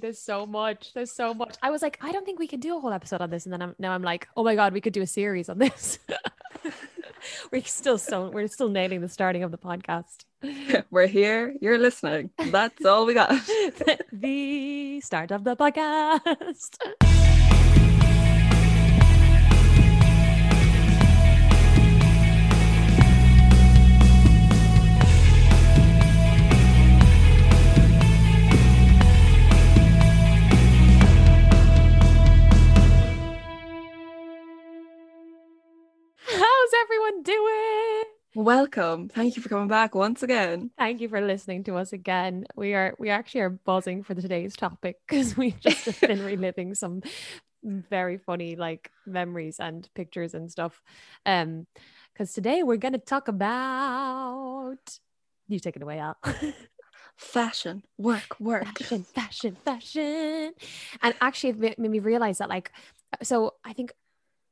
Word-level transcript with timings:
There's 0.00 0.20
so 0.20 0.46
much. 0.46 0.92
There's 0.94 1.12
so 1.12 1.34
much. 1.34 1.56
I 1.62 1.70
was 1.70 1.82
like, 1.82 1.98
I 2.00 2.12
don't 2.12 2.24
think 2.24 2.38
we 2.38 2.46
can 2.46 2.60
do 2.60 2.76
a 2.76 2.80
whole 2.80 2.92
episode 2.92 3.20
on 3.20 3.30
this, 3.30 3.46
and 3.46 3.52
then 3.52 3.62
I'm 3.62 3.74
now 3.78 3.92
I'm 3.92 4.02
like, 4.02 4.28
oh 4.36 4.44
my 4.44 4.54
god, 4.54 4.72
we 4.72 4.80
could 4.80 4.92
do 4.92 5.02
a 5.02 5.06
series 5.06 5.48
on 5.48 5.58
this. 5.58 5.98
we're 7.52 7.62
still 7.64 7.98
so 7.98 8.30
we're 8.30 8.48
still 8.48 8.68
nailing 8.68 9.00
the 9.00 9.08
starting 9.08 9.42
of 9.42 9.50
the 9.50 9.58
podcast. 9.58 10.24
We're 10.90 11.06
here. 11.06 11.54
You're 11.60 11.78
listening. 11.78 12.30
That's 12.36 12.84
all 12.84 13.06
we 13.06 13.14
got. 13.14 13.30
the 14.12 15.00
start 15.00 15.30
of 15.30 15.44
the 15.44 15.56
podcast. 15.56 16.76
Welcome. 38.44 39.08
Thank 39.08 39.36
you 39.36 39.42
for 39.42 39.48
coming 39.48 39.68
back 39.68 39.94
once 39.94 40.22
again. 40.22 40.70
Thank 40.76 41.00
you 41.00 41.08
for 41.08 41.18
listening 41.22 41.64
to 41.64 41.76
us 41.76 41.94
again. 41.94 42.44
We 42.54 42.74
are 42.74 42.94
we 42.98 43.08
actually 43.08 43.40
are 43.40 43.48
buzzing 43.48 44.02
for 44.02 44.14
today's 44.14 44.54
topic 44.54 44.98
because 45.08 45.34
we've 45.34 45.58
just 45.66 45.98
been 46.02 46.22
reliving 46.22 46.74
some 46.74 47.00
very 47.64 48.18
funny 48.18 48.54
like 48.54 48.90
memories 49.06 49.60
and 49.60 49.88
pictures 49.94 50.34
and 50.34 50.50
stuff. 50.52 50.82
Um, 51.24 51.66
because 52.12 52.34
today 52.34 52.62
we're 52.62 52.76
gonna 52.76 52.98
talk 52.98 53.28
about 53.28 54.76
you 55.48 55.58
take 55.58 55.76
it 55.76 55.82
away, 55.82 55.98
Al. 55.98 56.18
Fashion, 57.16 57.82
work, 57.96 58.38
work. 58.38 58.78
fashion, 58.78 59.04
fashion, 59.14 59.56
fashion. 59.64 60.52
And 61.00 61.14
actually, 61.22 61.66
it 61.66 61.78
made 61.78 61.90
me 61.90 61.98
realize 62.00 62.38
that, 62.38 62.50
like, 62.50 62.72
so 63.22 63.54
I 63.64 63.72
think 63.72 63.94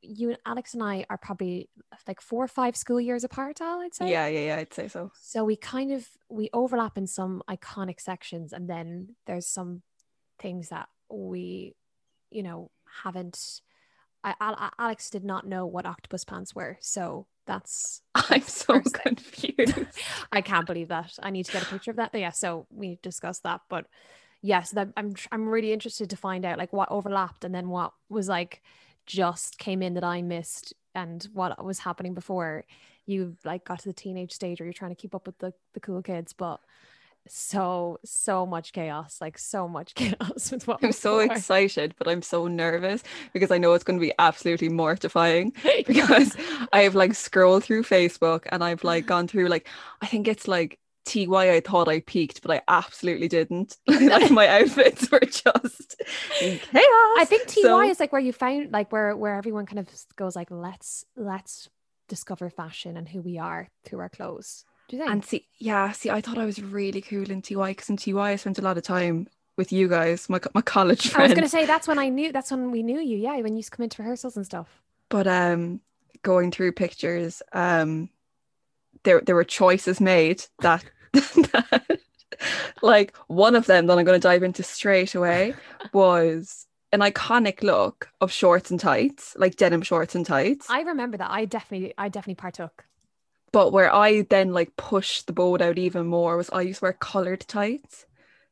you 0.03 0.29
and 0.29 0.39
Alex 0.45 0.73
and 0.73 0.83
I 0.83 1.05
are 1.09 1.17
probably 1.17 1.69
like 2.07 2.21
four 2.21 2.43
or 2.43 2.47
five 2.47 2.75
school 2.75 2.99
years 2.99 3.23
apart, 3.23 3.61
Al, 3.61 3.79
I'd 3.79 3.95
say. 3.95 4.09
Yeah, 4.09 4.27
yeah, 4.27 4.45
yeah. 4.47 4.55
I'd 4.57 4.73
say 4.73 4.87
so. 4.87 5.11
So 5.19 5.43
we 5.43 5.55
kind 5.55 5.91
of 5.91 6.07
we 6.29 6.49
overlap 6.53 6.97
in 6.97 7.07
some 7.07 7.41
iconic 7.49 7.99
sections, 7.99 8.53
and 8.53 8.69
then 8.69 9.15
there's 9.25 9.47
some 9.47 9.81
things 10.39 10.69
that 10.69 10.89
we, 11.09 11.75
you 12.29 12.43
know, 12.43 12.69
haven't. 13.03 13.61
I, 14.23 14.35
Al- 14.39 14.71
Alex 14.77 15.09
did 15.09 15.23
not 15.23 15.47
know 15.47 15.65
what 15.65 15.85
octopus 15.85 16.23
pants 16.23 16.53
were, 16.53 16.77
so 16.81 17.27
that's 17.45 18.01
I'm 18.15 18.41
so 18.41 18.81
confused. 18.81 19.79
I 20.31 20.41
can't 20.41 20.67
believe 20.67 20.89
that. 20.89 21.17
I 21.21 21.29
need 21.29 21.45
to 21.45 21.51
get 21.51 21.63
a 21.63 21.67
picture 21.67 21.91
of 21.91 21.97
that. 21.97 22.11
But 22.11 22.21
yeah, 22.21 22.31
so 22.31 22.67
we 22.69 22.99
discussed 23.01 23.43
that. 23.43 23.61
But 23.69 23.85
yes, 24.41 24.71
that 24.71 24.89
I'm 24.97 25.15
I'm 25.31 25.47
really 25.47 25.73
interested 25.73 26.09
to 26.09 26.17
find 26.17 26.45
out 26.45 26.57
like 26.57 26.73
what 26.73 26.91
overlapped 26.91 27.43
and 27.43 27.53
then 27.53 27.69
what 27.69 27.93
was 28.09 28.27
like 28.27 28.61
just 29.05 29.57
came 29.57 29.81
in 29.81 29.93
that 29.95 30.03
I 30.03 30.21
missed 30.21 30.73
and 30.95 31.27
what 31.33 31.63
was 31.63 31.79
happening 31.79 32.13
before 32.13 32.65
you 33.05 33.35
like 33.43 33.65
got 33.65 33.79
to 33.79 33.89
the 33.89 33.93
teenage 33.93 34.31
stage 34.31 34.59
where 34.59 34.65
you're 34.65 34.73
trying 34.73 34.91
to 34.91 35.01
keep 35.01 35.15
up 35.15 35.25
with 35.25 35.37
the, 35.39 35.53
the 35.73 35.79
cool 35.79 36.01
kids. 36.01 36.33
But 36.33 36.59
so 37.27 37.99
so 38.03 38.45
much 38.45 38.73
chaos, 38.73 39.19
like 39.21 39.37
so 39.37 39.67
much 39.67 39.95
chaos 39.95 40.51
with 40.51 40.67
what 40.67 40.79
I'm 40.83 40.91
so 40.91 41.19
before. 41.19 41.23
excited, 41.23 41.95
but 41.97 42.07
I'm 42.07 42.21
so 42.21 42.47
nervous 42.47 43.03
because 43.33 43.51
I 43.51 43.57
know 43.57 43.73
it's 43.73 43.83
going 43.83 43.99
to 43.99 44.05
be 44.05 44.13
absolutely 44.19 44.69
mortifying 44.69 45.53
because 45.87 46.35
I've 46.73 46.95
like 46.95 47.15
scrolled 47.15 47.63
through 47.63 47.83
Facebook 47.83 48.45
and 48.51 48.63
I've 48.63 48.83
like 48.83 49.05
gone 49.05 49.27
through 49.27 49.47
like 49.47 49.67
I 50.01 50.07
think 50.07 50.27
it's 50.27 50.47
like 50.47 50.79
TY 51.05 51.55
I 51.55 51.59
thought 51.59 51.87
I 51.87 51.99
peaked, 51.99 52.41
but 52.41 52.51
I 52.51 52.61
absolutely 52.67 53.27
didn't. 53.27 53.77
like 53.87 54.31
my 54.31 54.47
outfits 54.47 55.09
were 55.11 55.19
just 55.19 55.43
chaos. 56.39 56.55
I 57.17 57.25
think 57.25 57.47
TY 57.47 57.61
So- 57.61 57.81
is 57.81 57.99
like 57.99 58.11
where 58.11 58.21
you 58.21 58.33
found 58.33 58.71
like 58.71 58.91
where 58.91 59.15
where 59.15 59.35
everyone 59.35 59.65
kind 59.65 59.79
of 59.79 59.87
goes 60.15 60.35
like 60.35 60.49
let's 60.51 61.05
let's 61.15 61.69
discover 62.07 62.49
fashion 62.49 62.97
and 62.97 63.07
who 63.09 63.21
we 63.21 63.37
are 63.37 63.69
through 63.85 63.99
our 63.99 64.09
clothes. 64.09 64.65
Do 64.89 64.97
you 64.97 65.01
think? 65.03 65.11
And 65.11 65.23
see, 65.25 65.47
yeah, 65.59 65.91
see, 65.93 66.09
I 66.09 66.19
thought 66.21 66.37
I 66.37 66.45
was 66.45 66.61
really 66.61 67.01
cool 67.01 67.29
in 67.31 67.41
TY 67.41 67.71
because 67.71 67.89
in 67.89 67.97
TY 67.97 68.31
I 68.31 68.35
spent 68.35 68.59
a 68.59 68.61
lot 68.61 68.77
of 68.77 68.83
time 68.83 69.27
with 69.57 69.71
you 69.71 69.87
guys, 69.87 70.29
my 70.29 70.39
my 70.53 70.61
college 70.61 71.13
I 71.15 71.23
was 71.23 71.33
gonna 71.33 71.47
say 71.47 71.65
that's 71.65 71.87
when 71.87 71.99
I 71.99 72.09
knew 72.09 72.31
that's 72.31 72.51
when 72.51 72.71
we 72.71 72.83
knew 72.83 72.99
you, 72.99 73.17
yeah, 73.17 73.35
when 73.37 73.53
you 73.53 73.57
used 73.57 73.71
to 73.71 73.77
come 73.77 73.83
into 73.83 74.01
rehearsals 74.01 74.35
and 74.35 74.45
stuff. 74.45 74.81
but 75.09 75.27
um, 75.27 75.79
going 76.23 76.51
through 76.51 76.71
pictures, 76.71 77.41
um, 77.53 78.09
there 79.03 79.21
there 79.21 79.35
were 79.35 79.43
choices 79.43 80.01
made 80.01 80.43
that, 80.59 80.83
that 81.13 81.99
like 82.81 83.15
one 83.27 83.55
of 83.55 83.65
them 83.65 83.87
that 83.87 83.97
I'm 83.97 84.05
going 84.05 84.19
to 84.19 84.27
dive 84.27 84.43
into 84.43 84.63
straight 84.63 85.15
away 85.15 85.53
was 85.93 86.67
an 86.91 86.99
iconic 86.99 87.63
look 87.63 88.09
of 88.21 88.31
shorts 88.31 88.71
and 88.71 88.79
tights, 88.79 89.35
like 89.37 89.55
denim 89.55 89.81
shorts 89.81 90.15
and 90.15 90.25
tights. 90.25 90.69
I 90.69 90.81
remember 90.81 91.17
that. 91.17 91.31
I 91.31 91.45
definitely 91.45 91.93
I 91.97 92.09
definitely 92.09 92.35
partook. 92.35 92.85
But 93.51 93.71
where 93.71 93.93
I 93.93 94.23
then 94.23 94.53
like 94.53 94.75
pushed 94.77 95.27
the 95.27 95.33
boat 95.33 95.61
out 95.61 95.77
even 95.77 96.07
more 96.07 96.37
was 96.37 96.49
I 96.51 96.61
used 96.61 96.79
to 96.79 96.85
wear 96.85 96.93
coloured 96.93 97.41
tights. 97.41 98.05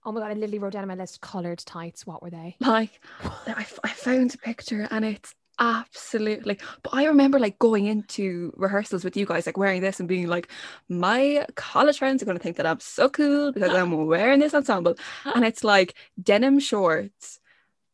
Oh 0.03 0.11
my 0.11 0.19
god, 0.21 0.31
I 0.31 0.33
literally 0.33 0.59
wrote 0.59 0.73
down 0.73 0.81
on 0.83 0.87
my 0.87 0.95
list 0.95 1.21
coloured 1.21 1.59
tights. 1.59 2.07
What 2.07 2.23
were 2.23 2.29
they? 2.31 2.55
Like 2.59 2.99
I, 3.47 3.61
f- 3.61 3.79
I 3.83 3.89
found 3.89 4.33
a 4.33 4.37
picture 4.37 4.87
and 4.89 5.05
it's 5.05 5.33
absolutely. 5.59 6.57
But 6.83 6.93
I 6.93 7.05
remember 7.05 7.39
like 7.39 7.59
going 7.59 7.85
into 7.85 8.53
rehearsals 8.55 9.03
with 9.03 9.15
you 9.15 9.25
guys 9.25 9.45
like 9.45 9.57
wearing 9.57 9.81
this 9.81 9.99
and 9.99 10.09
being 10.09 10.27
like 10.27 10.49
my 10.89 11.45
college 11.55 11.99
friends 11.99 12.21
are 12.21 12.25
going 12.25 12.37
to 12.37 12.43
think 12.43 12.57
that 12.57 12.65
I'm 12.65 12.79
so 12.79 13.09
cool 13.09 13.51
because 13.51 13.73
I'm 13.73 14.05
wearing 14.07 14.39
this 14.39 14.53
ensemble. 14.53 14.95
And 15.25 15.45
it's 15.45 15.63
like 15.63 15.95
denim 16.21 16.59
shorts 16.59 17.39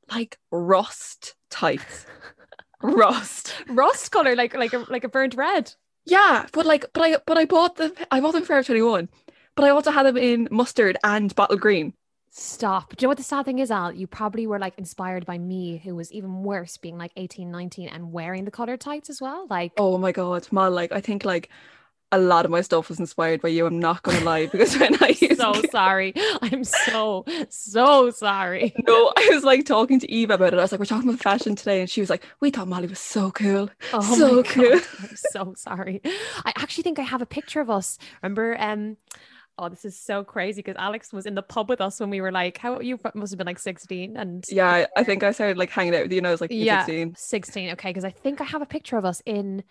like 0.10 0.38
rust 0.52 1.36
tights. 1.50 2.06
Rust. 2.82 3.56
Rust 3.68 4.12
colour, 4.12 4.36
like 4.36 4.54
like 4.56 4.74
a 4.74 4.86
like 4.90 5.04
a 5.04 5.10
burnt 5.10 5.36
red. 5.36 5.74
yeah 6.06 6.46
but 6.54 6.66
like 6.66 6.86
but 6.94 7.02
I 7.04 7.18
but 7.26 7.38
I 7.38 7.46
bought 7.46 7.76
the 7.76 7.94
I 8.12 8.20
bought 8.22 8.34
them 8.34 8.44
for 8.44 8.48
Forever 8.48 8.64
21 8.66 9.10
but 9.56 9.66
I 9.66 9.70
also 9.70 9.92
had 9.92 10.04
them 10.06 10.16
in 10.18 10.48
mustard 10.52 10.98
and 11.04 11.34
bottle 11.36 11.58
green 11.58 11.94
Stop. 12.30 12.96
Do 12.96 13.04
you 13.04 13.08
know 13.08 13.10
what 13.10 13.18
the 13.18 13.24
sad 13.24 13.46
thing 13.46 13.60
is, 13.60 13.72
Al? 13.72 13.92
You 13.92 14.06
probably 14.06 14.46
were 14.48 14.60
like 14.60 14.78
inspired 14.78 15.26
by 15.26 15.38
me, 15.38 15.78
who 15.78 15.96
was 15.96 16.12
even 16.12 16.44
worse, 16.44 16.78
being 16.78 16.98
like 16.98 17.12
18, 17.16 17.50
19 17.52 17.90
and 17.90 18.12
wearing 18.12 18.46
the 18.46 18.52
coloured 18.52 18.82
tights 18.82 19.10
as 19.10 19.22
well. 19.22 19.48
Like 19.50 19.74
Oh 19.78 19.98
my 19.98 20.12
god, 20.12 20.48
Mal, 20.52 20.72
like 20.72 20.92
I 20.92 21.02
think 21.02 21.24
like 21.26 21.50
a 22.12 22.20
lot 22.20 22.46
of 22.46 22.52
my 22.52 22.62
stuff 22.62 22.90
was 22.90 23.00
inspired 23.00 23.42
by 23.42 23.50
you. 23.50 23.66
I'm 23.66 23.80
not 23.80 24.04
gonna 24.04 24.22
lie 24.22 24.48
because 24.48 24.78
when 24.78 24.96
I 25.04 25.10
used 25.20 25.42
so 25.42 25.54
to, 25.54 25.64
sorry. 25.72 26.14
I'm 26.42 26.64
so, 26.64 27.26
so 27.50 28.12
sorry. 28.12 28.74
no, 28.88 29.12
I 29.18 29.30
was 29.34 29.44
like 29.44 29.66
talking 29.66 30.00
to 30.00 30.12
Eva 30.12 30.34
about 30.36 30.54
it. 30.54 30.60
I 30.60 30.62
was 30.62 30.72
like, 30.72 30.80
we're 30.80 30.86
talking 30.86 31.10
about 31.10 31.22
fashion 31.22 31.56
today, 31.56 31.82
and 31.82 31.90
she 31.90 32.02
was 32.02 32.10
like, 32.10 32.24
we 32.40 32.50
thought 32.52 32.68
Molly 32.68 32.88
was 32.88 33.00
so 33.00 33.32
cool. 33.32 33.70
Oh 33.94 34.02
So 34.02 34.44
cool. 34.44 34.70
God, 34.70 34.84
I'm 35.00 35.16
so 35.16 35.54
sorry. 35.58 36.02
I 36.46 36.54
actually 36.58 36.84
think 36.84 37.00
I 37.00 37.04
have 37.04 37.22
a 37.22 37.26
picture 37.26 37.62
of 37.62 37.70
us. 37.70 37.98
Remember, 38.24 38.56
um, 38.60 38.98
oh, 39.58 39.70
this 39.70 39.86
is 39.86 40.00
so 40.00 40.24
crazy 40.24 40.62
because 40.62 40.76
Alex 40.78 41.12
was 41.12 41.26
in 41.26 41.36
the 41.36 41.42
pub 41.42 41.70
with 41.70 41.82
us 41.82 42.00
when 42.00 42.10
we 42.10 42.22
were 42.22 42.32
like, 42.32 42.58
how 42.58 42.80
you 42.80 43.00
must 43.14 43.32
have 43.32 43.38
been 43.38 43.48
like 43.48 43.60
16 43.60 44.16
and 44.16 44.46
Yeah, 44.50 44.70
I, 44.70 44.88
I 44.96 45.04
think 45.04 45.24
I 45.24 45.32
started 45.32 45.58
like 45.58 45.70
hanging 45.70 45.96
out 45.96 46.04
with 46.04 46.12
you. 46.12 46.20
And 46.20 46.28
I 46.28 46.32
was 46.32 46.42
like 46.42 46.52
Yeah. 46.52 46.86
16. 46.86 47.16
16. 47.16 47.70
Okay, 47.72 47.90
because 47.90 48.06
I 48.06 48.12
think 48.12 48.42
I 48.42 48.46
have 48.46 48.62
a 48.62 48.68
picture 48.68 48.98
of 48.98 49.06
us 49.06 49.22
in 49.26 49.64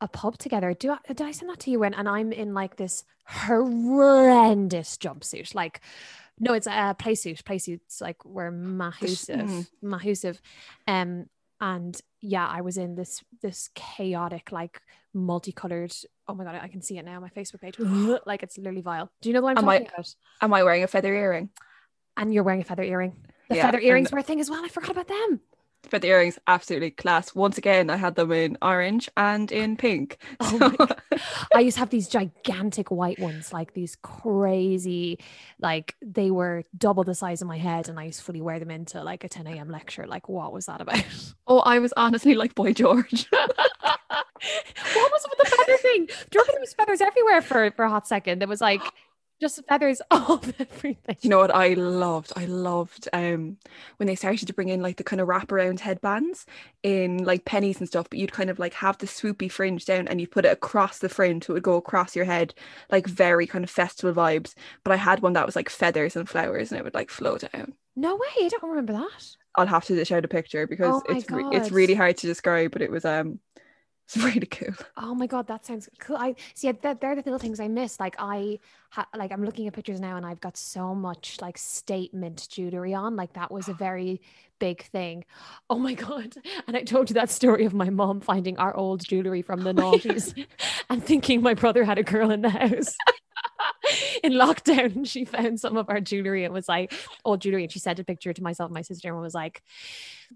a 0.00 0.08
pub 0.08 0.38
together. 0.38 0.74
Do 0.74 0.92
I 0.92 0.98
did 1.08 1.22
I 1.22 1.30
send 1.30 1.50
that 1.50 1.60
to 1.60 1.70
you 1.70 1.80
when 1.80 1.94
and 1.94 2.08
I'm 2.08 2.32
in 2.32 2.52
like 2.52 2.76
this 2.76 3.04
horrendous 3.26 4.96
jumpsuit? 4.98 5.54
Like 5.54 5.80
no, 6.38 6.52
it's 6.52 6.66
a 6.66 6.94
play 6.98 7.14
suit. 7.14 7.44
Play 7.44 7.58
suits 7.58 8.00
like 8.00 8.22
were 8.24 8.50
mahusive. 8.50 9.48
mm. 9.48 9.66
Mahusive. 9.80 10.40
Um 10.86 11.26
and 11.60 11.98
yeah, 12.20 12.46
I 12.46 12.60
was 12.60 12.76
in 12.76 12.96
this 12.96 13.22
this 13.40 13.70
chaotic, 13.74 14.52
like 14.52 14.82
multicolored. 15.14 15.94
Oh 16.28 16.34
my 16.34 16.44
god, 16.44 16.58
I 16.60 16.68
can 16.68 16.82
see 16.82 16.98
it 16.98 17.04
now 17.04 17.20
my 17.20 17.28
Facebook 17.30 17.60
page. 17.60 17.78
like 18.26 18.42
it's 18.42 18.58
literally 18.58 18.80
vile. 18.82 19.10
Do 19.20 19.28
you 19.28 19.34
know 19.34 19.40
what 19.42 19.56
I'm 19.58 19.64
Am 19.64 19.68
I- 19.68 19.78
talking 19.78 19.92
about? 19.94 20.14
Am 20.42 20.52
I 20.54 20.62
wearing 20.62 20.82
a 20.82 20.88
feather 20.88 21.14
earring? 21.14 21.50
And 22.16 22.32
you're 22.32 22.42
wearing 22.44 22.60
a 22.62 22.64
feather 22.64 22.82
earring. 22.82 23.14
The 23.48 23.56
Yeah, 23.56 23.66
feather 23.66 23.80
earrings 23.80 24.10
were 24.10 24.18
a 24.18 24.22
thing 24.22 24.40
as 24.40 24.50
well. 24.50 24.64
I 24.64 24.68
forgot 24.68 24.90
about 24.90 25.06
them. 25.08 25.40
Feather 25.84 26.08
earrings, 26.08 26.36
absolutely 26.48 26.90
class. 26.90 27.32
Once 27.32 27.58
again, 27.58 27.90
I 27.90 27.96
had 27.96 28.16
them 28.16 28.32
in 28.32 28.58
orange 28.60 29.08
and 29.16 29.52
in 29.52 29.76
pink. 29.76 30.18
Oh 30.40 30.58
So- 30.58 30.88
I 31.54 31.60
used 31.60 31.76
to 31.76 31.80
have 31.80 31.90
these 31.90 32.08
gigantic 32.08 32.90
white 32.90 33.20
ones, 33.20 33.52
like 33.52 33.72
these 33.74 33.96
crazy, 34.02 35.18
like 35.60 35.94
they 36.04 36.30
were 36.32 36.64
double 36.76 37.04
the 37.04 37.14
size 37.14 37.40
of 37.40 37.46
my 37.48 37.56
head, 37.58 37.88
and 37.88 38.00
I 38.00 38.04
used 38.04 38.18
to 38.18 38.24
fully 38.24 38.40
wear 38.42 38.58
them 38.58 38.70
into 38.70 39.02
like 39.04 39.22
a 39.22 39.28
10 39.28 39.46
a.m. 39.46 39.68
lecture. 39.70 40.06
Like, 40.08 40.28
what 40.28 40.52
was 40.52 40.66
that 40.66 40.80
about? 40.80 41.04
oh, 41.46 41.60
I 41.60 41.78
was 41.78 41.92
honestly 41.96 42.34
like 42.34 42.54
Boy 42.56 42.72
George. 42.72 43.26
what 44.94 45.12
was 45.12 45.26
with 45.28 45.38
the 45.50 45.56
feather 45.56 45.78
thing? 45.78 46.06
Do 46.06 46.12
you 46.12 46.40
remember 46.40 46.52
there 46.52 46.60
was 46.60 46.74
feathers 46.74 47.00
everywhere 47.00 47.42
for, 47.42 47.70
for 47.72 47.84
a 47.84 47.90
hot 47.90 48.06
second? 48.06 48.40
There 48.40 48.48
was 48.48 48.60
like 48.60 48.82
just 49.40 49.60
feathers 49.68 50.00
all 50.10 50.40
everything. 50.58 51.16
you 51.20 51.28
know 51.28 51.38
what 51.38 51.54
I 51.54 51.74
loved? 51.74 52.32
I 52.36 52.46
loved 52.46 53.08
um 53.12 53.58
when 53.98 54.06
they 54.06 54.14
started 54.14 54.46
to 54.46 54.54
bring 54.54 54.68
in 54.68 54.80
like 54.80 54.96
the 54.96 55.04
kind 55.04 55.20
of 55.20 55.28
wraparound 55.28 55.80
headbands 55.80 56.46
in 56.82 57.18
like 57.24 57.44
Penneys 57.44 57.78
and 57.78 57.86
stuff, 57.88 58.08
but 58.08 58.18
you'd 58.18 58.32
kind 58.32 58.48
of 58.50 58.58
like 58.58 58.74
have 58.74 58.98
the 58.98 59.06
swoopy 59.06 59.50
fringe 59.50 59.84
down 59.84 60.08
and 60.08 60.20
you 60.20 60.26
put 60.26 60.44
it 60.46 60.52
across 60.52 60.98
the 60.98 61.08
fringe 61.08 61.44
so 61.44 61.52
it 61.52 61.54
would 61.54 61.62
go 61.62 61.76
across 61.76 62.16
your 62.16 62.24
head, 62.24 62.54
like 62.90 63.06
very 63.06 63.46
kind 63.46 63.64
of 63.64 63.70
festival 63.70 64.14
vibes. 64.14 64.54
But 64.84 64.92
I 64.92 64.96
had 64.96 65.20
one 65.20 65.34
that 65.34 65.46
was 65.46 65.56
like 65.56 65.68
feathers 65.68 66.16
and 66.16 66.28
flowers 66.28 66.70
and 66.72 66.78
it 66.78 66.84
would 66.84 66.94
like 66.94 67.10
flow 67.10 67.36
down. 67.36 67.74
No 67.94 68.14
way, 68.14 68.44
I 68.44 68.48
don't 68.48 68.68
remember 68.70 68.92
that. 68.94 69.36
I'll 69.54 69.66
have 69.66 69.86
to 69.86 70.04
show 70.04 70.20
the 70.20 70.28
picture 70.28 70.66
because 70.66 71.02
Oh 71.08 71.14
it's 71.14 71.30
re- 71.30 71.44
it's 71.52 71.70
really 71.72 71.94
hard 71.94 72.16
to 72.18 72.26
describe, 72.26 72.70
but 72.72 72.82
it 72.82 72.90
was 72.90 73.04
um 73.04 73.40
it's 74.14 74.22
really 74.22 74.46
cool. 74.46 74.74
Oh 74.96 75.14
my 75.16 75.26
god, 75.26 75.48
that 75.48 75.66
sounds 75.66 75.88
cool. 75.98 76.16
I 76.16 76.36
see. 76.54 76.70
That 76.70 77.00
they're 77.00 77.16
the 77.16 77.22
little 77.22 77.40
things 77.40 77.58
I 77.58 77.66
miss. 77.66 77.98
Like 77.98 78.14
I, 78.20 78.60
ha, 78.90 79.06
like 79.16 79.32
I'm 79.32 79.44
looking 79.44 79.66
at 79.66 79.72
pictures 79.72 80.00
now, 80.00 80.16
and 80.16 80.24
I've 80.24 80.40
got 80.40 80.56
so 80.56 80.94
much 80.94 81.38
like 81.40 81.58
statement 81.58 82.46
jewelry 82.48 82.94
on. 82.94 83.16
Like 83.16 83.32
that 83.32 83.50
was 83.50 83.68
a 83.68 83.74
very 83.74 84.20
big 84.60 84.84
thing. 84.84 85.24
Oh 85.68 85.78
my 85.80 85.94
god! 85.94 86.36
And 86.68 86.76
I 86.76 86.84
told 86.84 87.10
you 87.10 87.14
that 87.14 87.30
story 87.30 87.64
of 87.64 87.74
my 87.74 87.90
mom 87.90 88.20
finding 88.20 88.56
our 88.58 88.76
old 88.76 89.04
jewelry 89.04 89.42
from 89.42 89.64
the 89.64 89.72
noughties, 89.74 90.46
and 90.88 91.04
thinking 91.04 91.42
my 91.42 91.54
brother 91.54 91.82
had 91.82 91.98
a 91.98 92.04
girl 92.04 92.30
in 92.30 92.42
the 92.42 92.50
house. 92.50 92.94
in 94.22 94.32
lockdown, 94.32 95.06
she 95.10 95.24
found 95.24 95.60
some 95.60 95.76
of 95.76 95.88
our 95.88 96.00
jewelry. 96.00 96.44
It 96.44 96.52
was 96.52 96.68
like 96.68 96.92
old 97.24 97.40
jewelry, 97.40 97.64
and 97.64 97.72
she 97.72 97.78
sent 97.78 97.98
a 97.98 98.04
picture 98.04 98.32
to 98.32 98.42
myself 98.42 98.68
and 98.68 98.74
my 98.74 98.82
sister, 98.82 99.12
and 99.12 99.20
was 99.20 99.34
like, 99.34 99.62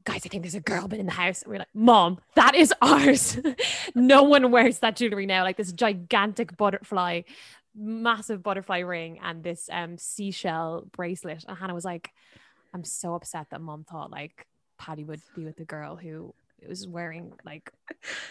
"Guys, 0.04 0.22
I 0.24 0.28
think 0.28 0.42
there's 0.42 0.54
a 0.54 0.60
girl 0.60 0.88
been 0.88 1.00
in 1.00 1.06
the 1.06 1.12
house." 1.12 1.42
And 1.42 1.50
we 1.50 1.56
are 1.56 1.60
like, 1.60 1.68
"Mom, 1.74 2.18
that 2.34 2.54
is 2.54 2.72
ours. 2.82 3.38
no 3.94 4.22
one 4.22 4.50
wears 4.50 4.78
that 4.80 4.96
jewelry 4.96 5.26
now. 5.26 5.42
Like 5.44 5.56
this 5.56 5.72
gigantic 5.72 6.56
butterfly, 6.56 7.22
massive 7.74 8.42
butterfly 8.42 8.78
ring, 8.80 9.18
and 9.22 9.42
this 9.42 9.68
um 9.72 9.98
seashell 9.98 10.86
bracelet." 10.92 11.44
And 11.46 11.56
Hannah 11.56 11.74
was 11.74 11.84
like, 11.84 12.10
"I'm 12.74 12.84
so 12.84 13.14
upset 13.14 13.48
that 13.50 13.60
Mom 13.60 13.84
thought 13.84 14.10
like 14.10 14.46
Patty 14.78 15.04
would 15.04 15.20
be 15.34 15.44
with 15.44 15.56
the 15.56 15.64
girl 15.64 15.96
who." 15.96 16.34
It 16.62 16.68
was 16.68 16.86
wearing 16.86 17.32
like 17.44 17.72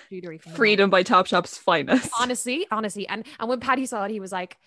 jewelry 0.09 0.37
from 0.37 0.53
Freedom 0.53 0.89
by 0.89 1.03
Topshop's 1.03 1.57
finest. 1.57 2.09
honestly 2.19 2.65
honestly 2.71 3.07
and 3.07 3.25
and 3.39 3.49
when 3.49 3.59
patty 3.59 3.85
saw 3.85 4.05
it 4.05 4.11
he 4.11 4.19
was 4.19 4.31
like 4.31 4.57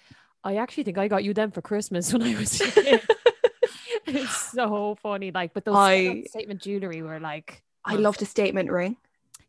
i 0.44 0.56
actually 0.56 0.82
think 0.84 0.98
i 0.98 1.06
got 1.08 1.22
you 1.24 1.32
them 1.32 1.50
for 1.52 1.62
christmas 1.62 2.12
when 2.12 2.22
i 2.22 2.34
was 2.34 2.60
it's 4.06 4.36
so 4.52 4.96
funny 5.02 5.30
like 5.30 5.54
but 5.54 5.64
those 5.64 5.76
I- 5.76 6.24
statement 6.28 6.60
jewelry 6.60 7.02
were 7.02 7.20
like 7.20 7.62
I 7.84 7.96
loved 7.96 8.22
a 8.22 8.26
statement 8.26 8.70
ring. 8.70 8.96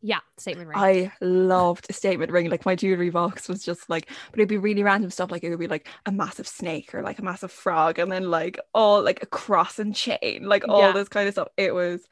yeah 0.01 0.19
statement 0.37 0.69
ring 0.69 0.77
I 0.79 1.11
loved 1.21 1.85
a 1.89 1.93
statement 1.93 2.31
ring. 2.31 2.49
Like 2.49 2.65
my 2.65 2.75
jewelry 2.75 3.11
box 3.11 3.47
was 3.47 3.63
just 3.63 3.89
like, 3.91 4.09
but 4.31 4.39
it'd 4.39 4.49
be 4.49 4.57
really 4.57 4.81
random 4.81 5.11
stuff. 5.11 5.29
Like 5.29 5.43
it 5.43 5.51
would 5.51 5.59
be 5.59 5.67
like 5.67 5.87
a 6.07 6.11
massive 6.11 6.47
snake 6.47 6.95
or 6.95 7.03
like 7.03 7.19
a 7.19 7.21
massive 7.21 7.51
frog, 7.51 7.99
and 7.99 8.11
then 8.11 8.31
like 8.31 8.57
all 8.73 9.03
like 9.03 9.21
a 9.21 9.27
cross 9.27 9.77
and 9.77 9.95
chain, 9.95 10.45
like 10.45 10.67
all 10.67 10.79
Yeah. 10.81 10.91
this 10.93 11.09
kind 11.09 11.27
of 11.27 11.35
stuff. 11.35 11.49
It 11.57 11.75
was 11.75 12.07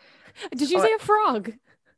did 0.56 0.70
you 0.70 0.78
I- 0.78 0.86
say 0.86 0.94
a 0.94 1.00
frog 1.00 1.54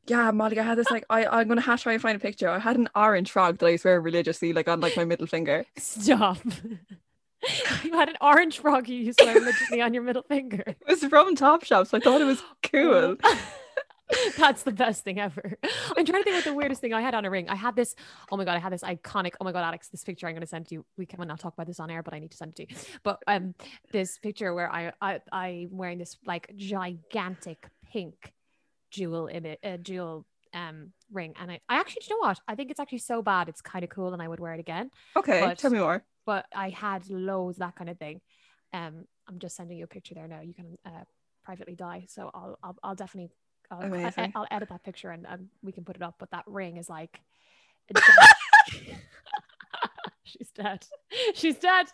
yeah, 0.07 0.31
Molly. 0.31 0.59
I 0.59 0.63
had 0.63 0.77
this 0.77 0.91
like 0.91 1.05
I 1.09 1.25
I'm 1.25 1.47
gonna 1.47 1.61
have 1.61 1.79
to 1.79 1.83
try 1.83 1.94
and 1.94 2.01
find 2.01 2.15
a 2.15 2.19
picture. 2.19 2.50
I 2.50 2.59
had 2.59 2.75
an 2.77 2.89
orange 2.95 3.31
frog 3.31 3.59
that 3.59 3.67
I 3.67 3.75
swear 3.77 4.01
religiously 4.01 4.53
like 4.53 4.67
on 4.67 4.79
like 4.81 4.97
my 4.97 5.05
middle 5.05 5.27
finger. 5.27 5.65
stop 5.77 6.39
you 7.83 7.94
had 7.94 8.09
an 8.09 8.15
orange 8.21 8.59
frog 8.59 8.88
you 8.88 8.97
used 8.97 9.19
to 9.19 9.25
wear 9.25 9.35
religiously 9.35 9.81
on 9.81 9.94
your 9.94 10.03
middle 10.03 10.23
finger 10.23 10.63
It 10.67 10.77
was 10.88 11.03
from 11.03 11.35
Topshop, 11.35 11.88
so 11.88 11.97
I 11.97 12.01
thought 12.01 12.21
it 12.21 12.25
was 12.25 12.41
cool. 12.63 13.17
That's 14.38 14.63
the 14.63 14.71
best 14.71 15.03
thing 15.03 15.19
ever. 15.19 15.57
I'm 15.97 16.05
trying 16.05 16.21
to 16.21 16.23
think 16.23 16.35
what 16.35 16.44
the 16.44 16.53
weirdest 16.53 16.81
thing 16.81 16.94
I 16.94 17.01
had 17.01 17.15
on 17.15 17.25
a 17.25 17.31
ring. 17.31 17.50
I 17.50 17.55
had 17.55 17.75
this. 17.75 17.95
Oh 18.31 18.38
my 18.38 18.45
god, 18.45 18.55
I 18.55 18.59
had 18.59 18.71
this 18.71 18.83
iconic. 18.83 19.33
Oh 19.41 19.44
my 19.44 19.51
god, 19.51 19.63
Alex, 19.63 19.88
this 19.88 20.03
picture 20.03 20.27
I'm 20.27 20.33
going 20.33 20.41
to 20.41 20.47
send 20.47 20.67
to 20.67 20.75
you. 20.75 20.85
We 20.97 21.05
can 21.07 21.25
not 21.25 21.39
talk 21.39 21.53
about 21.53 21.65
this 21.65 21.79
on 21.79 21.89
air, 21.89 22.03
but 22.03 22.13
I 22.13 22.19
need 22.19 22.29
to 22.31 22.38
send 22.38 22.51
it 22.51 22.55
to 22.57 22.73
you. 22.73 22.79
But 23.01 23.23
um, 23.25 23.55
this 23.91 24.19
picture 24.19 24.53
where 24.53 24.71
I 24.71 24.91
I 25.01 25.21
I'm 25.31 25.69
wearing 25.71 25.97
this 25.97 26.17
like 26.27 26.53
gigantic 26.55 27.69
pink 27.91 28.33
jewel 28.94 29.28
image, 29.28 29.60
uh, 29.63 29.78
jewel 29.78 30.25
um 30.54 30.94
ring, 31.12 31.34
and 31.40 31.51
I 31.51 31.60
I 31.68 31.80
actually, 31.80 32.01
do 32.01 32.13
you 32.13 32.16
know 32.22 32.28
what? 32.28 32.40
I 32.48 32.54
think 32.56 32.69
it's 32.72 32.80
actually 32.80 33.00
so 33.00 33.22
bad. 33.22 33.50
It's 33.50 33.62
kind 33.62 33.84
of 33.84 33.90
cool, 33.90 34.13
and 34.13 34.22
I 34.22 34.28
would 34.28 34.40
wear 34.40 34.54
it 34.54 34.60
again. 34.60 34.92
Okay, 35.18 35.42
But- 35.42 35.57
tell 35.57 35.72
me 35.72 35.80
more. 35.80 36.04
But 36.25 36.45
I 36.56 36.69
had 36.69 37.10
loads 37.10 37.57
that 37.57 37.75
kind 37.75 37.90
of 37.90 37.98
thing. 38.00 38.22
Um, 38.72 39.06
I'm 39.28 39.40
just 39.40 39.56
sending 39.57 39.78
you 39.78 39.84
a 39.84 39.88
picture 39.88 40.16
there 40.16 40.28
now. 40.28 40.40
You 40.42 40.54
can 40.54 40.78
uh, 40.86 41.04
privately 41.44 41.75
die, 41.75 42.06
so 42.07 42.31
I'll 42.34 42.57
I'll, 42.63 42.78
I'll 42.84 42.95
definitely. 42.95 43.31
I'll, 43.72 43.81
I- 43.81 43.86
Amazing. 43.88 44.31
I'll 44.36 44.48
edit 44.51 44.69
that 44.69 44.84
picture 44.84 45.10
and, 45.12 45.25
and 45.28 45.50
we 45.62 45.72
can 45.72 45.84
put 45.84 45.96
it 45.96 46.01
up. 46.01 46.16
But 46.19 46.31
that 46.31 46.44
ring 46.48 46.78
is 46.78 46.88
like, 46.89 47.19
a 47.96 48.00
she's 50.25 50.52
dead. 50.52 50.86
She's 51.36 51.58
dead. 51.58 51.88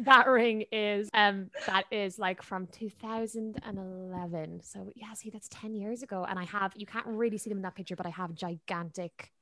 That 0.00 0.26
ring 0.28 0.64
is 0.72 1.08
um 1.14 1.50
that 1.66 1.84
is 1.90 2.18
like 2.18 2.42
from 2.42 2.66
2011. 2.66 4.60
So 4.62 4.90
yeah, 4.94 5.12
see 5.14 5.30
that's 5.30 5.48
10 5.48 5.74
years 5.74 6.02
ago, 6.02 6.26
and 6.28 6.38
I 6.38 6.44
have 6.44 6.72
you 6.76 6.86
can't 6.86 7.06
really 7.06 7.38
see 7.38 7.48
them 7.50 7.58
in 7.58 7.62
that 7.62 7.74
picture, 7.74 7.96
but 7.96 8.06
I 8.06 8.10
have 8.10 8.34
gigantic, 8.34 9.32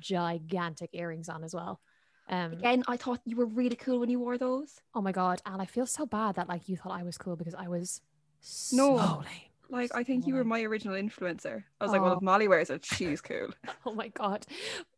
gigantic 0.00 0.90
earrings 0.92 1.28
on 1.28 1.44
as 1.44 1.54
well. 1.54 1.80
Um, 2.28 2.52
Again, 2.52 2.82
I 2.88 2.96
thought 2.96 3.20
you 3.24 3.36
were 3.36 3.46
really 3.46 3.76
cool 3.76 4.00
when 4.00 4.10
you 4.10 4.18
wore 4.18 4.36
those. 4.38 4.80
Oh 4.94 5.00
my 5.00 5.12
god, 5.12 5.40
and 5.46 5.62
I 5.62 5.66
feel 5.66 5.86
so 5.86 6.06
bad 6.06 6.34
that 6.36 6.48
like 6.48 6.68
you 6.68 6.76
thought 6.76 6.98
I 6.98 7.02
was 7.04 7.16
cool 7.18 7.36
because 7.36 7.54
I 7.54 7.68
was 7.68 8.00
so 8.40 8.76
No. 8.76 9.22
lame. 9.24 9.50
Like 9.68 9.90
I 9.94 10.04
think 10.04 10.26
you 10.26 10.34
were 10.34 10.44
my 10.44 10.62
original 10.62 10.94
influencer. 10.94 11.64
I 11.80 11.84
was 11.84 11.92
like, 11.92 12.00
well, 12.02 12.12
Oh. 12.12 12.16
if 12.16 12.22
Molly 12.22 12.48
wears 12.48 12.70
it, 12.70 12.84
she's 12.84 13.20
cool. 13.20 13.48
Oh 13.86 13.94
my 13.94 14.08
god, 14.08 14.46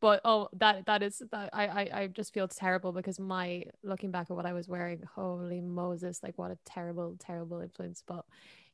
but 0.01 0.21
oh 0.25 0.49
that 0.55 0.87
that 0.87 1.03
is 1.03 1.23
that 1.31 1.51
I, 1.53 1.67
I 1.67 2.01
I 2.03 2.07
just 2.09 2.33
feel 2.35 2.49
terrible 2.49 2.93
because 2.93 3.19
my 3.21 3.65
looking 3.83 4.11
back 4.11 4.31
at 4.31 4.37
what 4.37 4.47
I 4.47 4.53
was 4.53 4.69
wearing, 4.69 5.03
holy 5.15 5.61
Moses, 5.61 6.21
like 6.23 6.39
what 6.39 6.51
a 6.51 6.59
terrible 6.65 7.17
terrible 7.19 7.61
influence. 7.61 8.03
But 8.07 8.25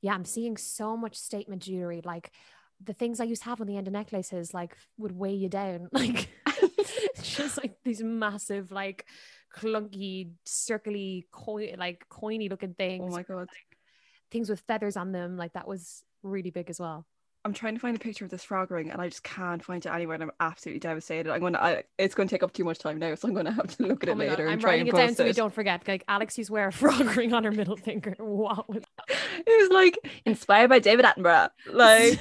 yeah, 0.00 0.14
I'm 0.14 0.24
seeing 0.24 0.56
so 0.56 0.96
much 0.96 1.16
statement 1.16 1.62
jewelry, 1.62 2.00
like 2.04 2.30
the 2.82 2.92
things 2.92 3.20
I 3.20 3.24
used 3.24 3.42
to 3.42 3.48
have 3.48 3.60
on 3.60 3.66
the 3.66 3.76
end 3.76 3.86
of 3.86 3.92
necklaces, 3.92 4.52
like 4.52 4.76
would 4.98 5.12
weigh 5.12 5.34
you 5.34 5.48
down, 5.48 5.88
like 5.92 6.28
it's 6.46 7.36
just 7.36 7.56
like 7.58 7.76
these 7.84 8.02
massive 8.02 8.70
like 8.72 9.06
clunky 9.56 10.30
circly 10.46 11.24
coin 11.30 11.76
like 11.78 12.04
coiny 12.10 12.50
looking 12.50 12.70
oh 12.70 12.74
things 12.76 13.04
Oh 13.12 13.16
my 13.16 13.22
god. 13.22 13.48
Things 14.34 14.50
with 14.50 14.60
feathers 14.66 14.96
on 14.98 15.12
them. 15.12 15.38
Like 15.38 15.54
that 15.54 15.66
was 15.66 16.02
really 16.22 16.50
big 16.50 16.68
as 16.68 16.78
well. 16.78 17.06
I'm 17.46 17.52
trying 17.52 17.74
to 17.74 17.80
find 17.80 17.94
a 17.94 18.00
picture 18.00 18.24
of 18.24 18.30
this 18.30 18.42
frog 18.42 18.70
ring 18.70 18.90
and 18.90 19.00
I 19.00 19.08
just 19.08 19.22
can't 19.22 19.62
find 19.62 19.84
it 19.84 19.88
anywhere 19.90 20.14
and 20.14 20.24
I'm 20.24 20.32
absolutely 20.40 20.80
devastated. 20.80 21.30
I'm 21.30 21.40
gonna 21.40 21.58
I, 21.58 21.82
it's 21.98 22.14
gonna 22.14 22.28
take 22.28 22.42
up 22.42 22.52
too 22.52 22.64
much 22.64 22.78
time 22.78 22.98
now, 22.98 23.14
so 23.14 23.28
I'm 23.28 23.34
gonna 23.34 23.52
have 23.52 23.76
to 23.76 23.84
oh, 23.84 23.86
look 23.88 24.02
at 24.02 24.08
Oh 24.08 24.12
it 24.12 24.14
my 24.16 24.24
God, 24.24 24.30
later 24.30 24.48
I'm 24.48 24.58
try 24.58 24.70
writing 24.70 24.86
it 24.88 24.94
down 24.94 25.08
post 25.08 25.18
so 25.18 25.24
we 25.24 25.32
don't 25.32 25.54
forget. 25.54 25.86
Like 25.86 26.04
Alex 26.08 26.36
used 26.36 26.48
to 26.48 26.54
wear 26.54 26.68
a 26.68 26.72
frog 26.80 27.16
ring 27.16 27.32
on 27.32 27.44
her 27.44 27.52
middle 27.52 27.76
finger. 27.76 28.16
What 28.18 28.68
was 28.68 28.82
It 29.46 29.62
was 29.62 29.70
like 29.70 29.98
inspired 30.24 30.68
by 30.68 30.78
David 30.78 31.04
Attenborough. 31.04 31.50
Like 31.70 32.18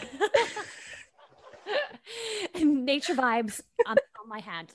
nature 2.62 3.16
vibes 3.16 3.62
on, 3.88 3.96
on 4.22 4.30
my 4.30 4.40
hand. 4.40 4.74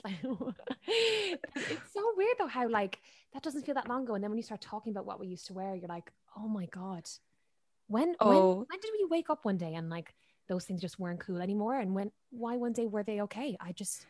it's 0.85 1.93
so 1.93 2.11
weird 2.17 2.35
though 2.39 2.47
how 2.47 2.67
like 2.67 2.99
that 3.33 3.43
doesn't 3.43 3.65
feel 3.65 3.75
that 3.75 3.87
long 3.87 4.03
ago. 4.03 4.15
And 4.15 4.23
then 4.23 4.31
when 4.31 4.37
you 4.37 4.43
start 4.43 4.61
talking 4.61 4.91
about 4.91 5.05
what 5.05 5.19
we 5.19 5.27
used 5.27 5.47
to 5.47 5.53
wear, 5.53 5.75
you're 5.75 5.87
like, 5.87 6.11
oh 6.35 6.47
my 6.47 6.65
God. 6.65 7.07
When 7.89 8.15
when 8.21 8.43
Oh. 8.43 8.67
when 8.67 8.79
did 8.81 8.91
we 8.97 9.05
wake 9.05 9.29
up 9.29 9.45
one 9.45 9.57
day 9.57 9.75
and 9.75 9.89
like 9.89 10.15
those 10.47 10.65
things 10.65 10.81
just 10.81 10.99
weren't 10.99 11.19
cool 11.19 11.41
anymore? 11.41 11.79
And 11.79 11.95
when 11.95 12.11
why 12.31 12.57
one 12.57 12.73
day 12.73 12.87
were 12.87 13.03
they 13.03 13.21
okay? 13.23 13.57
I 13.59 13.73
just 13.73 14.05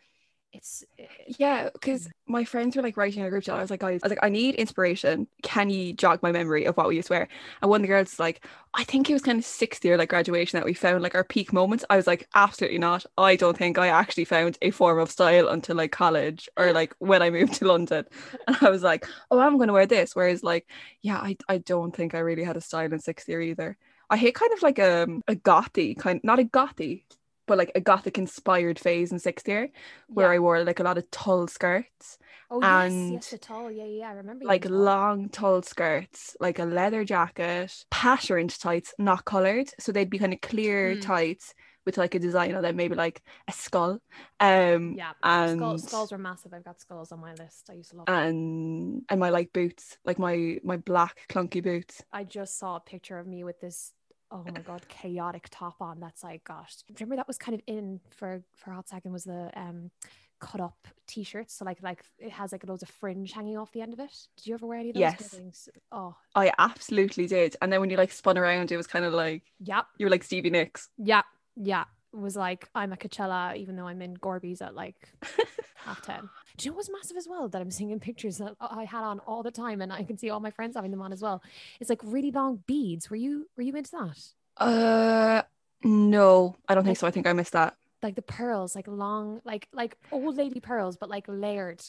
it's 0.51 0.83
eh, 0.97 1.03
eh, 1.03 1.33
Yeah, 1.37 1.69
because 1.71 2.07
mm. 2.07 2.11
my 2.27 2.43
friends 2.43 2.75
were 2.75 2.81
like 2.81 2.97
writing 2.97 3.21
in 3.21 3.27
a 3.27 3.29
group 3.29 3.43
chat. 3.43 3.55
I 3.55 3.61
was 3.61 3.69
like, 3.69 3.81
guys, 3.81 4.01
I 4.03 4.07
was 4.07 4.11
like, 4.11 4.23
I 4.23 4.29
need 4.29 4.55
inspiration. 4.55 5.27
Can 5.43 5.69
you 5.69 5.93
jog 5.93 6.21
my 6.23 6.31
memory 6.31 6.65
of 6.65 6.75
what 6.75 6.87
we 6.87 6.95
used 6.95 7.07
to 7.07 7.13
wear? 7.13 7.27
And 7.61 7.69
one 7.69 7.81
of 7.81 7.83
the 7.83 7.87
girls 7.87 8.11
was 8.11 8.19
like, 8.19 8.45
I 8.73 8.83
think 8.83 9.09
it 9.09 9.13
was 9.13 9.21
kind 9.21 9.39
of 9.39 9.45
sixth 9.45 9.83
year 9.85 9.97
like 9.97 10.09
graduation 10.09 10.57
that 10.57 10.65
we 10.65 10.73
found 10.73 11.03
like 11.03 11.15
our 11.15 11.23
peak 11.23 11.53
moments. 11.53 11.85
I 11.89 11.97
was 11.97 12.07
like, 12.07 12.27
absolutely 12.35 12.79
not. 12.79 13.05
I 13.17 13.35
don't 13.35 13.57
think 13.57 13.77
I 13.77 13.87
actually 13.87 14.25
found 14.25 14.57
a 14.61 14.71
form 14.71 14.99
of 14.99 15.11
style 15.11 15.47
until 15.49 15.75
like 15.75 15.91
college 15.91 16.49
or 16.57 16.73
like 16.79 16.95
when 16.99 17.21
I 17.21 17.29
moved 17.29 17.53
to 17.55 17.67
London. 17.67 18.05
And 18.47 18.57
I 18.61 18.69
was 18.69 18.83
like, 18.83 19.05
oh, 19.31 19.39
I'm 19.39 19.57
gonna 19.57 19.73
wear 19.73 19.85
this. 19.85 20.15
Whereas 20.15 20.43
like, 20.43 20.67
yeah, 21.01 21.17
I, 21.17 21.37
I 21.47 21.59
don't 21.59 21.95
think 21.95 22.15
I 22.15 22.19
really 22.19 22.43
had 22.43 22.57
a 22.57 22.61
style 22.61 22.91
in 22.91 22.99
sixth 22.99 23.29
year 23.29 23.41
either. 23.41 23.77
I 24.09 24.17
hate 24.17 24.33
kind 24.33 24.51
of 24.53 24.63
like 24.63 24.79
a 24.79 25.03
a 25.27 25.35
gothy 25.35 25.95
kind, 25.97 26.19
not 26.23 26.39
a 26.39 26.43
gothy, 26.43 27.03
but 27.49 27.57
like 27.57 27.71
a 27.75 27.81
gothic 27.81 28.17
inspired 28.17 28.79
phase 28.79 29.11
in 29.11 29.19
sixth 29.19 29.47
year 29.47 29.69
where 30.13 30.27
yeah. 30.29 30.35
I 30.35 30.39
wore 30.39 30.63
like 30.63 30.79
a 30.79 30.83
lot 30.83 30.97
of 30.97 31.09
tulle 31.11 31.47
skirts, 31.47 32.17
oh 32.49 32.61
and, 32.61 33.13
yes, 33.13 33.31
the 33.31 33.37
tall. 33.37 33.71
Yeah, 33.71 33.85
yeah, 33.85 34.09
I 34.09 34.13
remember 34.13 34.45
like 34.45 34.63
tall. 34.63 34.71
long 34.71 35.29
tulle 35.29 35.61
skirts, 35.63 36.37
like 36.39 36.59
a 36.59 36.65
leather 36.65 37.03
jacket, 37.03 37.73
patterned 37.89 38.57
tights, 38.59 38.93
not 38.97 39.25
coloured. 39.25 39.69
So 39.79 39.91
they'd 39.91 40.09
be 40.09 40.19
kind 40.19 40.33
of 40.33 40.41
clear 40.41 40.95
Mm. 40.95 41.01
tights 41.01 41.53
with 41.85 41.97
like 41.97 42.13
a 42.15 42.19
design 42.19 42.53
on 42.55 42.61
them, 42.61 42.75
maybe 42.75 42.95
like 42.95 43.21
a 43.47 43.51
skull. 43.51 43.99
Um 44.39 44.95
Yeah, 44.97 45.13
and 45.23 45.57
skulls, 45.57 45.83
skulls 45.83 46.11
were 46.11 46.17
massive. 46.17 46.53
I've 46.53 46.63
got 46.63 46.79
skulls 46.79 47.11
on 47.11 47.19
my 47.19 47.33
list. 47.33 47.69
I 47.69 47.73
used 47.73 47.91
to 47.91 47.97
love. 47.97 48.05
Them. 48.05 48.15
and 48.15 49.01
and 49.09 49.19
my 49.19 49.29
like 49.29 49.51
boots, 49.53 49.97
like 50.05 50.19
my 50.19 50.59
my 50.63 50.77
black 50.77 51.17
clunky 51.29 51.63
boots. 51.63 52.03
I 52.11 52.23
just 52.23 52.59
saw 52.59 52.75
a 52.75 52.79
picture 52.79 53.17
of 53.19 53.27
me 53.27 53.43
with 53.43 53.59
this. 53.61 53.93
Oh 54.31 54.43
my 54.45 54.59
god, 54.61 54.87
chaotic 54.87 55.47
top 55.49 55.81
on. 55.81 55.99
That's 55.99 56.23
like, 56.23 56.43
gosh, 56.43 56.75
remember 56.99 57.15
that 57.15 57.27
was 57.27 57.37
kind 57.37 57.55
of 57.55 57.61
in 57.67 57.99
for 58.09 58.43
for 58.55 58.71
a 58.71 58.75
hot 58.75 58.87
second. 58.89 59.11
Was 59.11 59.23
the 59.23 59.49
um 59.55 59.91
cut 60.39 60.61
up 60.61 60.87
t-shirts? 61.07 61.55
So 61.55 61.65
like 61.65 61.81
like 61.81 62.03
it 62.19 62.31
has 62.31 62.51
like 62.51 62.65
loads 62.67 62.83
of 62.83 62.89
fringe 62.89 63.31
hanging 63.31 63.57
off 63.57 63.71
the 63.71 63.81
end 63.81 63.93
of 63.93 63.99
it. 63.99 64.15
Did 64.37 64.47
you 64.47 64.53
ever 64.53 64.67
wear 64.67 64.77
any 64.79 64.89
of 64.89 64.95
those 64.95 65.01
Yes. 65.01 65.27
things? 65.29 65.69
Oh, 65.91 66.15
I 66.35 66.51
absolutely 66.59 67.25
did. 67.27 67.55
And 67.61 67.73
then 67.73 67.79
when 67.81 67.89
you 67.89 67.97
like 67.97 68.11
spun 68.11 68.37
around, 68.37 68.71
it 68.71 68.77
was 68.77 68.87
kind 68.87 69.03
of 69.03 69.13
like 69.13 69.43
yeah, 69.59 69.81
you 69.97 70.05
were 70.05 70.11
like 70.11 70.23
Stevie 70.23 70.49
Nicks. 70.51 70.89
yeah, 70.97 71.23
yeah. 71.55 71.85
It 72.13 72.17
was 72.19 72.35
like 72.35 72.69
I'm 72.75 72.93
at 72.93 72.99
Coachella, 72.99 73.55
even 73.57 73.75
though 73.75 73.87
I'm 73.87 74.01
in 74.01 74.13
Gorby's 74.15 74.61
at 74.61 74.75
like 74.75 75.09
half 75.75 76.01
ten. 76.03 76.29
Do 76.59 76.65
you 76.65 76.71
know 76.71 76.75
what's 76.75 76.89
massive 76.89 77.15
as 77.15 77.25
well 77.25 77.47
that 77.47 77.61
I'm 77.61 77.71
seeing 77.71 77.91
in 77.91 78.01
pictures 78.01 78.37
that 78.39 78.53
I 78.59 78.83
had 78.83 79.03
on 79.03 79.19
all 79.19 79.43
the 79.43 79.49
time, 79.51 79.79
and 79.81 79.93
I 79.93 80.03
can 80.03 80.17
see 80.17 80.29
all 80.29 80.41
my 80.41 80.51
friends 80.51 80.75
having 80.75 80.91
them 80.91 81.01
on 81.01 81.13
as 81.13 81.21
well. 81.21 81.41
It's 81.79 81.89
like 81.89 82.01
really 82.03 82.31
long 82.31 82.61
beads. 82.67 83.09
Were 83.09 83.15
you 83.15 83.47
were 83.55 83.63
you 83.63 83.73
into 83.77 83.91
that? 83.91 84.19
Uh, 84.57 85.41
no, 85.85 86.57
I 86.67 86.75
don't 86.75 86.83
think 86.83 86.97
so. 86.97 87.07
I 87.07 87.11
think 87.11 87.27
I 87.27 87.31
missed 87.33 87.53
that. 87.53 87.77
Like 88.03 88.15
the 88.15 88.21
pearls, 88.21 88.75
like 88.75 88.89
long, 88.89 89.39
like 89.45 89.69
like 89.71 89.95
old 90.11 90.35
lady 90.35 90.59
pearls, 90.59 90.97
but 90.97 91.09
like 91.09 91.23
layered. 91.29 91.81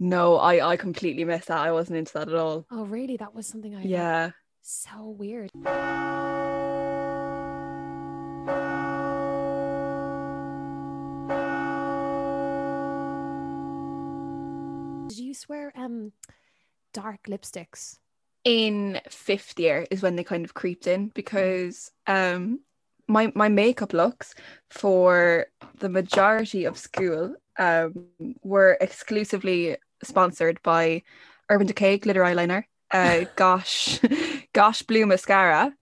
No, 0.00 0.36
I 0.36 0.66
I 0.66 0.76
completely 0.78 1.24
missed 1.24 1.48
that. 1.48 1.58
I 1.58 1.70
wasn't 1.72 1.98
into 1.98 2.14
that 2.14 2.28
at 2.28 2.34
all. 2.34 2.64
Oh, 2.70 2.86
really? 2.86 3.18
That 3.18 3.34
was 3.34 3.46
something 3.46 3.76
I 3.76 3.82
Yeah. 3.82 4.30
so 4.62 5.06
weird. 5.18 5.50
You 15.48 15.70
um 15.76 16.12
dark 16.92 17.24
lipsticks? 17.28 17.98
in 18.44 18.98
fifth 19.10 19.58
year 19.58 19.86
is 19.90 20.00
when 20.00 20.16
they 20.16 20.24
kind 20.24 20.44
of 20.44 20.54
creeped 20.54 20.86
in 20.86 21.08
because 21.08 21.90
um 22.06 22.60
my 23.06 23.30
my 23.34 23.48
makeup 23.48 23.92
looks 23.92 24.34
for 24.70 25.46
the 25.80 25.88
majority 25.88 26.64
of 26.64 26.78
school 26.78 27.34
um 27.58 28.06
were 28.42 28.78
exclusively 28.80 29.76
sponsored 30.02 30.62
by 30.62 31.02
Urban 31.50 31.66
Decay 31.66 31.98
glitter 31.98 32.22
eyeliner, 32.22 32.64
uh 32.90 33.24
Gosh 33.36 34.00
Gosh 34.54 34.82
blue 34.82 35.04
mascara, 35.04 35.74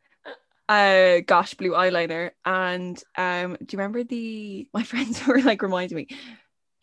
uh 0.69 1.21
Gosh 1.27 1.55
blue 1.55 1.73
eyeliner, 1.73 2.31
and 2.45 3.01
um 3.17 3.57
do 3.65 3.77
you 3.77 3.79
remember 3.79 4.03
the 4.03 4.69
my 4.75 4.83
friends 4.83 5.25
were 5.27 5.41
like 5.41 5.63
reminding 5.63 5.97
me. 5.97 6.09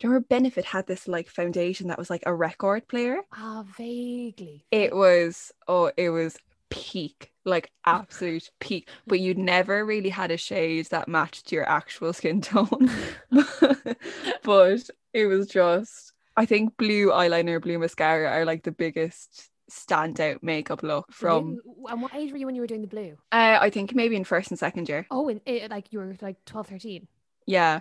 Remember 0.04 0.24
Benefit 0.28 0.64
had 0.66 0.86
this 0.86 1.08
like 1.08 1.28
foundation 1.28 1.88
that 1.88 1.98
was 1.98 2.10
like 2.10 2.22
a 2.26 2.34
record 2.34 2.86
player? 2.88 3.18
Ah, 3.32 3.64
vaguely. 3.76 4.66
it 4.70 4.94
was 4.94 5.50
oh 5.66 5.90
it 5.96 6.10
was 6.10 6.36
peak 6.70 7.30
like 7.44 7.70
absolute 7.86 8.50
peak 8.60 8.88
but 9.06 9.20
you'd 9.20 9.38
never 9.38 9.84
really 9.84 10.08
had 10.10 10.30
a 10.30 10.36
shade 10.36 10.86
that 10.90 11.08
matched 11.08 11.52
your 11.52 11.68
actual 11.68 12.12
skin 12.12 12.40
tone 12.40 12.90
but 14.42 14.90
it 15.12 15.26
was 15.26 15.46
just 15.46 16.12
i 16.36 16.44
think 16.44 16.76
blue 16.76 17.08
eyeliner 17.10 17.60
blue 17.60 17.78
mascara 17.78 18.30
are 18.30 18.44
like 18.44 18.62
the 18.64 18.72
biggest 18.72 19.50
standout 19.70 20.42
makeup 20.42 20.82
look 20.82 21.06
from 21.12 21.58
and 21.88 22.02
what 22.02 22.14
age 22.14 22.32
were 22.32 22.38
you 22.38 22.46
when 22.46 22.54
you 22.54 22.60
were 22.60 22.66
doing 22.66 22.82
the 22.82 22.86
blue? 22.88 23.16
uh, 23.32 23.58
i 23.60 23.70
think 23.70 23.94
maybe 23.94 24.16
in 24.16 24.24
first 24.24 24.50
and 24.50 24.58
second 24.58 24.88
year 24.88 25.06
Oh, 25.10 25.28
and 25.28 25.40
it, 25.46 25.70
like 25.70 25.92
you 25.92 26.00
were 26.00 26.16
like 26.20 26.44
12, 26.44 26.66
13. 26.66 27.08
yeah 27.46 27.80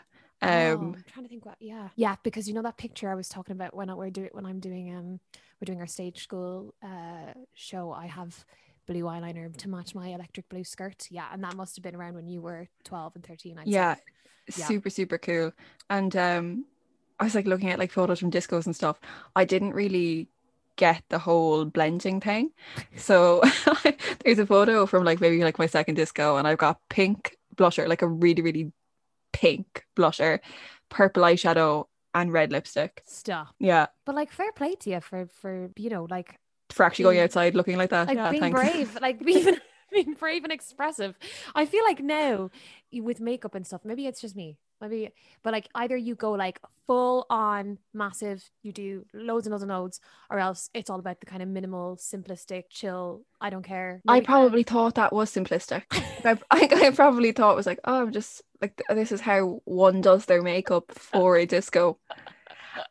oh, 0.51 0.91
um 0.91 0.95
I'm 0.95 1.03
trying 1.07 1.25
to 1.25 1.29
think 1.29 1.45
what. 1.45 1.57
Yeah, 1.59 1.89
yeah, 1.95 2.15
because 2.23 2.47
you 2.47 2.53
know 2.53 2.61
that 2.63 2.77
picture 2.77 3.09
I 3.09 3.15
was 3.15 3.29
talking 3.29 3.55
about 3.55 3.75
when 3.75 3.89
I, 3.89 3.93
we're 3.95 4.09
doing 4.11 4.29
when 4.33 4.45
I'm 4.45 4.59
doing 4.59 4.93
um 4.95 5.19
we're 5.61 5.65
doing 5.65 5.79
our 5.79 5.87
stage 5.87 6.23
school 6.23 6.73
uh 6.83 7.33
show. 7.53 7.91
I 7.91 8.07
have 8.07 8.45
blue 8.85 9.03
eyeliner 9.03 9.55
to 9.57 9.69
match 9.69 9.95
my 9.95 10.07
electric 10.09 10.49
blue 10.49 10.63
skirt. 10.63 11.07
Yeah, 11.09 11.27
and 11.31 11.43
that 11.43 11.55
must 11.55 11.75
have 11.75 11.83
been 11.83 11.95
around 11.95 12.15
when 12.15 12.27
you 12.27 12.41
were 12.41 12.67
12 12.83 13.15
and 13.15 13.25
13. 13.25 13.57
I'd 13.57 13.73
say. 13.73 13.73
yeah 13.73 13.95
Yeah. 14.55 14.65
super 14.67 14.89
super 14.89 15.17
cool 15.17 15.51
and 15.89 16.15
um 16.15 16.65
i 17.19 17.23
was 17.23 17.35
like 17.35 17.45
looking 17.47 17.69
at 17.69 17.79
like 17.79 17.91
photos 17.91 18.19
from 18.19 18.31
discos 18.31 18.65
and 18.65 18.75
stuff 18.75 18.99
i 19.35 19.45
didn't 19.45 19.73
really 19.73 20.27
get 20.75 21.03
the 21.09 21.19
whole 21.19 21.65
blending 21.65 22.19
thing 22.19 22.51
so 22.95 23.41
there's 24.25 24.39
a 24.39 24.45
photo 24.45 24.85
from 24.85 25.03
like 25.03 25.21
maybe 25.21 25.43
like 25.43 25.59
my 25.59 25.67
second 25.67 25.95
disco 25.95 26.37
and 26.37 26.47
i've 26.47 26.57
got 26.57 26.79
pink 26.89 27.37
blusher 27.55 27.87
like 27.87 28.01
a 28.01 28.07
really 28.07 28.41
really 28.41 28.71
pink 29.33 29.85
blusher 29.95 30.39
purple 30.89 31.23
eyeshadow 31.23 31.85
and 32.13 32.31
red 32.31 32.51
lipstick 32.51 33.01
Stop. 33.05 33.55
yeah 33.59 33.87
But 34.05 34.15
like, 34.15 34.31
fair 34.31 34.51
play 34.51 34.75
to 34.75 34.89
you 34.91 35.01
for 35.01 35.27
for 35.27 35.69
you 35.75 35.89
know 35.89 36.07
like 36.09 36.39
for 36.69 36.83
actually 36.85 37.03
going 37.03 37.19
outside 37.19 37.55
looking 37.55 37.77
like 37.77 37.89
that 37.89 38.07
like 38.07 38.17
yeah 38.17 38.29
being 38.29 38.41
thanks 38.41 38.59
brave, 38.61 38.97
like 39.01 39.19
being 39.25 39.57
being 39.91 40.13
brave 40.13 40.43
and 40.43 40.51
expressive. 40.51 41.17
I 41.55 41.65
feel 41.65 41.83
like 41.83 41.99
now 42.01 42.49
with 42.91 43.19
makeup 43.19 43.55
and 43.55 43.65
stuff, 43.65 43.81
maybe 43.85 44.07
it's 44.07 44.21
just 44.21 44.35
me. 44.35 44.57
Maybe, 44.83 45.11
but 45.43 45.53
like 45.53 45.69
either 45.75 45.95
you 45.95 46.15
go 46.15 46.31
like 46.31 46.59
full 46.87 47.25
on 47.29 47.77
massive, 47.93 48.43
you 48.63 48.73
do 48.73 49.05
loads 49.13 49.47
and 49.47 49.51
loads 49.51 49.63
and 49.63 49.71
loads, 49.71 50.01
or 50.29 50.39
else 50.39 50.69
it's 50.73 50.89
all 50.89 50.99
about 50.99 51.21
the 51.21 51.25
kind 51.25 51.41
of 51.41 51.47
minimal, 51.47 51.95
simplistic, 51.95 52.63
chill. 52.69 53.21
I 53.39 53.49
don't 53.49 53.63
care. 53.63 54.01
I 54.09 54.19
probably 54.19 54.63
thought 54.63 54.95
that 54.95 55.13
was 55.13 55.33
simplistic. 55.33 55.83
I, 56.25 56.37
I, 56.51 56.87
I 56.87 56.91
probably 56.91 57.31
thought 57.31 57.53
it 57.53 57.55
was 57.55 57.65
like, 57.65 57.79
oh, 57.85 58.01
I'm 58.01 58.11
just 58.11 58.41
like 58.61 58.81
this 58.89 59.13
is 59.13 59.21
how 59.21 59.61
one 59.63 60.01
does 60.01 60.25
their 60.25 60.41
makeup 60.41 60.91
for 60.91 61.37
a 61.37 61.45
disco. 61.45 61.97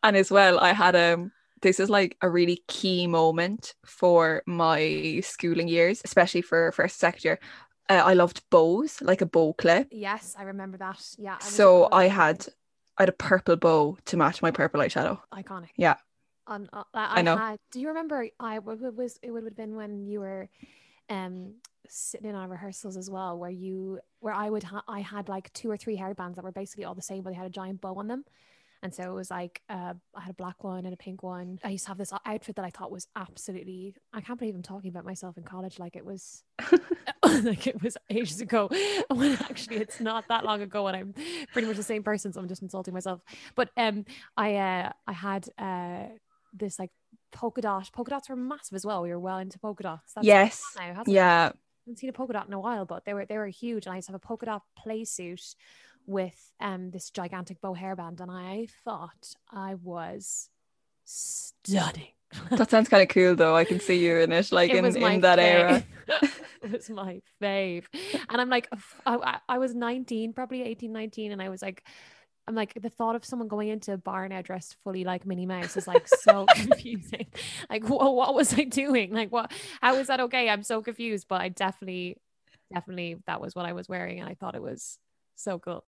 And 0.03 0.17
as 0.17 0.31
well, 0.31 0.59
I 0.61 0.73
had 0.73 0.97
um 0.97 1.33
this 1.63 1.79
is 1.79 1.89
like 1.89 2.17
a 2.21 2.29
really 2.29 2.63
key 2.69 3.07
moment 3.07 3.75
for 3.87 4.43
my 4.47 5.21
schooling 5.23 5.69
years, 5.69 6.03
especially 6.05 6.43
for 6.43 6.73
first 6.73 6.99
second 6.99 7.25
year. 7.25 7.39
Uh, 7.89 7.95
I 8.05 8.15
loved 8.15 8.43
bows, 8.51 9.01
like 9.03 9.21
a 9.21 9.27
bow 9.27 9.53
clip. 9.55 9.89
Yes, 9.91 10.35
I 10.39 10.45
remember 10.45 10.79
that. 10.79 11.05
Yeah. 11.19 11.35
was- 11.37 11.45
So 11.45 11.89
I 11.93 12.09
had 12.09 12.47
I 12.99 13.03
had 13.03 13.09
a 13.09 13.13
purple 13.13 13.57
bow 13.57 13.97
to 14.05 14.17
match 14.17 14.43
my 14.43 14.51
purple 14.51 14.81
eyeshadow. 14.81 15.21
iconic. 15.33 15.71
Yeah. 15.77 15.97
On, 16.47 16.69
uh, 16.73 16.85
I, 16.95 17.21
I 17.21 17.23
know. 17.23 17.37
Had, 17.37 17.59
do 17.71 17.81
you 17.81 17.89
remember? 17.89 18.27
I 18.41 18.59
was 18.59 19.19
it 19.23 19.31
would 19.31 19.45
have 19.45 19.57
been 19.57 19.77
when 19.77 20.07
you 20.07 20.21
were, 20.21 20.49
um, 21.09 21.55
sitting 21.89 22.29
in 22.31 22.37
our 22.37 22.49
rehearsals 22.49 22.97
as 22.97 23.09
well, 23.11 23.39
where 23.39 23.51
you 23.51 23.99
where 24.21 24.35
I 24.35 24.51
would 24.51 24.63
ha- 24.63 24.85
I 24.89 25.01
had 25.01 25.29
like 25.29 25.53
two 25.53 25.71
or 25.71 25.77
three 25.77 25.97
hairbands 25.97 26.35
that 26.37 26.45
were 26.45 26.53
basically 26.53 26.85
all 26.85 26.95
the 26.95 27.03
same, 27.03 27.23
but 27.23 27.31
they 27.31 27.37
had 27.37 27.47
a 27.47 27.51
giant 27.51 27.81
bow 27.81 27.95
on 27.95 28.09
them. 28.09 28.25
And 28.83 28.93
so 28.93 29.05
it 29.05 29.15
was 29.15 29.31
like 29.31 29.63
uh, 29.69 29.95
I 30.15 30.21
had 30.21 30.31
a 30.31 30.35
black 30.35 30.65
one 30.65 30.85
and 30.85 30.93
a 30.93 30.97
pink 30.97 31.23
one. 31.23 31.61
I 31.63 31.71
used 31.71 31.85
to 31.85 31.91
have 31.91 31.99
this 31.99 32.13
outfit 32.27 32.57
that 32.57 32.65
I 32.65 32.71
thought 32.71 32.91
was 32.91 33.07
absolutely. 33.15 33.95
I 34.13 34.21
can't 34.21 34.39
believe 34.39 34.57
I'm 34.57 34.63
talking 34.63 34.91
about 34.91 35.05
myself 35.05 35.39
in 35.39 35.45
college 35.45 35.79
like 35.79 35.95
it 35.95 36.05
was 36.05 36.43
like 37.23 37.67
it 37.67 37.83
was 37.83 37.97
ages 38.11 38.41
ago. 38.41 38.69
When 39.09 39.33
actually 39.33 39.77
it's 39.77 40.01
not 40.01 40.27
that 40.29 40.45
long 40.45 40.63
ago, 40.63 40.87
and 40.89 40.97
I'm 40.97 41.15
pretty 41.53 41.69
much 41.69 41.77
the 41.77 41.83
same 41.83 42.03
person. 42.03 42.33
So 42.33 42.41
I'm 42.41 42.49
just 42.49 42.63
insulting 42.63 42.93
myself. 42.93 43.21
But 43.55 43.71
um, 43.77 44.05
I 44.37 44.57
uh, 44.57 44.93
I 45.07 45.13
had 45.13 45.49
uh 45.59 46.07
this 46.53 46.79
like 46.79 46.91
polka 47.31 47.61
dot. 47.61 47.91
Polka 47.93 48.11
dots 48.11 48.29
were 48.29 48.37
massive 48.37 48.75
as 48.75 48.85
well. 48.85 49.03
We 49.03 49.11
were 49.11 49.21
well 49.21 49.39
into 49.39 49.59
polka 49.59 49.85
dots. 49.85 50.13
That's 50.15 50.27
yes. 50.27 50.63
now, 50.77 50.89
hasn't 50.89 51.09
it? 51.09 51.13
Yeah. 51.13 51.53
I 51.53 51.91
haven't 51.91 51.99
seen 51.99 52.11
a 52.11 52.13
polka 52.13 52.33
dot 52.33 52.47
in 52.47 52.53
a 52.53 52.61
while, 52.61 52.85
but 52.85 53.05
they 53.05 53.15
were 53.15 53.27
they 53.27 53.37
were 53.37 53.47
huge. 53.47 53.87
And 53.87 53.93
I 53.93 53.97
used 53.97 54.07
to 54.07 54.13
have 54.13 54.21
a 54.23 54.27
polka 54.27 54.47
dot 54.47 54.63
play 54.77 55.05
suit 55.05 55.55
with 56.07 56.53
um 56.61 56.91
this 56.91 57.11
gigantic 57.11 57.61
bow 57.61 57.75
hairband, 57.75 58.21
and 58.21 58.31
I 58.31 58.69
thought 58.85 59.35
I 59.51 59.75
was 59.75 60.49
stunning. 61.05 62.09
That 62.51 62.71
sounds 62.71 62.89
kind 62.89 63.03
of 63.03 63.09
cool 63.09 63.35
though. 63.35 63.55
I 63.55 63.65
can 63.65 63.79
see 63.81 63.99
you 64.05 64.19
in 64.19 64.33
it, 64.33 64.51
like 64.53 64.71
It 64.71 64.77
in, 64.77 64.97
in 64.97 65.21
that 65.21 65.39
era. 65.39 65.85
fave. 66.09 66.31
it 66.63 66.73
was 66.73 66.89
my 66.91 67.21
fave. 67.43 67.85
And 68.29 68.41
I'm 68.41 68.49
like, 68.49 68.69
I 69.07 69.59
was 69.59 69.75
19, 69.75 70.33
probably 70.33 70.63
18, 70.63 70.93
19. 70.93 71.33
And 71.33 71.43
I 71.43 71.51
was 71.51 71.61
like, 71.61 71.83
I'm 72.49 72.55
like, 72.55 72.73
the 72.81 72.89
thought 72.89 73.17
of 73.17 73.25
someone 73.25 73.49
going 73.49 73.69
into 73.69 73.93
a 73.93 73.99
bar 73.99 74.27
now 74.29 74.41
dressed 74.43 74.77
fully 74.83 75.05
like 75.05 75.27
Minnie 75.27 75.47
Mouse 75.47 75.77
is 75.77 75.87
like 75.87 76.09
so 76.09 76.47
confusing. 76.55 77.27
Like, 77.69 77.87
what, 77.89 78.15
what 78.15 78.35
was 78.35 78.55
I 78.59 78.65
doing? 78.65 79.13
Like, 79.13 79.31
what, 79.31 79.53
how 79.81 79.95
is 79.97 80.07
that 80.09 80.21
okay? 80.21 80.49
I'm 80.49 80.63
so 80.63 80.81
confused. 80.83 81.27
But 81.29 81.41
I 81.43 81.51
definitely, 81.51 82.17
definitely, 82.73 83.17
that 83.27 83.41
was 83.41 83.55
what 83.55 83.67
I 83.67 83.75
was 83.75 83.89
wearing. 83.89 84.21
And 84.21 84.29
I 84.29 84.35
thought 84.35 84.55
it 84.55 84.63
was 84.63 84.99
so 85.43 85.59
cool. 85.59 85.85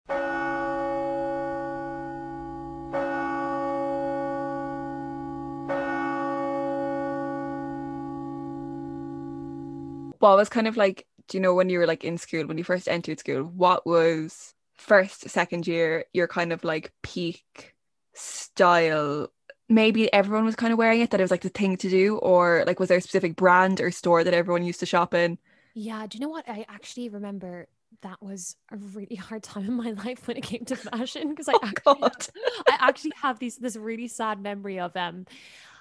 what 10.20 10.36
was 10.36 10.48
kind 10.50 10.68
of 10.68 10.76
like 10.76 11.06
do 11.28 11.38
you 11.38 11.40
know 11.40 11.54
when 11.54 11.70
you 11.70 11.78
were 11.78 11.86
like 11.86 12.04
in 12.04 12.18
school 12.18 12.46
when 12.46 12.58
you 12.58 12.64
first 12.64 12.88
entered 12.88 13.18
school 13.18 13.42
what 13.42 13.86
was 13.86 14.54
first 14.76 15.28
second 15.28 15.66
year 15.66 16.04
your 16.12 16.28
kind 16.28 16.52
of 16.52 16.62
like 16.62 16.92
peak 17.02 17.74
style 18.12 19.28
maybe 19.68 20.12
everyone 20.12 20.44
was 20.44 20.56
kind 20.56 20.72
of 20.72 20.78
wearing 20.78 21.00
it 21.00 21.10
that 21.10 21.20
it 21.20 21.24
was 21.24 21.30
like 21.30 21.40
the 21.40 21.48
thing 21.48 21.76
to 21.76 21.88
do 21.88 22.18
or 22.18 22.64
like 22.66 22.78
was 22.78 22.88
there 22.90 22.98
a 22.98 23.00
specific 23.00 23.34
brand 23.34 23.80
or 23.80 23.90
store 23.90 24.22
that 24.22 24.34
everyone 24.34 24.62
used 24.62 24.80
to 24.80 24.86
shop 24.86 25.14
in 25.14 25.38
Yeah, 25.74 26.06
do 26.06 26.18
you 26.18 26.22
know 26.22 26.28
what? 26.28 26.48
I 26.48 26.66
actually 26.68 27.08
remember 27.08 27.68
that 28.02 28.22
was 28.22 28.56
a 28.70 28.76
really 28.76 29.16
hard 29.16 29.42
time 29.42 29.66
in 29.66 29.74
my 29.74 29.90
life 29.92 30.26
when 30.26 30.36
it 30.36 30.42
came 30.42 30.64
to 30.66 30.76
fashion 30.76 31.30
because 31.30 31.48
I 31.48 31.54
Oh, 31.54 31.60
actually 31.62 32.00
God. 32.00 32.26
I 32.68 32.76
actually 32.80 33.12
have 33.22 33.38
these 33.38 33.56
this 33.56 33.76
really 33.76 34.08
sad 34.08 34.40
memory 34.40 34.80
of 34.80 34.96
um 34.96 35.26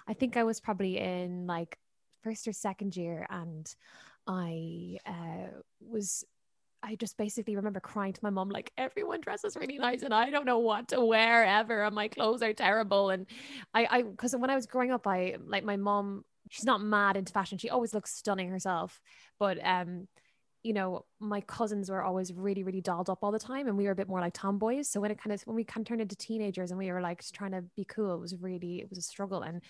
I 0.08 0.14
think 0.14 0.38
I 0.38 0.44
was 0.44 0.60
probably 0.60 0.98
in 0.98 1.48
like 1.48 1.78
first 2.24 2.48
or 2.48 2.54
second 2.54 2.96
year 2.98 3.26
and 3.30 3.74
I 4.28 4.98
uh 5.06 5.62
was 5.82 6.24
I 6.82 6.96
just 6.96 7.18
basically 7.18 7.56
remember 7.58 7.82
crying 7.82 8.14
to 8.14 8.20
my 8.24 8.30
mom 8.30 8.50
like 8.50 8.72
everyone 8.78 9.22
dresses 9.22 9.58
really 9.58 9.78
nice 9.78 10.02
and 10.04 10.14
I 10.14 10.30
don't 10.30 10.46
know 10.46 10.60
what 10.60 10.90
to 10.90 11.04
wear 11.04 11.46
ever 11.46 11.84
and 11.84 11.96
my 11.96 12.08
clothes 12.08 12.42
are 12.42 12.54
terrible 12.54 13.10
and 13.10 13.26
I 13.74 13.88
I 13.90 14.02
because 14.04 14.36
when 14.36 14.50
I 14.50 14.56
was 14.56 14.66
growing 14.68 14.92
up 14.92 15.08
I 15.08 15.38
like 15.46 15.64
my 15.64 15.78
mom 15.78 16.24
she's 16.50 16.66
not 16.66 16.82
mad 16.82 17.18
into 17.18 17.34
fashion 17.34 17.58
she 17.58 17.70
always 17.70 17.94
looks 17.94 18.14
stunning 18.16 18.50
herself 18.50 19.02
but 19.40 19.60
um 19.66 20.08
you 20.64 20.74
know, 20.74 21.06
my 21.20 21.42
cousins 21.42 21.90
were 21.90 22.04
always 22.04 22.34
really, 22.34 22.64
really 22.64 22.82
dolled 22.82 23.10
up 23.10 23.20
all 23.22 23.32
the 23.32 23.40
time, 23.40 23.68
and 23.68 23.78
we 23.78 23.86
were 23.86 23.92
a 23.92 23.96
bit 23.96 24.10
more 24.10 24.20
like 24.20 24.34
tomboys. 24.34 24.90
So 24.90 25.00
when 25.00 25.12
it 25.12 25.22
kind 25.22 25.34
of 25.34 25.42
when 25.44 25.56
we 25.56 25.64
kind 25.64 25.86
of 25.86 25.88
turned 25.88 26.02
into 26.02 26.16
teenagers 26.16 26.72
and 26.72 26.78
we 26.78 26.92
were 26.92 27.02
like 27.02 27.24
trying 27.32 27.52
to 27.52 27.64
be 27.76 27.86
cool, 27.86 28.14
it 28.14 28.20
was 28.20 28.36
really 28.36 28.80
it 28.82 28.90
was 28.90 28.98
a 28.98 29.02
struggle. 29.02 29.42
And 29.42 29.62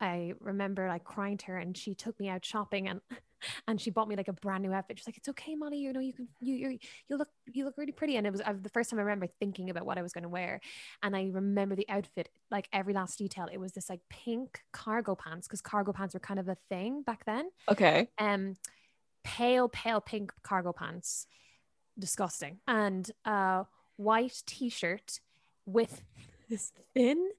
I 0.00 0.34
remember 0.40 0.88
like 0.88 1.04
crying 1.04 1.36
to 1.38 1.46
her, 1.46 1.58
and 1.58 1.76
she 1.76 1.94
took 1.94 2.18
me 2.20 2.28
out 2.28 2.44
shopping, 2.44 2.86
and 2.86 3.00
and 3.68 3.80
she 3.80 3.90
bought 3.90 4.08
me 4.08 4.14
like 4.14 4.28
a 4.28 4.32
brand 4.32 4.62
new 4.62 4.72
outfit. 4.72 4.98
She's 4.98 5.08
like, 5.08 5.16
"It's 5.16 5.28
okay, 5.30 5.56
Molly. 5.56 5.78
You 5.78 5.92
know, 5.92 6.00
you 6.00 6.12
can 6.12 6.28
you 6.40 6.54
you 6.54 6.78
you 7.08 7.16
look 7.16 7.28
you 7.46 7.64
look 7.64 7.76
really 7.76 7.92
pretty." 7.92 8.16
And 8.16 8.24
it 8.24 8.30
was 8.30 8.40
I, 8.40 8.52
the 8.52 8.68
first 8.68 8.90
time 8.90 9.00
I 9.00 9.02
remember 9.02 9.26
thinking 9.40 9.70
about 9.70 9.84
what 9.84 9.98
I 9.98 10.02
was 10.02 10.12
going 10.12 10.22
to 10.22 10.28
wear, 10.28 10.60
and 11.02 11.16
I 11.16 11.30
remember 11.32 11.74
the 11.74 11.88
outfit 11.88 12.28
like 12.52 12.68
every 12.72 12.94
last 12.94 13.18
detail. 13.18 13.48
It 13.52 13.58
was 13.58 13.72
this 13.72 13.90
like 13.90 14.00
pink 14.10 14.60
cargo 14.72 15.16
pants 15.16 15.48
because 15.48 15.60
cargo 15.60 15.92
pants 15.92 16.14
were 16.14 16.20
kind 16.20 16.38
of 16.38 16.48
a 16.48 16.56
thing 16.68 17.02
back 17.02 17.24
then. 17.24 17.50
Okay. 17.68 18.08
Um 18.18 18.54
pale, 19.26 19.68
pale 19.68 20.00
pink 20.00 20.32
cargo 20.42 20.72
pants. 20.72 21.26
Disgusting. 21.98 22.58
And 22.68 23.10
a 23.24 23.66
white 23.96 24.42
t 24.46 24.68
shirt 24.68 25.20
with 25.64 26.02
this 26.48 26.72
thin, 26.94 27.30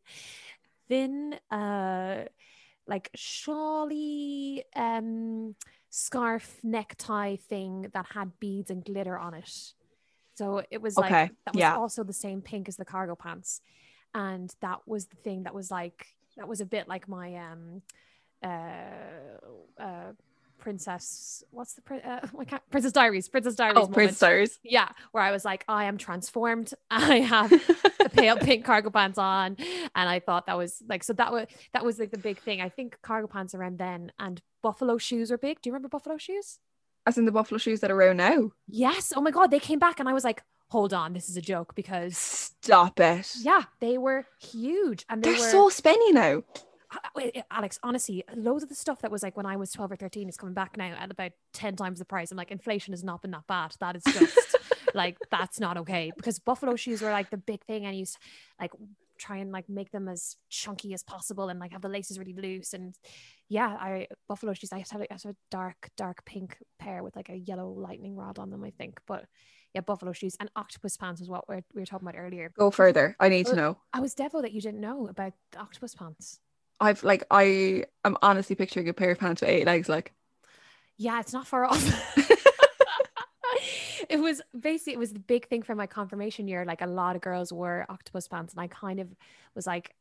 thin, 0.90 1.36
uh, 1.50 2.26
like 2.88 3.10
shawly 3.16 4.64
um, 4.76 5.56
scarf 5.90 6.60
necktie 6.64 7.36
thing 7.36 7.88
that 7.94 8.06
had 8.14 8.40
beads 8.40 8.70
and 8.70 8.84
glitter 8.84 9.18
on 9.18 9.34
it. 9.34 9.74
So 10.36 10.62
it 10.70 10.82
was 10.82 10.98
like 10.98 11.12
Okay, 11.12 11.32
that 11.46 11.56
was 11.56 11.60
yeah. 11.60 11.76
also 11.76 12.04
the 12.04 12.14
same 12.14 12.42
pink 12.42 12.68
as 12.68 12.78
the 12.78 12.86
cargo 12.86 13.16
pants. 13.16 13.62
And 14.14 14.54
that 14.62 14.88
was 14.88 15.06
the 15.08 15.16
thing 15.16 15.44
that 15.44 15.54
was 15.54 15.72
like 15.72 16.08
that 16.38 16.48
was 16.48 16.62
a 16.62 16.66
bit 16.66 16.88
like 16.88 17.08
my 17.08 17.36
um 17.36 17.82
uh 18.44 19.82
uh 19.82 20.12
princess 20.58 21.44
what's 21.52 21.74
the 21.74 21.82
uh, 22.10 22.20
can't, 22.46 22.62
princess 22.70 22.92
diaries 22.92 23.30
princess 23.30 23.56
diaries 23.56 23.76
Oh, 23.78 23.82
moment. 23.82 23.94
Prince 23.94 24.18
Stars. 24.18 24.60
yeah 24.64 24.90
where 25.12 25.24
i 25.24 25.32
was 25.32 25.46
like 25.46 25.64
i 25.68 25.86
am 25.86 25.98
transformed 25.98 26.74
i 26.92 27.20
have 27.20 27.50
the 27.50 28.10
pale 28.14 28.38
pink 28.48 28.66
cargo 28.66 28.90
pants 28.90 29.18
on 29.18 29.56
and 29.60 30.10
i 30.10 30.20
thought 30.20 30.48
that 30.48 30.58
was 30.58 30.82
like 30.88 31.04
so 31.04 31.14
that 31.14 31.32
was 31.32 31.48
that 31.74 31.86
was 31.86 32.00
like 32.00 32.12
the 32.12 32.18
big 32.18 32.38
thing 32.40 32.62
i 32.62 32.70
think 32.70 32.98
cargo 33.02 33.28
pants 33.28 33.54
around 33.56 33.78
then 33.78 34.12
and 34.20 34.42
buffalo 34.64 34.98
shoes 34.98 35.32
were 35.32 35.38
big 35.38 35.62
do 35.62 35.70
you 35.70 35.74
remember 35.74 35.88
buffalo 35.90 36.18
shoes 36.18 36.60
As 37.06 37.18
in 37.18 37.26
the 37.26 37.32
buffalo 37.32 37.58
shoes 37.58 37.80
that 37.82 37.92
are 37.92 37.96
around 37.96 38.18
now. 38.18 38.52
yes 38.68 39.14
oh 39.16 39.22
my 39.22 39.32
god 39.32 39.52
they 39.52 39.60
came 39.60 39.80
back 39.80 40.00
and 40.00 40.10
i 40.10 40.14
was 40.14 40.24
like 40.24 40.44
hold 40.70 40.94
on 40.94 41.14
this 41.14 41.30
is 41.30 41.38
a 41.38 41.42
joke 41.42 41.74
because 41.76 42.18
Stop 42.18 43.00
it. 43.00 43.32
yeah 43.42 43.64
they 43.80 43.98
were 43.98 44.26
huge 44.42 45.06
and 45.10 45.24
they 45.24 45.32
They're 45.32 45.40
were 45.40 45.48
so 45.50 45.70
spenny 45.70 46.12
now. 46.14 46.44
Wait, 47.18 47.32
eh, 47.36 47.42
Alex, 47.52 47.80
honestly, 47.84 48.24
loads 48.36 48.64
of 48.64 48.70
the 48.70 48.76
stuff 48.76 49.02
that 49.02 49.12
was 49.12 49.24
like 49.24 49.36
when 49.36 49.46
I 49.46 49.58
was 49.58 49.72
12 49.72 49.94
or 49.94 49.96
13 49.96 50.30
is 50.30 50.38
coming 50.38 50.54
back 50.54 50.78
now 50.78 50.94
at 50.98 51.12
about 51.12 51.32
10 51.54 51.76
times 51.76 52.00
the 52.00 52.06
price. 52.06 52.32
I'm 52.32 52.38
like, 52.38 52.52
inflation 52.52 52.94
has 52.94 53.04
not 53.04 53.22
been 53.22 53.32
that 53.32 53.48
bad. 53.48 53.76
That 53.80 53.96
is 53.96 54.04
just 54.04 54.56
like, 54.94 55.18
that's 55.32 55.60
not 55.60 55.78
okay. 55.78 56.12
Because 56.16 56.38
buffalo 56.38 56.76
shoes 56.76 57.02
were 57.02 57.12
like 57.12 57.32
the 57.32 57.38
big 57.38 57.64
thing. 57.66 57.86
And 57.86 57.96
you 57.96 58.02
used 58.02 58.14
to, 58.14 58.20
like 58.62 58.72
try 59.18 59.38
and 59.38 59.52
like 59.52 59.68
make 59.68 59.92
them 59.92 60.08
as 60.08 60.38
chunky 60.50 60.94
as 60.94 61.02
possible 61.04 61.50
and 61.50 61.60
like 61.60 61.72
have 61.72 61.82
the 61.82 61.90
laces 61.90 62.20
really 62.20 62.34
loose. 62.34 62.74
And 62.74 62.96
yeah, 63.50 63.70
I 63.80 64.08
buffalo 64.28 64.54
shoes, 64.54 64.72
I 64.72 64.84
have, 64.92 65.02
I 65.02 65.08
have 65.10 65.26
a 65.26 65.36
dark, 65.50 65.90
dark 65.98 66.24
pink 66.26 66.58
pair 66.80 67.04
with 67.04 67.16
like 67.16 67.30
a 67.30 67.36
yellow 67.36 67.70
lightning 67.70 68.16
rod 68.16 68.38
on 68.38 68.52
them, 68.52 68.64
I 68.64 68.70
think. 68.70 69.00
But 69.08 69.26
yeah, 69.74 69.82
buffalo 69.82 70.14
shoes 70.14 70.38
and 70.40 70.50
octopus 70.56 70.98
pants 70.98 71.22
is 71.22 71.30
what 71.30 71.48
we're, 71.50 71.64
we 71.74 71.82
were 71.82 71.86
talking 71.86 72.08
about 72.08 72.20
earlier. 72.20 72.52
Go 72.58 72.72
further. 72.72 73.16
I 73.20 73.30
need 73.30 73.48
to 73.48 73.56
know. 73.56 73.78
I 73.94 74.00
was 74.00 74.16
devo 74.16 74.42
that 74.42 74.54
you 74.54 74.62
didn't 74.62 74.82
know 74.82 75.08
about 75.08 75.34
the 75.52 75.60
octopus 75.60 75.96
pants. 75.96 76.40
I've 76.80 77.04
like 77.04 77.24
I 77.32 77.86
am 78.06 78.18
honestly 78.22 78.56
picturing 78.56 78.88
a 78.90 78.94
pair 78.94 79.12
of 79.12 79.20
pants 79.20 79.42
with 79.42 79.50
eight 79.50 79.66
legs. 79.66 79.90
Like 79.90 80.14
Yeah, 80.98 81.20
it's 81.20 81.34
not 81.34 81.48
far 81.48 81.66
off. 81.66 81.84
it 84.10 84.20
was 84.20 84.42
basically 84.58 84.94
it 84.94 85.00
was 85.00 85.14
the 85.14 85.20
big 85.20 85.48
thing 85.48 85.64
for 85.64 85.76
my 85.76 85.88
confirmation 85.88 86.48
year. 86.48 86.66
Like 86.66 86.82
a 86.82 86.88
lot 86.88 87.16
of 87.16 87.22
girls 87.22 87.52
wore 87.52 87.86
octopus 87.90 88.28
pants, 88.28 88.54
and 88.54 88.62
I 88.62 88.68
kind 88.68 89.00
of 89.00 89.08
was 89.56 89.68
like, 89.68 89.96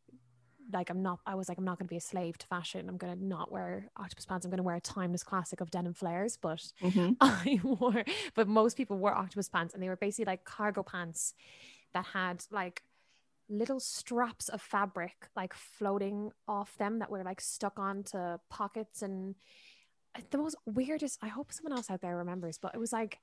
like 0.73 0.90
I'm 0.90 1.02
not. 1.02 1.21
I 1.26 1.35
was 1.35 1.49
like, 1.49 1.59
I'm 1.59 1.64
not 1.64 1.78
going 1.78 1.87
to 1.87 1.92
be 1.92 1.97
a 1.97 2.00
slave 2.00 2.38
to 2.38 2.47
fashion. 2.47 2.88
I'm 2.88 2.97
going 2.97 3.16
to 3.16 3.25
not 3.25 3.50
wear 3.50 3.90
octopus 3.97 4.26
pants. 4.26 4.45
I'm 4.45 4.50
going 4.50 4.59
to 4.59 4.64
wear 4.64 4.76
a 4.76 4.80
timeless 4.80 5.23
classic 5.23 5.61
of 5.61 5.71
denim 5.71 5.95
flares. 5.95 6.37
But 6.40 6.62
mhm. 6.83 7.16
I 7.21 7.61
wore, 7.62 8.04
but 8.35 8.49
most 8.49 8.76
people 8.76 8.99
wore 8.99 9.14
octopus 9.14 9.49
pants, 9.49 9.75
and 9.75 9.83
they 9.83 9.88
were 9.88 9.97
basically 9.97 10.26
like 10.26 10.45
cargo 10.45 10.83
pants 10.83 11.35
that 11.95 12.06
had 12.06 12.45
like 12.50 12.83
little 13.49 13.80
straps 13.80 14.49
of 14.49 14.61
fabric 14.61 15.28
like 15.37 15.54
floating 15.54 16.32
off 16.49 16.76
them 16.78 16.99
that 16.99 17.11
were 17.11 17.23
like 17.23 17.41
stuck 17.41 17.78
onto 17.78 18.19
pockets 18.50 19.02
and 19.02 19.35
uh, 20.17 20.21
the 20.30 20.39
most 20.39 20.56
weirdest 20.67 21.19
i 21.23 21.28
hope 21.28 21.52
someone 21.52 21.73
else 21.73 21.91
out 21.91 22.00
there 22.00 22.17
remembers 22.17 22.59
but 22.59 22.75
it 22.75 22.78
was 22.78 22.93
like 22.93 23.19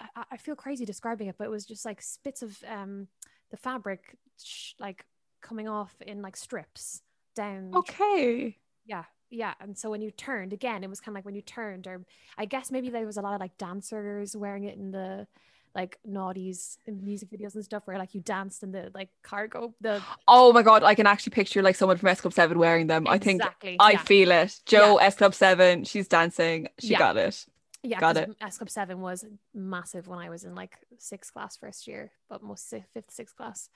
i, 0.00 0.24
I 0.32 0.36
feel 0.36 0.54
crazy 0.54 0.84
describing 0.84 1.28
it 1.28 1.36
but 1.38 1.44
it 1.44 1.50
was 1.50 1.64
just 1.64 1.84
like 1.84 2.02
spits 2.02 2.42
of 2.42 2.58
um 2.68 3.08
the 3.50 3.56
fabric 3.56 4.16
sh- 4.42 4.74
like 4.78 5.04
coming 5.40 5.68
off 5.68 5.94
in 6.06 6.22
like 6.22 6.36
strips 6.36 7.02
down 7.34 7.70
okay. 7.74 8.56
yeah 8.84 9.04
yeah 9.30 9.54
and 9.60 9.76
so 9.78 9.90
when 9.90 10.02
you 10.02 10.10
turned 10.10 10.52
again 10.52 10.84
it 10.84 10.90
was 10.90 11.00
kind 11.00 11.14
of 11.14 11.18
like 11.18 11.24
when 11.24 11.34
you 11.34 11.40
turned 11.40 11.86
or 11.86 12.04
i 12.36 12.44
guess 12.44 12.70
maybe 12.70 12.90
there 12.90 13.06
was 13.06 13.16
a 13.16 13.22
lot 13.22 13.34
of 13.34 13.40
like 13.40 13.56
dancers 13.56 14.36
wearing 14.36 14.64
it 14.64 14.76
in 14.76 14.90
the 14.90 15.26
like 15.74 15.98
naughties 16.06 16.76
music 16.86 17.30
videos 17.30 17.54
and 17.54 17.64
stuff 17.64 17.82
where 17.86 17.98
like 17.98 18.14
you 18.14 18.20
danced 18.20 18.62
in 18.62 18.72
the 18.72 18.90
like 18.94 19.08
cargo 19.22 19.74
the 19.80 20.02
Oh 20.28 20.52
my 20.52 20.62
god, 20.62 20.82
I 20.82 20.94
can 20.94 21.06
actually 21.06 21.30
picture 21.32 21.62
like 21.62 21.76
someone 21.76 21.96
from 21.96 22.08
S 22.08 22.20
Club 22.20 22.34
Seven 22.34 22.58
wearing 22.58 22.86
them. 22.88 23.06
I 23.08 23.18
think 23.18 23.40
exactly 23.40 23.76
I 23.80 23.92
yeah. 23.92 23.98
feel 24.02 24.30
it. 24.32 24.60
Jo 24.66 24.96
S 24.96 25.14
Club 25.16 25.34
Seven, 25.34 25.84
she's 25.84 26.08
dancing. 26.08 26.68
She 26.78 26.88
Yeah. 26.88 26.98
got 26.98 27.16
it. 27.16 27.46
yeah 27.82 27.98
got 28.00 28.14
'cause 28.16 28.34
S 28.40 28.58
Club 28.58 28.70
7 28.70 29.00
was 29.00 29.24
massive 29.54 30.06
when 30.08 30.18
I 30.18 30.28
was 30.30 30.44
in 30.44 30.54
like 30.54 30.78
sixth 30.98 31.32
class 31.32 31.56
first 31.56 31.86
year 31.88 32.12
but 32.28 32.42
most 32.42 32.68
fifth 32.94 33.10
sixth 33.10 33.34
class 33.36 33.68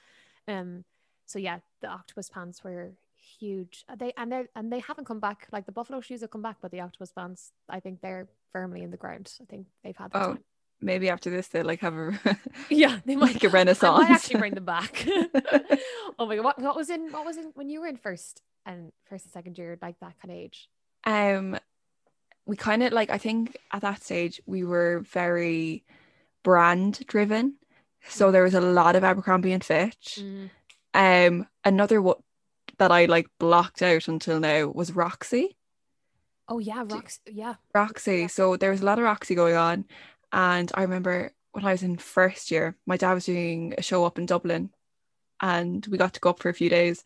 um 0.47 0.85
so 1.25 1.39
yeah 1.41 1.59
the 1.81 1.89
octopus 1.89 2.29
pants 2.31 2.63
were 2.63 2.93
huge 3.41 3.85
Uh, 3.89 3.97
they 3.97 4.13
and 4.17 4.31
they 4.31 4.45
and 4.55 4.73
they 4.73 4.79
haven't 4.79 5.07
come 5.07 5.19
back 5.19 5.49
like 5.51 5.67
the 5.67 5.73
buffalo 5.73 6.01
shoes 6.01 6.21
have 6.21 6.31
come 6.31 6.43
back 6.43 6.59
but 6.61 6.71
the 6.71 6.81
octopus 6.81 7.11
pants 7.11 7.51
I 7.69 7.81
think 7.81 8.01
they're 8.01 8.29
firmly 8.53 8.83
in 8.85 8.91
the 8.93 8.97
ground 8.97 9.33
I 9.43 9.45
think 9.47 9.67
they've 9.83 9.97
had 9.97 10.13
their 10.13 10.23
Oh, 10.23 10.33
time 10.35 10.45
Maybe 10.81 11.09
after 11.09 11.31
this 11.31 11.49
they'll 11.49 11.65
like 11.65 11.81
have 11.81 11.95
a 11.95 12.19
yeah 12.71 13.01
they 13.07 13.17
might 13.17 13.35
like 13.35 13.45
a 13.45 13.49
I 13.49 13.51
renaissance. 13.51 13.99
might 13.99 14.11
actually 14.11 14.39
bring 14.41 14.55
them 14.55 14.65
back. 14.65 15.07
oh 16.19 16.27
my 16.27 16.37
god, 16.37 16.45
what, 16.45 16.61
what 16.61 16.77
was 16.77 16.91
in 16.91 17.11
what 17.13 17.25
was 17.25 17.37
in 17.37 17.53
when 17.55 17.69
you 17.71 17.81
were 17.81 17.87
in 17.87 17.97
first 17.97 18.43
and 18.67 18.93
first 19.09 19.25
and 19.25 19.33
second 19.33 19.57
year, 19.59 19.79
like 19.81 19.99
that 20.01 20.15
kind 20.21 20.33
of 20.33 20.39
age? 20.39 20.69
um 21.05 21.57
we 22.47 22.57
kind 22.57 22.83
of 22.83 22.93
like 22.93 23.11
I 23.11 23.19
think 23.19 23.57
at 23.73 23.83
that 23.83 24.03
stage 24.03 24.41
we 24.47 24.65
were 24.65 25.01
very 25.01 25.85
brand 26.43 27.05
driven. 27.07 27.57
So 28.09 28.31
there 28.31 28.43
was 28.45 28.55
a 28.55 28.61
lot 28.61 28.97
of 28.97 29.03
Abercrombie 29.05 29.53
and 29.53 29.65
Fitch. 29.65 30.21
Mm. 30.21 30.51
Um 30.95 31.47
another 31.65 32.03
what 32.03 32.19
that 32.79 32.93
I 32.93 33.07
like 33.07 33.29
blocked 33.39 33.83
out 33.83 34.09
until 34.09 34.39
now 34.41 34.67
was 34.69 34.93
Roxy. 34.93 35.57
Oh 36.49 36.59
yeah, 36.59 36.85
Roxy. 36.87 37.21
Yeah, 37.33 37.55
Roxy. 37.75 38.29
So 38.29 38.57
there 38.57 38.71
was 38.71 38.83
a 38.83 38.85
lot 38.85 38.99
of 38.99 39.05
Roxy 39.05 39.35
going 39.35 39.57
on. 39.57 39.85
And 40.33 40.71
I 40.75 40.83
remember 40.83 41.33
when 41.53 41.65
I 41.65 41.73
was 41.73 41.83
in 41.83 41.97
first 41.97 42.51
year, 42.51 42.77
my 42.87 42.97
dad 42.97 43.15
was 43.15 43.25
doing 43.27 43.75
a 43.79 43.83
show 43.83 44.05
up 44.05 44.19
in 44.19 44.27
Dublin 44.27 44.71
and 45.41 45.87
we 45.87 45.99
got 45.99 46.15
to 46.15 46.21
go 46.21 46.31
up 46.31 46.41
for 46.41 46.49
a 46.49 46.55
few 46.55 46.69
days. 46.69 47.03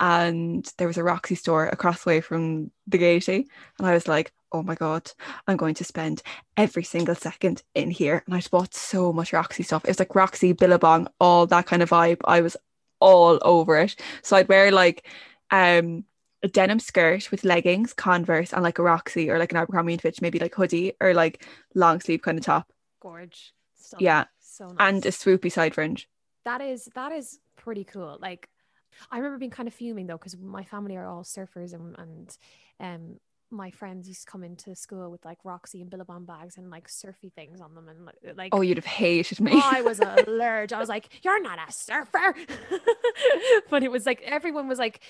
And 0.00 0.70
there 0.78 0.86
was 0.86 0.96
a 0.96 1.02
Roxy 1.02 1.34
store 1.34 1.66
across 1.66 2.04
the 2.04 2.10
way 2.10 2.20
from 2.20 2.70
the 2.86 2.98
Gaiety. 2.98 3.48
And 3.78 3.86
I 3.86 3.94
was 3.94 4.06
like, 4.06 4.32
oh 4.52 4.62
my 4.62 4.74
God, 4.74 5.10
I'm 5.46 5.56
going 5.56 5.74
to 5.74 5.84
spend 5.84 6.22
every 6.56 6.84
single 6.84 7.14
second 7.14 7.62
in 7.74 7.90
here. 7.90 8.22
And 8.26 8.34
I 8.34 8.38
just 8.38 8.50
bought 8.50 8.74
so 8.74 9.12
much 9.12 9.32
Roxy 9.32 9.62
stuff. 9.62 9.84
It 9.84 9.90
was 9.90 9.98
like 9.98 10.14
Roxy, 10.14 10.52
Billabong, 10.52 11.08
all 11.20 11.46
that 11.46 11.66
kind 11.66 11.82
of 11.82 11.90
vibe. 11.90 12.20
I 12.24 12.40
was 12.40 12.56
all 13.00 13.38
over 13.42 13.76
it. 13.78 13.96
So 14.22 14.36
I'd 14.36 14.48
wear 14.48 14.70
like 14.70 15.06
um 15.50 16.04
a 16.42 16.48
denim 16.48 16.78
skirt 16.80 17.30
with 17.30 17.44
leggings, 17.44 17.92
Converse, 17.92 18.52
and 18.52 18.62
like 18.62 18.78
a 18.78 18.82
Roxy 18.82 19.30
or 19.30 19.38
like 19.38 19.52
an 19.52 19.58
Abercrombie 19.58 19.94
and 19.94 20.02
Fitch, 20.02 20.20
maybe 20.20 20.38
like 20.38 20.54
hoodie 20.54 20.92
or 21.00 21.14
like 21.14 21.44
long 21.74 22.00
sleeve 22.00 22.22
kind 22.22 22.38
of 22.38 22.44
top. 22.44 22.70
gorge. 23.00 23.52
Stunning. 23.74 24.04
Yeah. 24.04 24.24
so 24.40 24.68
nice. 24.68 24.76
And 24.78 25.06
a 25.06 25.10
swoopy 25.10 25.50
side 25.50 25.74
fringe. 25.74 26.08
that 26.44 26.60
is 26.60 26.88
that 26.94 27.12
is 27.12 27.38
pretty 27.56 27.84
cool. 27.84 28.18
Like, 28.20 28.48
I 29.10 29.18
remember 29.18 29.38
being 29.38 29.50
kind 29.50 29.68
of 29.68 29.74
fuming 29.74 30.06
though 30.06 30.16
because 30.18 30.36
my 30.36 30.64
family 30.64 30.96
are 30.96 31.06
all 31.06 31.22
surfers 31.22 31.72
and 31.74 31.96
and 31.98 32.36
um 32.80 33.20
my 33.50 33.70
friends 33.70 34.08
used 34.08 34.24
to 34.26 34.30
come 34.30 34.44
into 34.44 34.74
school 34.74 35.10
with 35.10 35.24
like 35.24 35.38
Roxy 35.44 35.80
and 35.80 35.90
Billabong 35.90 36.24
bags 36.24 36.56
and 36.56 36.70
like 36.70 36.88
surfy 36.88 37.30
things 37.30 37.60
on 37.60 37.74
them 37.74 37.88
and 37.88 38.04
like, 38.06 38.16
uh, 38.28 38.32
like 38.36 38.54
Oh, 38.54 38.60
you'd 38.60 38.76
have 38.78 38.84
hated 38.84 39.40
me. 39.40 39.52
I 39.64 39.82
was 39.82 40.00
allergic. 40.26 40.76
I 40.76 40.80
was 40.80 40.88
like, 40.88 41.08
"You're 41.24 41.40
not 41.42 41.58
a 41.66 41.72
surfer," 41.72 42.34
but 43.70 43.82
it 43.82 43.90
was 43.90 44.06
like 44.06 44.22
everyone 44.22 44.68
was 44.68 44.78
like, 44.78 45.00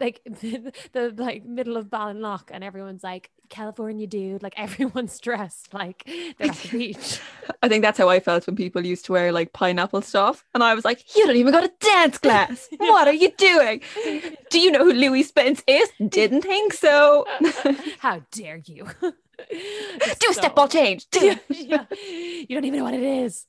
like 0.00 0.20
the, 0.26 0.72
the 0.92 1.14
like 1.16 1.44
middle 1.44 1.76
of 1.76 1.86
Ballinlough, 1.86 2.50
and 2.50 2.64
everyone's 2.64 3.04
like, 3.04 3.30
"California 3.48 4.06
dude!" 4.06 4.42
Like 4.42 4.54
everyone's 4.56 5.18
dressed 5.18 5.72
like 5.74 6.04
they're 6.38 6.50
at 6.50 6.56
the 6.56 6.68
beach. 6.68 7.20
I 7.62 7.68
think 7.68 7.82
that's 7.82 7.98
how 7.98 8.08
I 8.08 8.20
felt 8.20 8.46
when 8.46 8.56
people 8.56 8.84
used 8.84 9.04
to 9.06 9.12
wear 9.12 9.32
like 9.32 9.52
pineapple 9.52 10.02
stuff. 10.02 10.44
And 10.54 10.62
I 10.62 10.74
was 10.74 10.84
like, 10.84 11.16
you 11.16 11.26
don't 11.26 11.36
even 11.36 11.52
got 11.52 11.64
a 11.64 11.72
dance 11.80 12.18
class. 12.18 12.68
What 12.78 13.08
are 13.08 13.14
you 13.14 13.30
doing? 13.36 13.80
Do 14.50 14.60
you 14.60 14.70
know 14.70 14.84
who 14.84 14.92
Louie 14.92 15.22
Spence 15.22 15.62
is? 15.66 15.88
Didn't 16.08 16.42
think 16.42 16.72
so. 16.72 17.26
Uh, 17.64 17.74
How 17.98 18.22
dare 18.30 18.60
you? 18.64 18.88
Do 19.00 20.30
a 20.30 20.34
step 20.34 20.54
ball 20.54 20.68
change. 20.68 21.06
Yeah, 21.20 21.36
yeah. 21.50 21.84
You 21.90 22.46
don't 22.48 22.64
even 22.64 22.78
know 22.78 22.84
what 22.84 22.94
it 22.94 23.02
is. 23.02 23.44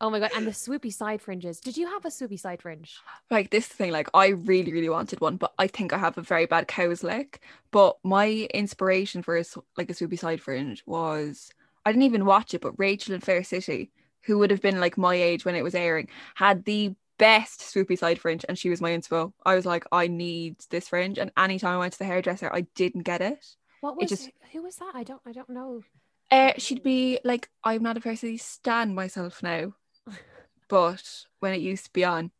Oh 0.00 0.10
my 0.10 0.20
god! 0.20 0.30
And 0.36 0.46
the 0.46 0.52
swoopy 0.52 0.92
side 0.92 1.20
fringes. 1.20 1.60
Did 1.60 1.76
you 1.76 1.86
have 1.86 2.04
a 2.04 2.08
swoopy 2.08 2.38
side 2.38 2.62
fringe? 2.62 2.96
Like 3.30 3.50
this 3.50 3.66
thing, 3.66 3.92
like 3.92 4.08
I 4.14 4.28
really, 4.28 4.72
really 4.72 4.88
wanted 4.88 5.20
one, 5.20 5.36
but 5.36 5.52
I 5.58 5.66
think 5.66 5.92
I 5.92 5.98
have 5.98 6.16
a 6.16 6.22
very 6.22 6.46
bad 6.46 6.68
cow's 6.68 7.02
lick. 7.02 7.42
But 7.70 7.98
my 8.04 8.48
inspiration 8.54 9.22
for 9.22 9.36
a, 9.36 9.44
like 9.76 9.90
a 9.90 9.94
swoopy 9.94 10.18
side 10.18 10.40
fringe 10.40 10.82
was 10.86 11.50
I 11.84 11.92
didn't 11.92 12.04
even 12.04 12.24
watch 12.26 12.54
it, 12.54 12.60
but 12.60 12.78
Rachel 12.78 13.14
in 13.14 13.20
Fair 13.20 13.42
City, 13.42 13.90
who 14.22 14.38
would 14.38 14.50
have 14.50 14.62
been 14.62 14.80
like 14.80 14.96
my 14.98 15.14
age 15.14 15.44
when 15.44 15.54
it 15.54 15.64
was 15.64 15.74
airing, 15.74 16.08
had 16.34 16.64
the 16.64 16.94
best 17.18 17.60
swoopy 17.60 17.98
side 17.98 18.18
fringe, 18.18 18.44
and 18.48 18.58
she 18.58 18.70
was 18.70 18.80
my 18.80 18.90
inspo. 18.90 19.32
I 19.44 19.54
was 19.54 19.66
like, 19.66 19.84
I 19.92 20.06
need 20.06 20.56
this 20.70 20.88
fringe, 20.88 21.18
and 21.18 21.30
anytime 21.36 21.74
I 21.74 21.78
went 21.78 21.92
to 21.94 21.98
the 21.98 22.04
hairdresser, 22.04 22.50
I 22.52 22.62
didn't 22.74 23.02
get 23.02 23.20
it. 23.20 23.44
What 23.80 23.92
It 23.92 23.98
was 24.02 24.10
just- 24.10 24.30
who 24.52 24.62
was 24.62 24.76
that? 24.76 24.92
I 24.94 25.04
don't 25.04 25.20
I 25.26 25.32
don't 25.32 25.50
know. 25.50 25.82
Uh, 26.30 26.52
she'd 26.58 26.82
be 26.82 27.18
like, 27.24 27.48
I'm 27.64 27.82
not 27.82 27.96
a 27.96 28.00
person 28.00 28.30
who 28.30 28.38
stand 28.38 28.94
myself 28.94 29.42
now, 29.42 29.74
but 30.68 31.24
when 31.40 31.54
it 31.54 31.60
used 31.60 31.86
to 31.86 31.92
be 31.92 32.04
on, 32.04 32.30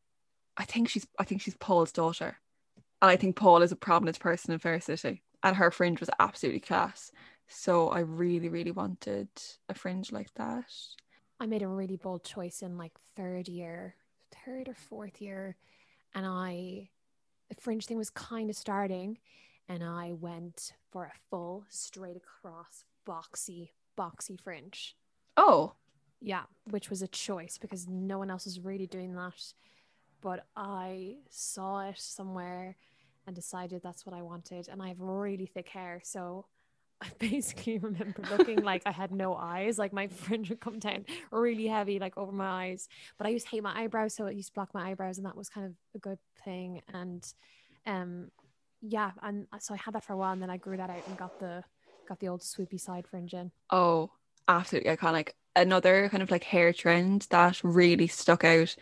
I 0.57 0.65
think 0.65 0.89
she's 0.89 1.07
I 1.19 1.25
think 1.25 1.41
she's 1.43 1.57
Paul's 1.57 1.93
daughter, 1.93 2.39
and 3.01 3.11
I 3.11 3.17
think 3.17 3.37
Paul 3.37 3.63
is 3.63 3.73
a 3.73 3.77
prominent 3.77 4.19
person 4.21 4.53
in 4.53 4.59
Fair 4.59 4.81
City, 4.81 5.23
and 5.43 5.57
her 5.57 5.71
fringe 5.71 6.01
was 6.01 6.11
absolutely 6.19 6.61
class. 6.61 7.11
So 7.51 7.89
I 7.89 8.01
really, 8.01 8.51
really 8.51 8.73
wanted 8.73 9.29
a 9.71 9.75
fringe 9.75 10.13
like 10.13 10.33
that. 10.35 10.71
I 11.41 11.47
made 11.47 11.63
a 11.63 11.69
really 11.69 11.97
bold 11.97 12.25
choice 12.25 12.61
in 12.61 12.77
like 12.77 12.93
third 13.17 13.49
year, 13.49 13.95
third 14.49 14.69
or 14.69 14.75
fourth 14.75 15.21
year, 15.21 15.57
and 16.15 16.25
I 16.27 16.89
the 17.49 17.55
fringe 17.61 17.87
thing 17.87 17.97
was 17.99 18.11
kind 18.11 18.51
of 18.51 18.57
starting, 18.57 19.19
and 19.69 19.83
I 19.83 20.13
went 20.13 20.73
for 20.91 21.05
a 21.05 21.19
full 21.31 21.65
straight 21.69 22.17
across 22.17 22.85
boxy 23.07 23.71
boxy 23.97 24.41
fringe. 24.41 24.97
Oh, 25.37 25.75
Yeah, 26.21 26.45
which 26.71 26.91
was 26.91 27.03
a 27.03 27.09
choice 27.09 27.59
because 27.59 27.87
no 27.89 28.19
one 28.19 28.31
else 28.31 28.45
was 28.45 28.61
really 28.61 28.87
doing 28.87 29.15
that. 29.15 29.53
But 30.21 30.47
I 30.57 31.19
saw 31.31 31.89
it 31.89 31.99
somewhere 31.99 32.77
and 33.27 33.37
decided 33.37 33.83
that's 33.83 34.05
what 34.05 34.15
I 34.17 34.23
wanted. 34.23 34.69
And 34.69 34.83
I 34.83 34.89
have 34.89 35.01
really 35.01 35.47
thick 35.47 35.69
hair. 35.69 36.01
So 36.03 36.47
I 37.03 37.09
basically 37.19 37.79
remember 37.79 38.23
looking 38.37 38.63
like 38.63 38.83
I 38.85 38.91
had 38.91 39.13
no 39.13 39.35
eyes, 39.35 39.79
like 39.79 39.93
my 39.93 40.07
fringe 40.09 40.49
would 40.49 40.61
come 40.61 40.79
down 40.79 41.07
really 41.31 41.67
heavy, 41.67 41.99
like 41.99 42.19
over 42.19 42.33
my 42.33 42.67
eyes. 42.67 42.89
But 43.17 43.27
I 43.27 43.31
used 43.31 43.47
to 43.47 43.51
hate 43.53 43.63
my 43.63 43.79
eyebrows. 43.81 44.15
So 44.15 44.27
it 44.27 44.37
used 44.37 44.49
to 44.49 44.55
block 44.55 44.75
my 44.75 44.91
eyebrows. 44.91 45.19
And 45.19 45.27
that 45.27 45.37
was 45.37 45.49
kind 45.49 45.67
of 45.67 45.75
a 45.95 45.99
good 45.99 46.19
thing. 46.45 46.83
And 46.93 47.25
um, 47.87 48.31
yeah. 48.81 49.13
And 49.23 49.47
so 49.61 49.75
I 49.75 49.77
had 49.77 49.95
that 49.95 50.05
for 50.05 50.13
a 50.13 50.17
while. 50.17 50.33
And 50.33 50.43
then 50.43 50.51
I 50.51 50.57
grew 50.57 50.77
that 50.77 50.91
out 50.91 51.07
and 51.07 51.17
got 51.17 51.39
the. 51.39 51.65
Got 52.09 52.21
the 52.21 52.29
old 52.29 52.41
swoopy 52.41 52.81
side 52.81 53.07
fringe 53.07 53.35
in. 53.35 53.51
oh, 53.69 54.11
absolutely 54.49 54.91
iconic. 54.91 55.33
Another 55.55 56.09
kind 56.09 56.23
of 56.23 56.31
like 56.31 56.43
hair 56.43 56.73
trend 56.73 57.27
that 57.29 57.61
really 57.63 58.07
stuck 58.07 58.45
out 58.45 58.75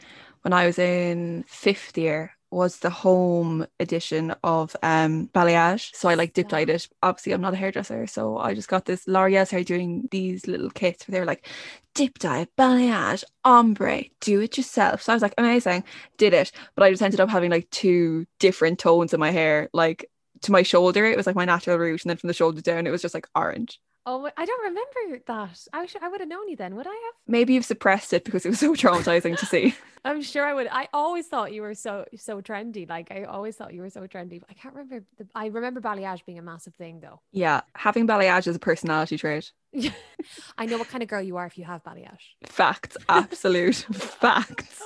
when 0.43 0.53
I 0.53 0.65
was 0.65 0.79
in 0.79 1.45
fifth 1.49 1.99
year 1.99 2.36
was 2.51 2.79
the 2.79 2.91
home 2.91 3.67
edition 3.81 4.35
of 4.43 4.77
um 4.83 5.29
balayage. 5.29 5.95
So 5.95 6.09
I 6.09 6.15
like 6.15 6.33
dip 6.33 6.49
dyed 6.49 6.71
it. 6.71 6.89
Obviously, 7.03 7.33
I'm 7.33 7.41
not 7.41 7.55
a 7.55 7.57
hairdresser, 7.57 8.07
so 8.07 8.39
I 8.39 8.55
just 8.55 8.69
got 8.69 8.85
this 8.85 9.07
L'Oreal's 9.07 9.51
hair 9.51 9.65
doing 9.65 10.09
these 10.11 10.47
little 10.47 10.71
kits 10.71 11.07
where 11.07 11.13
they 11.15 11.21
were 11.21 11.27
like 11.27 11.47
dip 11.95 12.19
dye, 12.19 12.47
balayage, 12.59 13.25
ombre, 13.45 14.05
do 14.21 14.41
it 14.41 14.57
yourself. 14.57 15.03
So 15.03 15.13
I 15.13 15.17
was 15.17 15.23
like, 15.23 15.35
amazing, 15.39 15.83
did 16.19 16.35
it. 16.35 16.53
But 16.75 16.85
I 16.85 16.91
just 16.91 17.03
ended 17.03 17.21
up 17.21 17.31
having 17.31 17.51
like 17.51 17.71
two 17.71 18.27
different 18.39 18.79
tones 18.79 19.15
in 19.15 19.21
my 19.21 19.31
hair, 19.31 19.69
like 19.73 20.09
to 20.43 20.53
my 20.53 20.63
shoulder, 20.63 21.05
it 21.07 21.17
was 21.17 21.27
like 21.27 21.37
my 21.37 21.45
natural 21.45 21.79
root, 21.79 22.05
and 22.05 22.11
then 22.11 22.17
from 22.17 22.29
the 22.29 22.35
shoulder 22.35 22.61
down, 22.61 22.87
it 22.87 22.91
was 22.91 23.03
just 23.03 23.15
like 23.15 23.29
orange. 23.35 23.81
Oh, 24.09 24.31
I 24.37 24.45
don't 24.45 24.63
remember 24.63 25.25
that. 25.27 25.67
I 25.73 25.87
should, 25.87 26.03
I 26.03 26.09
would 26.09 26.21
have 26.21 26.29
known 26.29 26.49
you 26.49 26.55
then, 26.55 26.77
would 26.77 26.87
I 26.87 26.91
have? 26.91 27.15
Maybe 27.27 27.55
you've 27.55 27.65
suppressed 27.65 28.13
it 28.13 28.25
because 28.25 28.47
it 28.47 28.51
was 28.51 28.61
so 28.61 28.73
traumatizing 28.75 29.37
to 29.39 29.47
see. 29.47 29.75
I'm 30.07 30.23
sure 30.23 30.47
I 30.47 30.55
would. 30.55 30.69
I 30.71 30.89
always 30.93 31.27
thought 31.27 31.53
you 31.53 31.63
were 31.63 31.75
so 31.75 32.05
so 32.17 32.41
trendy. 32.41 32.89
Like 32.89 33.11
I 33.11 33.25
always 33.25 33.57
thought 33.57 33.75
you 33.75 33.81
were 33.83 33.91
so 33.91 34.07
trendy. 34.07 34.41
I 34.49 34.55
can't 34.55 34.75
remember. 34.75 35.05
The, 35.19 35.27
I 35.35 35.47
remember 35.47 35.81
balayage 35.81 36.25
being 36.25 36.39
a 36.39 36.43
massive 36.43 36.75
thing, 36.75 37.01
though. 37.01 37.21
Yeah, 37.33 37.63
having 37.75 38.07
balayage 38.07 38.47
is 38.47 38.57
a 38.57 38.59
personality 38.61 39.17
trait. 39.19 39.53
I 40.59 40.67
know 40.67 40.79
what 40.79 40.89
kind 40.89 41.03
of 41.03 41.09
girl 41.09 41.21
you 41.23 41.37
are 41.37 41.47
if 41.47 41.59
you 41.59 41.65
have 41.65 41.83
balayage. 41.83 42.25
Facts, 42.47 42.97
absolute 43.09 43.75
facts. 43.93 44.83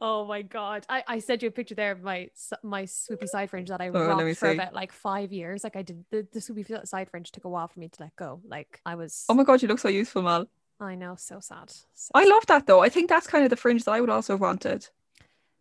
oh 0.00 0.24
my 0.26 0.42
god! 0.42 0.84
I, 0.88 1.04
I 1.06 1.18
sent 1.18 1.42
you 1.42 1.48
a 1.48 1.52
picture 1.52 1.74
there 1.74 1.92
of 1.92 2.02
my 2.02 2.28
my 2.62 2.84
swoopy 2.84 3.28
side 3.28 3.50
fringe 3.50 3.68
that 3.68 3.80
I 3.80 3.88
Oh, 3.88 4.08
rocked 4.08 4.38
for 4.38 4.48
see. 4.48 4.54
about 4.54 4.74
like 4.74 4.92
five 4.92 5.32
years. 5.32 5.62
Like 5.62 5.76
I 5.76 5.82
did 5.82 6.04
the, 6.10 6.26
the 6.32 6.40
swoopy 6.40 6.86
side 6.88 7.10
fringe 7.10 7.30
took 7.32 7.44
a 7.44 7.48
while 7.48 7.68
for 7.68 7.78
me 7.80 7.88
to 7.88 8.02
let 8.02 8.16
go. 8.16 8.40
Like 8.46 8.80
I 8.86 8.94
was. 8.94 9.24
Oh 9.28 9.34
my 9.34 9.44
god, 9.44 9.62
you 9.62 9.68
look 9.68 9.78
so 9.78 9.88
useful, 9.88 10.22
Mal. 10.22 10.46
I 10.82 10.94
know, 10.94 11.14
so 11.16 11.40
sad. 11.40 11.70
So 11.94 12.10
I 12.14 12.24
love 12.24 12.46
that 12.46 12.66
though. 12.66 12.80
I 12.80 12.88
think 12.88 13.08
that's 13.08 13.26
kind 13.26 13.44
of 13.44 13.50
the 13.50 13.56
fringe 13.56 13.84
that 13.84 13.92
I 13.92 14.00
would 14.00 14.10
also 14.10 14.34
have 14.34 14.40
wanted. 14.40 14.88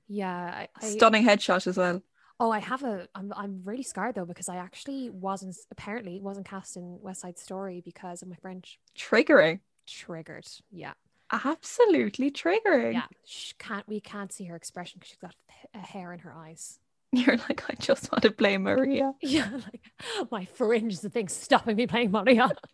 Yeah, 0.07 0.33
I, 0.35 0.67
I, 0.81 0.89
Stunning 0.89 1.23
headshot 1.25 1.67
as 1.67 1.77
well. 1.77 2.01
Oh, 2.39 2.51
I 2.51 2.59
have 2.59 2.83
a. 2.83 3.07
I'm 3.15 3.31
I'm 3.35 3.61
really 3.63 3.83
scarred 3.83 4.15
though 4.15 4.25
because 4.25 4.49
I 4.49 4.57
actually 4.57 5.09
wasn't 5.09 5.55
apparently 5.69 6.19
wasn't 6.19 6.47
cast 6.47 6.75
in 6.75 6.99
West 7.01 7.21
Side 7.21 7.37
Story 7.37 7.81
because 7.85 8.21
of 8.21 8.27
my 8.27 8.35
French. 8.35 8.79
Triggering. 8.97 9.59
Triggered. 9.87 10.47
Yeah, 10.71 10.93
Absolutely 11.31 12.31
triggering. 12.31 12.93
yeah. 12.93 13.05
She 13.25 13.53
can't. 13.57 13.87
We 13.87 13.99
can't 13.99 14.33
see 14.33 14.45
her 14.45 14.55
expression 14.55 14.99
because 14.99 15.09
she's 15.09 15.17
got 15.19 15.35
a 15.73 15.77
hair 15.79 16.11
in 16.13 16.19
her 16.19 16.33
eyes. 16.33 16.79
You're 17.13 17.37
like, 17.37 17.63
I 17.69 17.73
just 17.75 18.11
want 18.11 18.21
to 18.23 18.31
play 18.31 18.57
Maria. 18.57 19.13
Yeah, 19.21 19.49
like 19.71 19.91
my 20.31 20.45
fringe 20.45 20.93
is 20.93 21.01
the 21.01 21.09
thing 21.09 21.27
stopping 21.27 21.75
me 21.75 21.85
playing 21.87 22.11
Maria. 22.11 22.49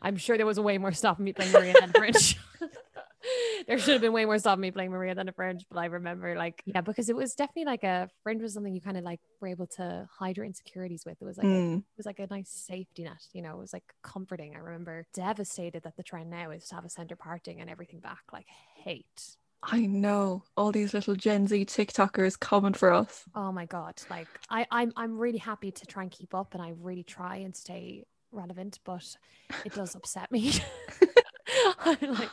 I'm 0.00 0.16
sure 0.16 0.36
there 0.36 0.46
was 0.46 0.58
way 0.60 0.78
more 0.78 0.92
stopping 0.92 1.24
me 1.24 1.32
playing 1.32 1.52
Maria 1.52 1.74
than 1.78 1.92
Fringe. 1.92 2.38
there 3.68 3.78
should 3.78 3.92
have 3.92 4.00
been 4.00 4.12
way 4.12 4.24
more 4.24 4.38
stopping 4.38 4.62
me 4.62 4.70
playing 4.70 4.90
Maria 4.90 5.14
than 5.14 5.28
a 5.28 5.32
Fringe, 5.32 5.64
but 5.70 5.78
I 5.78 5.86
remember 5.86 6.34
like 6.36 6.62
yeah, 6.66 6.80
because 6.80 7.08
it 7.08 7.16
was 7.16 7.34
definitely 7.34 7.66
like 7.66 7.84
a 7.84 8.08
Fringe 8.22 8.42
was 8.42 8.54
something 8.54 8.74
you 8.74 8.80
kind 8.80 8.96
of 8.96 9.04
like 9.04 9.20
were 9.40 9.48
able 9.48 9.66
to 9.76 10.08
hide 10.18 10.36
your 10.36 10.46
insecurities 10.46 11.04
with. 11.06 11.18
It 11.20 11.24
was 11.24 11.36
like 11.38 11.46
a, 11.46 11.50
Mm. 11.50 11.78
it 11.78 11.84
was 11.96 12.06
like 12.06 12.18
a 12.18 12.26
nice 12.30 12.50
safety 12.50 13.04
net, 13.04 13.22
you 13.32 13.42
know. 13.42 13.52
It 13.52 13.58
was 13.58 13.72
like 13.72 13.84
comforting. 14.02 14.54
I 14.56 14.58
remember 14.58 15.06
devastated 15.14 15.82
that 15.84 15.96
the 15.96 16.02
trend 16.02 16.30
now 16.30 16.50
is 16.50 16.66
to 16.68 16.74
have 16.74 16.84
a 16.84 16.88
center 16.88 17.16
parting 17.16 17.60
and 17.60 17.70
everything 17.70 18.00
back. 18.00 18.22
Like 18.32 18.46
hate. 18.76 19.36
I 19.64 19.86
know. 19.86 20.42
All 20.56 20.72
these 20.72 20.92
little 20.92 21.14
Gen 21.14 21.46
Z 21.46 21.66
TikTokers 21.66 22.40
coming 22.40 22.72
for 22.74 22.92
us. 22.92 23.22
Oh 23.36 23.52
my 23.52 23.64
god! 23.66 24.02
Like 24.10 24.26
I, 24.50 24.66
I'm, 24.72 24.92
I'm 24.96 25.16
really 25.16 25.38
happy 25.38 25.70
to 25.70 25.86
try 25.86 26.02
and 26.02 26.10
keep 26.10 26.34
up, 26.34 26.54
and 26.54 26.60
I 26.62 26.72
really 26.80 27.04
try 27.04 27.36
and 27.36 27.54
stay 27.54 28.02
relevant, 28.32 28.78
but 28.84 29.16
it 29.64 29.74
does 29.74 29.94
upset 29.94 30.30
me. 30.30 30.52
I'm 31.84 32.14
like, 32.14 32.30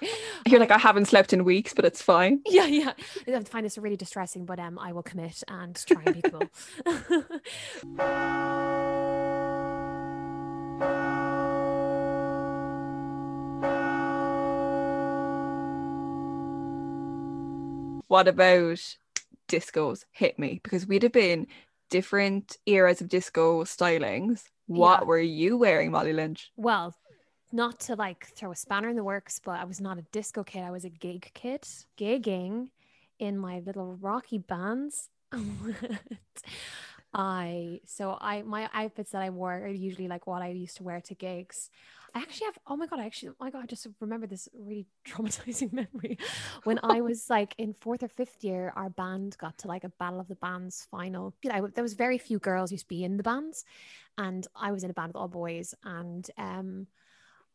You're 0.47 0.59
like, 0.59 0.71
I 0.71 0.77
haven't 0.77 1.05
slept 1.05 1.33
in 1.33 1.43
weeks, 1.43 1.73
but 1.73 1.85
it's 1.85 2.01
fine. 2.01 2.41
yeah, 2.45 2.65
yeah. 2.65 2.93
I 3.27 3.43
find 3.43 3.65
this 3.65 3.77
really 3.77 3.97
distressing, 3.97 4.45
but 4.45 4.59
um, 4.59 4.77
I 4.79 4.91
will 4.91 5.03
commit 5.03 5.43
and 5.47 5.75
try 5.85 6.01
and 6.05 6.21
be 6.21 6.29
cool. 6.29 6.49
What 18.07 18.27
about 18.27 18.97
discos? 19.47 20.05
Hit 20.11 20.39
me 20.39 20.59
because 20.63 20.87
we'd 20.87 21.03
have 21.03 21.11
been 21.11 21.47
different 21.89 22.57
eras 22.65 23.01
of 23.01 23.09
disco 23.09 23.63
stylings. 23.63 24.45
What 24.69 25.01
Yeah. 25.01 25.05
were 25.05 25.19
you 25.19 25.57
wearing, 25.57 25.91
Molly 25.91 26.13
Lynch? 26.13 26.53
well, 26.55 26.95
not 27.51 27.79
to 27.81 27.95
like 27.95 28.27
throw 28.27 28.51
a 28.51 28.55
spanner 28.55 28.89
in 28.89 28.95
the 28.95 29.03
works, 29.03 29.39
but 29.43 29.59
I 29.59 29.65
was 29.65 29.81
not 29.81 29.97
a 29.97 30.03
disco 30.11 30.43
kid. 30.43 30.63
I 30.63 30.71
was 30.71 30.85
a 30.85 30.89
gig 30.89 31.31
kid, 31.33 31.67
gigging 31.97 32.69
in 33.17 33.37
my 33.37 33.59
little 33.59 33.95
rocky 33.95 34.37
bands. 34.37 35.09
I 37.13 37.79
so 37.85 38.17
I 38.21 38.43
my 38.43 38.69
outfits 38.73 39.11
that 39.11 39.21
I 39.23 39.31
wore 39.31 39.53
are 39.55 39.67
usually 39.67 40.07
like 40.07 40.27
what 40.27 40.43
I 40.43 40.49
used 40.49 40.77
to 40.77 40.83
wear 40.83 41.01
to 41.01 41.15
gigs. 41.15 41.69
I 42.13 42.19
actually 42.19 42.45
have 42.45 42.57
oh 42.67 42.75
my 42.75 42.87
god, 42.87 42.99
I 42.99 43.05
actually 43.05 43.29
oh 43.29 43.35
my 43.39 43.51
god, 43.51 43.63
I 43.63 43.65
just 43.65 43.87
remember 43.99 44.27
this 44.27 44.47
really 44.53 44.87
traumatizing 45.07 45.73
memory. 45.73 46.17
When 46.63 46.79
I 46.83 47.01
was 47.01 47.29
like 47.29 47.55
in 47.57 47.73
fourth 47.73 48.03
or 48.03 48.07
fifth 48.07 48.43
year, 48.43 48.73
our 48.75 48.89
band 48.89 49.37
got 49.37 49.57
to 49.59 49.67
like 49.67 49.83
a 49.83 49.89
battle 49.89 50.19
of 50.19 50.27
the 50.27 50.35
bands 50.35 50.87
final. 50.89 51.33
You 51.43 51.51
know, 51.51 51.67
there 51.67 51.83
was 51.83 51.93
very 51.93 52.17
few 52.17 52.39
girls 52.39 52.71
used 52.71 52.85
to 52.85 52.89
be 52.89 53.03
in 53.03 53.17
the 53.17 53.23
bands, 53.23 53.65
and 54.17 54.47
I 54.55 54.71
was 54.71 54.83
in 54.83 54.89
a 54.89 54.93
band 54.93 55.09
with 55.09 55.17
all 55.17 55.27
boys, 55.27 55.73
and 55.83 56.29
um, 56.37 56.87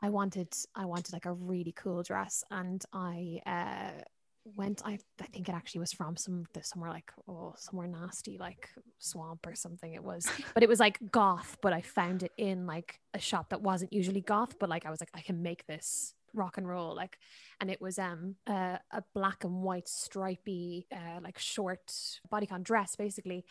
I 0.02 0.10
wanted 0.10 0.54
I 0.74 0.84
wanted 0.84 1.12
like 1.12 1.26
a 1.26 1.32
really 1.32 1.72
cool 1.72 2.02
dress, 2.02 2.44
and 2.50 2.84
I 2.92 3.40
uh 3.46 4.02
went 4.44 4.82
I 4.84 4.98
I 5.20 5.26
think 5.26 5.48
it 5.48 5.54
actually 5.54 5.80
was 5.80 5.92
from 5.92 6.16
some 6.16 6.44
somewhere 6.60 6.90
like 6.90 7.10
oh 7.28 7.54
somewhere 7.56 7.86
nasty 7.86 8.36
like 8.38 8.68
swamp 8.98 9.46
or 9.46 9.54
something 9.54 9.94
it 9.94 10.02
was. 10.02 10.28
But 10.54 10.62
it 10.62 10.68
was 10.68 10.80
like 10.80 10.98
goth 11.10 11.56
but 11.62 11.72
I 11.72 11.80
found 11.80 12.22
it 12.22 12.32
in 12.36 12.66
like 12.66 13.00
a 13.14 13.18
shop 13.18 13.50
that 13.50 13.62
wasn't 13.62 13.92
usually 13.92 14.20
goth 14.20 14.58
but 14.58 14.68
like 14.68 14.86
I 14.86 14.90
was 14.90 15.00
like 15.00 15.10
I 15.14 15.20
can 15.22 15.42
make 15.42 15.66
this 15.66 16.14
rock 16.34 16.58
and 16.58 16.68
roll 16.68 16.94
like 16.94 17.18
and 17.60 17.70
it 17.70 17.80
was 17.80 17.98
um 17.98 18.34
uh, 18.46 18.78
a 18.90 19.02
black 19.14 19.44
and 19.44 19.62
white 19.62 19.88
stripy 19.88 20.86
uh 20.92 21.20
like 21.22 21.38
short 21.38 21.92
bodycon 22.30 22.62
dress 22.62 22.96
basically. 22.96 23.44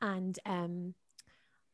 And 0.00 0.38
um 0.46 0.94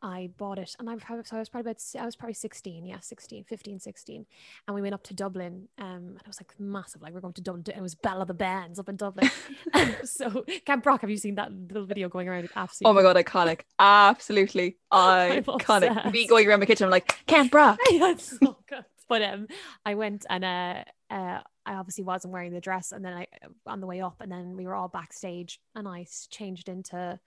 I 0.02 0.30
bought 0.36 0.58
it 0.58 0.74
and 0.78 0.90
I 0.90 0.96
probably 0.96 1.24
so 1.24 1.36
I 1.36 1.38
was 1.38 1.48
probably 1.48 1.70
about 1.70 1.82
I 1.98 2.04
was 2.04 2.16
probably 2.16 2.34
16 2.34 2.84
yeah 2.84 2.98
16 3.00 3.44
15 3.44 3.78
16 3.78 4.26
and 4.66 4.74
we 4.74 4.82
went 4.82 4.94
up 4.94 5.04
to 5.04 5.14
Dublin 5.14 5.68
um 5.78 5.86
and 5.86 6.16
it 6.16 6.26
was 6.26 6.40
like 6.40 6.52
massive 6.58 7.02
like 7.02 7.14
we're 7.14 7.20
going 7.20 7.34
to 7.34 7.40
Dublin 7.40 7.64
it 7.74 7.80
was 7.80 7.94
Battle 7.94 8.22
of 8.22 8.28
the 8.28 8.34
Bands 8.34 8.78
up 8.78 8.88
in 8.88 8.96
Dublin. 8.96 9.30
So 10.04 10.44
Camp 10.66 10.84
Rock 10.84 11.02
have 11.02 11.10
you 11.10 11.16
seen 11.16 11.36
that 11.36 11.52
little 11.52 11.86
video 11.86 12.08
going 12.08 12.28
around? 12.28 12.48
Absolutely. 12.56 12.90
Oh 12.90 12.94
my 12.94 13.02
god 13.02 13.24
iconic. 13.24 13.60
Absolutely 13.78 14.76
iconic. 14.92 16.12
me 16.12 16.26
going 16.26 16.48
around 16.48 16.60
my 16.60 16.66
kitchen 16.66 16.86
I'm 16.86 16.90
like 16.90 17.24
Camp 17.26 17.54
Rock 17.54 17.78
yeah, 17.90 18.16
so 18.16 18.58
good. 18.68 18.84
But 19.08 19.22
um 19.22 19.46
I 19.84 19.94
went 19.94 20.26
and 20.28 20.44
uh 20.44 20.84
uh 21.14 21.40
I 21.64 21.74
obviously 21.74 22.02
wasn't 22.02 22.32
wearing 22.32 22.52
the 22.52 22.60
dress 22.60 22.90
and 22.90 23.04
then 23.04 23.12
I 23.12 23.26
on 23.66 23.80
the 23.80 23.86
way 23.86 24.00
up 24.00 24.20
and 24.20 24.32
then 24.32 24.56
we 24.56 24.66
were 24.66 24.74
all 24.74 24.88
backstage 24.88 25.60
and 25.76 25.86
I 25.86 26.06
changed 26.30 26.68
into 26.68 27.20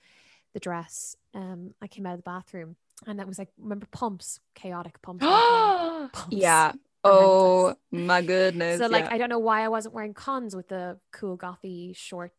the 0.56 0.60
dress. 0.62 1.18
Um, 1.34 1.76
I 1.82 1.88
came 1.88 2.06
out 2.06 2.14
of 2.14 2.20
the 2.20 2.24
bathroom 2.24 2.78
and 3.06 3.20
that 3.20 3.28
was 3.28 3.38
like 3.38 3.50
remember 3.60 3.86
pumps, 3.92 4.40
chaotic 4.56 5.02
pumps. 5.02 5.24
pumps 6.14 6.28
yeah. 6.32 6.72
Oh 7.04 7.76
my 7.92 8.22
goodness. 8.22 8.80
So 8.80 8.88
like 8.88 9.04
yeah. 9.04 9.14
I 9.14 9.18
don't 9.18 9.30
know 9.30 9.38
why 9.38 9.64
I 9.64 9.68
wasn't 9.68 9.94
wearing 9.94 10.14
cons 10.14 10.56
with 10.56 10.70
the 10.70 10.98
cool 11.12 11.38
gothy 11.38 11.96
short 11.96 12.34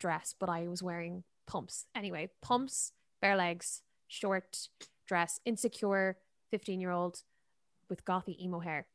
dress, 0.00 0.34
but 0.40 0.48
I 0.48 0.68
was 0.68 0.82
wearing 0.82 1.22
pumps. 1.46 1.84
Anyway, 1.94 2.30
pumps, 2.40 2.92
bare 3.20 3.36
legs, 3.36 3.82
short 4.08 4.68
dress, 5.06 5.38
insecure 5.44 6.16
15 6.50 6.80
year 6.80 6.90
old 6.90 7.22
with 7.90 8.06
gothy 8.06 8.40
emo 8.40 8.60
hair. 8.60 8.86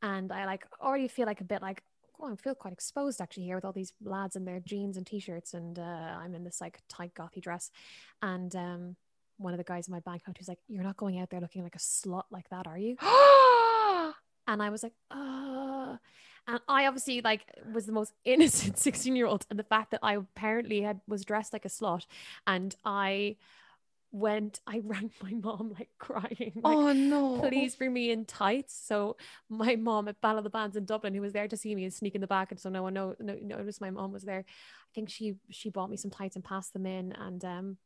And 0.00 0.32
I 0.32 0.46
like 0.46 0.64
already 0.80 1.08
feel 1.08 1.26
like 1.26 1.42
a 1.42 1.44
bit 1.44 1.60
like, 1.60 1.82
oh, 2.20 2.32
I 2.32 2.36
feel 2.36 2.54
quite 2.54 2.72
exposed 2.72 3.20
actually 3.20 3.44
here 3.44 3.56
with 3.56 3.64
all 3.64 3.72
these 3.72 3.92
lads 4.02 4.36
in 4.36 4.44
their 4.44 4.60
jeans 4.60 4.96
and 4.96 5.06
t-shirts, 5.06 5.54
and 5.54 5.78
uh, 5.78 5.82
I'm 5.82 6.34
in 6.34 6.44
this 6.44 6.60
like 6.60 6.80
tight 6.88 7.14
gothy 7.14 7.40
dress, 7.40 7.70
and 8.22 8.54
um, 8.56 8.96
one 9.36 9.52
of 9.52 9.58
the 9.58 9.64
guys 9.64 9.88
in 9.88 9.92
my 9.92 10.00
bank 10.00 10.22
account 10.22 10.38
who's 10.38 10.48
like, 10.48 10.60
"You're 10.68 10.84
not 10.84 10.96
going 10.96 11.18
out 11.18 11.30
there 11.30 11.40
looking 11.40 11.62
like 11.62 11.76
a 11.76 11.78
slut 11.78 12.24
like 12.30 12.48
that, 12.50 12.66
are 12.66 12.78
you?" 12.78 12.96
and 14.48 14.62
I 14.62 14.70
was 14.70 14.82
like, 14.82 14.94
"Uh." 15.10 15.96
And 16.48 16.60
I 16.66 16.86
obviously 16.86 17.20
like 17.20 17.42
was 17.74 17.84
the 17.84 17.92
most 17.92 18.14
innocent 18.24 18.78
16 18.78 19.14
year 19.14 19.26
old, 19.26 19.46
and 19.50 19.58
the 19.58 19.64
fact 19.64 19.90
that 19.90 20.00
I 20.02 20.14
apparently 20.14 20.82
had 20.82 21.00
was 21.06 21.24
dressed 21.24 21.52
like 21.52 21.64
a 21.64 21.68
slut, 21.68 22.06
and 22.46 22.74
I 22.84 23.36
went 24.10 24.60
I 24.66 24.80
rang 24.84 25.10
my 25.22 25.32
mom 25.32 25.74
like 25.78 25.90
crying 25.98 26.52
like, 26.56 26.76
oh 26.76 26.92
no. 26.92 27.40
Please 27.40 27.76
bring 27.76 27.92
me 27.92 28.10
in 28.10 28.24
tights. 28.24 28.80
So 28.86 29.16
my 29.48 29.76
mom 29.76 30.08
at 30.08 30.20
Battle 30.20 30.38
of 30.38 30.44
the 30.44 30.50
Bands 30.50 30.76
in 30.76 30.84
Dublin 30.84 31.14
who 31.14 31.20
was 31.20 31.32
there 31.32 31.48
to 31.48 31.56
see 31.56 31.74
me 31.74 31.84
and 31.84 31.92
sneak 31.92 32.14
in 32.14 32.20
the 32.20 32.26
back 32.26 32.50
and 32.50 32.60
so 32.60 32.70
no 32.70 32.82
one 32.82 32.94
know, 32.94 33.14
no, 33.18 33.36
noticed 33.40 33.80
my 33.80 33.90
mom 33.90 34.12
was 34.12 34.22
there. 34.24 34.44
I 34.48 34.92
think 34.94 35.10
she 35.10 35.34
she 35.50 35.70
bought 35.70 35.90
me 35.90 35.96
some 35.96 36.10
tights 36.10 36.36
and 36.36 36.44
passed 36.44 36.72
them 36.72 36.86
in 36.86 37.12
and 37.12 37.44
um 37.44 37.76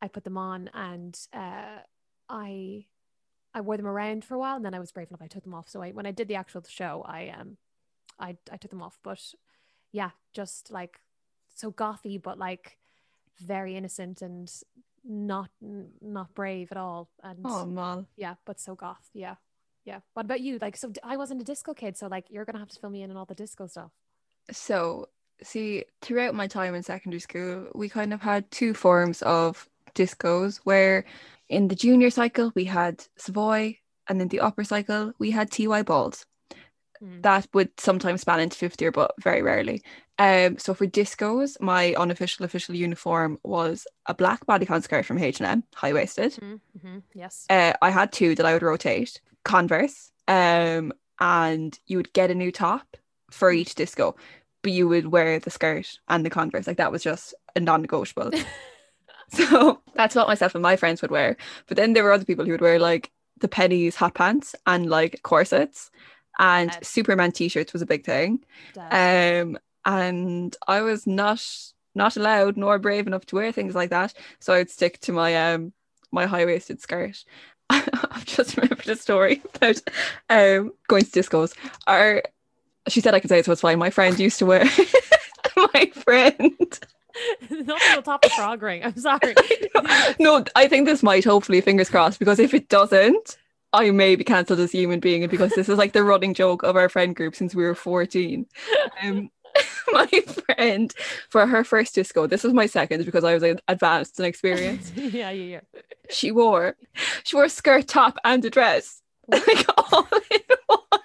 I 0.00 0.08
put 0.08 0.24
them 0.24 0.38
on 0.38 0.70
and 0.72 1.18
uh 1.32 1.80
I 2.28 2.86
I 3.54 3.60
wore 3.60 3.76
them 3.76 3.86
around 3.86 4.24
for 4.24 4.34
a 4.34 4.38
while 4.38 4.56
and 4.56 4.64
then 4.64 4.74
I 4.74 4.78
was 4.78 4.92
brave 4.92 5.08
enough 5.08 5.22
I 5.22 5.28
took 5.28 5.44
them 5.44 5.54
off. 5.54 5.68
So 5.68 5.82
I 5.82 5.90
when 5.90 6.06
I 6.06 6.12
did 6.12 6.28
the 6.28 6.36
actual 6.36 6.62
show 6.68 7.04
I 7.06 7.34
um 7.38 7.56
I 8.20 8.36
I 8.52 8.56
took 8.56 8.70
them 8.70 8.82
off. 8.82 8.98
But 9.02 9.20
yeah 9.92 10.10
just 10.32 10.70
like 10.70 11.00
so 11.54 11.72
gothy 11.72 12.20
but 12.20 12.38
like 12.38 12.76
very 13.38 13.76
innocent 13.76 14.22
and 14.22 14.50
not 15.08 15.50
not 16.02 16.34
brave 16.34 16.68
at 16.72 16.76
all 16.76 17.08
and 17.22 17.38
oh 17.44 17.64
man. 17.64 18.06
yeah 18.16 18.34
but 18.44 18.58
so 18.58 18.74
goth 18.74 19.08
yeah 19.14 19.36
yeah. 19.86 20.00
What 20.14 20.26
about 20.26 20.40
you? 20.40 20.58
Like 20.60 20.76
so 20.76 20.92
i 21.02 21.16
wasn't 21.16 21.40
a 21.40 21.44
disco 21.44 21.72
kid 21.72 21.96
so 21.96 22.08
like 22.08 22.26
you're 22.28 22.44
gonna 22.44 22.58
have 22.58 22.68
to 22.68 22.80
fill 22.80 22.90
me 22.90 23.02
in 23.02 23.10
on 23.10 23.16
all 23.16 23.24
the 23.24 23.34
disco 23.34 23.66
stuff. 23.68 23.92
So 24.50 25.08
see 25.42 25.84
throughout 26.02 26.34
my 26.34 26.46
time 26.46 26.74
in 26.74 26.82
secondary 26.82 27.20
school 27.20 27.68
we 27.74 27.88
kind 27.88 28.12
of 28.12 28.20
had 28.20 28.50
two 28.50 28.74
forms 28.74 29.22
of 29.22 29.68
discos 29.94 30.58
where 30.64 31.04
in 31.48 31.68
the 31.68 31.74
junior 31.74 32.10
cycle 32.10 32.52
we 32.54 32.64
had 32.64 33.04
savoy 33.16 33.78
and 34.08 34.20
in 34.20 34.28
the 34.28 34.40
upper 34.40 34.64
cycle 34.64 35.12
we 35.18 35.30
had 35.30 35.50
ty 35.50 35.82
balls 35.82 36.26
mm. 37.02 37.22
that 37.22 37.46
would 37.52 37.70
sometimes 37.78 38.22
span 38.22 38.40
into 38.40 38.56
50 38.56 38.84
year 38.84 38.92
but 38.92 39.12
very 39.20 39.42
rarely 39.42 39.82
um, 40.18 40.58
so 40.58 40.72
for 40.72 40.86
discos, 40.86 41.60
my 41.60 41.94
unofficial 41.94 42.44
official 42.44 42.74
uniform 42.74 43.38
was 43.44 43.86
a 44.06 44.14
black 44.14 44.46
bodycon 44.46 44.82
skirt 44.82 45.04
from 45.04 45.18
H&M, 45.18 45.62
high 45.74 45.92
waisted. 45.92 46.32
Mm-hmm, 46.32 46.54
mm-hmm, 46.78 46.98
yes. 47.14 47.44
Uh, 47.50 47.74
I 47.82 47.90
had 47.90 48.12
two 48.12 48.34
that 48.34 48.46
I 48.46 48.54
would 48.54 48.62
rotate. 48.62 49.20
Converse, 49.44 50.10
um, 50.26 50.92
and 51.20 51.78
you 51.86 51.98
would 51.98 52.12
get 52.12 52.30
a 52.30 52.34
new 52.34 52.50
top 52.50 52.96
for 53.30 53.52
each 53.52 53.74
disco, 53.74 54.16
but 54.62 54.72
you 54.72 54.88
would 54.88 55.06
wear 55.06 55.38
the 55.38 55.50
skirt 55.50 55.98
and 56.08 56.24
the 56.24 56.30
Converse. 56.30 56.66
Like 56.66 56.78
that 56.78 56.90
was 56.90 57.02
just 57.02 57.34
a 57.54 57.60
non-negotiable. 57.60 58.32
so 59.28 59.80
that's 59.94 60.14
what 60.14 60.26
myself 60.26 60.54
and 60.54 60.62
my 60.62 60.76
friends 60.76 61.02
would 61.02 61.10
wear. 61.10 61.36
But 61.68 61.76
then 61.76 61.92
there 61.92 62.02
were 62.02 62.12
other 62.12 62.24
people 62.24 62.44
who 62.44 62.52
would 62.52 62.60
wear 62.60 62.80
like 62.80 63.12
the 63.38 63.48
Penneys 63.48 63.94
hot 63.94 64.14
pants 64.14 64.54
and 64.66 64.88
like 64.88 65.20
corsets 65.22 65.90
and 66.38 66.70
Dead. 66.70 66.86
Superman 66.86 67.32
t-shirts 67.32 67.72
was 67.72 67.82
a 67.82 67.86
big 67.86 68.04
thing. 68.04 68.44
Um 68.90 69.58
and 69.84 70.56
I 70.66 70.82
was 70.82 71.06
not 71.06 71.42
not 71.94 72.16
allowed 72.16 72.56
nor 72.56 72.78
brave 72.78 73.06
enough 73.06 73.26
to 73.26 73.36
wear 73.36 73.52
things 73.52 73.74
like 73.74 73.90
that. 73.90 74.12
So 74.38 74.52
I'd 74.52 74.70
stick 74.70 75.00
to 75.00 75.12
my 75.12 75.52
um 75.52 75.72
my 76.12 76.26
high 76.26 76.44
waisted 76.44 76.80
skirt. 76.80 77.24
I've 77.70 78.26
just 78.26 78.56
remembered 78.56 78.88
a 78.88 78.96
story 78.96 79.42
about 79.54 79.80
um 80.30 80.72
going 80.88 81.04
to 81.04 81.10
discos. 81.10 81.54
Our 81.86 82.22
she 82.88 83.00
said 83.00 83.14
I 83.14 83.20
could 83.20 83.30
say 83.30 83.40
it, 83.40 83.44
so 83.44 83.52
it's 83.52 83.60
fine. 83.60 83.78
My 83.78 83.90
friend 83.90 84.18
used 84.18 84.38
to 84.38 84.46
wear 84.46 84.64
my 85.56 85.90
friend. 85.94 86.80
Not 87.50 87.80
on 87.96 88.02
top 88.02 88.24
of 88.24 88.32
frog 88.32 88.62
ring. 88.62 88.84
I'm 88.84 88.96
sorry. 88.96 89.34
no, 90.18 90.44
I 90.54 90.68
think 90.68 90.86
this 90.86 91.02
might 91.02 91.24
hopefully 91.24 91.60
fingers 91.60 91.88
crossed 91.88 92.18
because 92.18 92.38
if 92.38 92.52
it 92.52 92.68
doesn't, 92.68 93.38
I 93.76 93.90
may 93.90 94.16
be 94.16 94.24
cancelled 94.24 94.60
as 94.60 94.74
a 94.74 94.78
human 94.78 95.00
being, 95.00 95.22
and 95.22 95.30
because 95.30 95.52
this 95.52 95.68
is 95.68 95.78
like 95.78 95.92
the 95.92 96.02
running 96.02 96.34
joke 96.34 96.62
of 96.62 96.76
our 96.76 96.88
friend 96.88 97.14
group 97.14 97.34
since 97.36 97.54
we 97.54 97.62
were 97.64 97.74
14. 97.74 98.46
Um, 99.02 99.30
my 99.92 100.06
friend 100.06 100.94
for 101.30 101.46
her 101.46 101.64
first 101.64 101.94
disco. 101.94 102.26
This 102.26 102.44
was 102.44 102.52
my 102.52 102.66
second 102.66 103.04
because 103.04 103.24
I 103.24 103.34
was 103.34 103.44
advanced 103.68 104.18
in 104.18 104.24
experience. 104.24 104.92
yeah, 104.96 105.30
yeah, 105.30 105.60
yeah. 105.72 105.80
She 106.10 106.30
wore 106.30 106.76
she 107.24 107.36
wore 107.36 107.44
a 107.44 107.50
skirt 107.50 107.88
top 107.88 108.16
and 108.24 108.44
a 108.44 108.50
dress. 108.50 109.02
Like 109.32 109.66
all 109.92 110.06
in 110.30 110.40
one. 110.66 111.00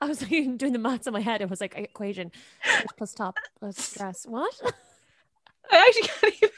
I 0.00 0.06
was 0.06 0.22
like 0.22 0.30
doing 0.56 0.72
the 0.72 0.78
maths 0.78 1.06
in 1.06 1.12
my 1.12 1.20
head. 1.20 1.42
It 1.42 1.50
was 1.50 1.60
like 1.60 1.76
equation 1.76 2.32
plus 2.96 3.12
top 3.12 3.36
plus 3.58 3.94
dress. 3.94 4.24
What? 4.26 4.54
I 5.70 5.76
actually 5.86 6.08
can't 6.08 6.34
even. 6.34 6.50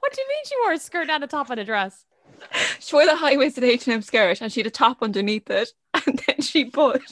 What 0.00 0.12
do 0.12 0.20
you 0.20 0.28
mean 0.28 0.44
she 0.44 0.54
wore 0.62 0.72
a 0.72 0.78
skirt 0.78 1.08
and 1.08 1.24
a 1.24 1.26
top 1.26 1.48
and 1.48 1.60
a 1.60 1.64
dress? 1.64 2.04
She 2.80 2.94
wore 2.94 3.06
the 3.06 3.16
high 3.16 3.36
waisted 3.36 3.64
H 3.64 3.86
and 3.86 3.94
M 3.94 4.02
skirt 4.02 4.40
and 4.40 4.52
she 4.52 4.60
had 4.60 4.66
a 4.66 4.70
top 4.70 5.02
underneath 5.02 5.50
it, 5.50 5.72
and 6.06 6.22
then 6.26 6.40
she 6.40 6.64
put 6.64 7.02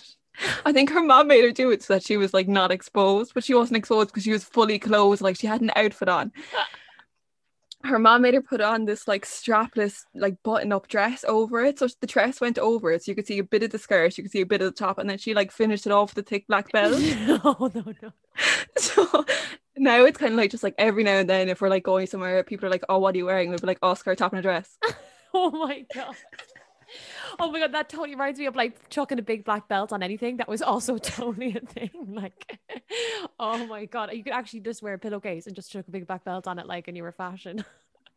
I 0.64 0.72
think 0.72 0.90
her 0.90 1.02
mom 1.02 1.28
made 1.28 1.44
her 1.44 1.52
do 1.52 1.70
it 1.70 1.82
so 1.82 1.94
that 1.94 2.04
she 2.04 2.16
was 2.16 2.34
like 2.34 2.48
not 2.48 2.70
exposed, 2.70 3.32
but 3.34 3.44
she 3.44 3.54
wasn't 3.54 3.78
exposed 3.78 4.08
because 4.08 4.24
she 4.24 4.32
was 4.32 4.44
fully 4.44 4.78
clothed, 4.78 5.22
like 5.22 5.36
she 5.36 5.46
had 5.46 5.60
an 5.60 5.72
outfit 5.76 6.08
on. 6.08 6.32
Her 7.84 7.98
mom 8.00 8.22
made 8.22 8.34
her 8.34 8.42
put 8.42 8.60
on 8.60 8.84
this 8.84 9.06
like 9.06 9.24
strapless, 9.24 10.00
like 10.12 10.42
button 10.42 10.72
up 10.72 10.88
dress 10.88 11.24
over 11.28 11.62
it. 11.62 11.78
So 11.78 11.86
the 12.00 12.08
dress 12.08 12.40
went 12.40 12.58
over 12.58 12.90
it. 12.90 13.04
So 13.04 13.12
you 13.12 13.14
could 13.14 13.28
see 13.28 13.38
a 13.38 13.44
bit 13.44 13.62
of 13.62 13.70
the 13.70 13.78
skirt, 13.78 14.18
you 14.18 14.24
could 14.24 14.32
see 14.32 14.40
a 14.40 14.46
bit 14.46 14.60
of 14.60 14.66
the 14.66 14.76
top, 14.76 14.98
and 14.98 15.08
then 15.08 15.18
she 15.18 15.34
like 15.34 15.52
finished 15.52 15.86
it 15.86 15.92
off 15.92 16.16
with 16.16 16.26
a 16.26 16.28
thick 16.28 16.48
black 16.48 16.72
belt. 16.72 16.98
no, 17.28 17.70
no, 17.74 17.94
no. 18.02 18.12
So 18.76 19.24
now 19.76 20.04
it's 20.04 20.18
kind 20.18 20.32
of 20.32 20.38
like 20.38 20.50
just 20.50 20.64
like 20.64 20.74
every 20.78 21.04
now 21.04 21.18
and 21.18 21.30
then 21.30 21.48
if 21.48 21.60
we're 21.60 21.68
like 21.68 21.84
going 21.84 22.08
somewhere, 22.08 22.42
people 22.42 22.66
are 22.66 22.70
like, 22.70 22.84
Oh, 22.88 22.98
what 22.98 23.14
are 23.14 23.18
you 23.18 23.26
wearing? 23.26 23.50
We'll 23.50 23.58
be 23.58 23.68
like, 23.68 23.78
Oscar, 23.82 24.16
top, 24.16 24.32
and 24.32 24.40
a 24.40 24.42
dress. 24.42 24.76
oh 25.38 25.50
my 25.50 25.84
god. 25.94 26.16
oh 27.38 27.50
my 27.50 27.60
god, 27.60 27.72
that 27.72 27.90
totally 27.90 28.10
reminds 28.10 28.38
me 28.38 28.46
of 28.46 28.56
like 28.56 28.88
chucking 28.88 29.18
a 29.18 29.22
big 29.22 29.44
black 29.44 29.68
belt 29.68 29.92
on 29.92 30.02
anything. 30.02 30.38
That 30.38 30.48
was 30.48 30.62
also 30.62 30.96
totally 30.98 31.54
a 31.54 31.60
thing. 31.60 31.90
Like, 32.08 32.58
oh 33.38 33.66
my 33.66 33.84
god, 33.84 34.12
you 34.14 34.24
could 34.24 34.32
actually 34.32 34.60
just 34.60 34.82
wear 34.82 34.94
a 34.94 34.98
pillowcase 34.98 35.46
and 35.46 35.54
just 35.54 35.70
chuck 35.70 35.86
a 35.88 35.90
big 35.90 36.06
black 36.06 36.24
belt 36.24 36.46
on 36.46 36.58
it, 36.58 36.66
like, 36.66 36.88
and 36.88 36.96
you 36.96 37.02
were 37.02 37.12
fashion. 37.12 37.64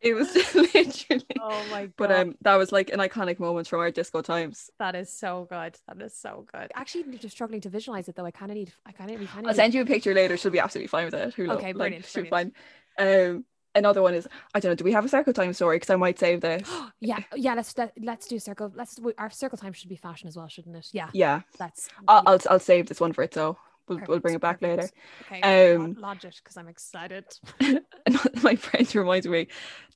It 0.00 0.14
was 0.14 0.34
literally. 0.54 1.26
Oh 1.38 1.66
my 1.70 1.82
god! 1.82 1.92
But 1.98 2.12
um, 2.12 2.34
that 2.40 2.56
was 2.56 2.72
like 2.72 2.88
an 2.88 3.00
iconic 3.00 3.38
moment 3.38 3.68
from 3.68 3.80
our 3.80 3.90
disco 3.90 4.22
times. 4.22 4.70
That 4.78 4.94
is 4.94 5.12
so 5.12 5.46
good. 5.50 5.76
That 5.88 6.00
is 6.00 6.16
so 6.16 6.46
good. 6.50 6.72
Actually, 6.74 7.18
just 7.18 7.34
struggling 7.34 7.60
to 7.60 7.68
visualize 7.68 8.08
it 8.08 8.16
though. 8.16 8.24
I 8.24 8.30
kind 8.30 8.50
of 8.50 8.56
need. 8.56 8.72
I 8.86 8.92
kind 8.92 9.10
of. 9.10 9.20
Need, 9.20 9.28
I'll 9.36 9.42
need... 9.42 9.56
send 9.56 9.74
you 9.74 9.82
a 9.82 9.84
picture 9.84 10.14
later. 10.14 10.38
She'll 10.38 10.52
be 10.52 10.58
absolutely 10.58 10.88
fine 10.88 11.04
with 11.04 11.12
it. 11.12 11.34
Who 11.34 11.50
okay, 11.50 11.72
brilliant. 11.72 12.06
She'll 12.06 12.22
be 12.22 12.30
fine. 12.30 12.52
Um, 12.98 13.44
another 13.74 14.02
one 14.02 14.14
is 14.14 14.28
I 14.54 14.60
don't 14.60 14.70
know. 14.70 14.76
Do 14.76 14.84
we 14.84 14.92
have 14.92 15.04
a 15.04 15.08
circle 15.08 15.32
time 15.32 15.52
story? 15.52 15.76
Because 15.76 15.90
I 15.90 15.96
might 15.96 16.18
save 16.18 16.40
this. 16.40 16.68
yeah, 17.00 17.18
yeah. 17.34 17.54
Let's 17.54 17.76
let, 17.76 17.88
us 17.88 17.94
let 18.02 18.18
us 18.18 18.26
do 18.26 18.38
circle. 18.38 18.72
Let's 18.74 18.98
our 19.18 19.30
circle 19.30 19.58
time 19.58 19.72
should 19.72 19.88
be 19.88 19.96
fashion 19.96 20.28
as 20.28 20.36
well, 20.36 20.48
shouldn't 20.48 20.76
it? 20.76 20.88
Yeah. 20.92 21.10
Yeah. 21.12 21.42
That's. 21.58 21.88
I'll 22.08 22.22
I'll, 22.26 22.40
I'll 22.50 22.60
save 22.60 22.86
this 22.86 23.00
one 23.00 23.12
for 23.12 23.22
it. 23.22 23.34
So 23.34 23.56
we'll, 23.88 23.98
perfect, 23.98 24.08
we'll 24.08 24.20
bring 24.20 24.34
it 24.34 24.40
back 24.40 24.60
perfect. 24.60 24.94
later. 25.30 25.42
Okay. 25.44 25.74
Um, 25.74 25.96
lodge 25.98 26.24
it 26.24 26.40
because 26.42 26.56
I'm 26.56 26.68
excited. 26.68 27.24
my 28.42 28.56
friend 28.56 28.94
reminds 28.94 29.26
me 29.26 29.48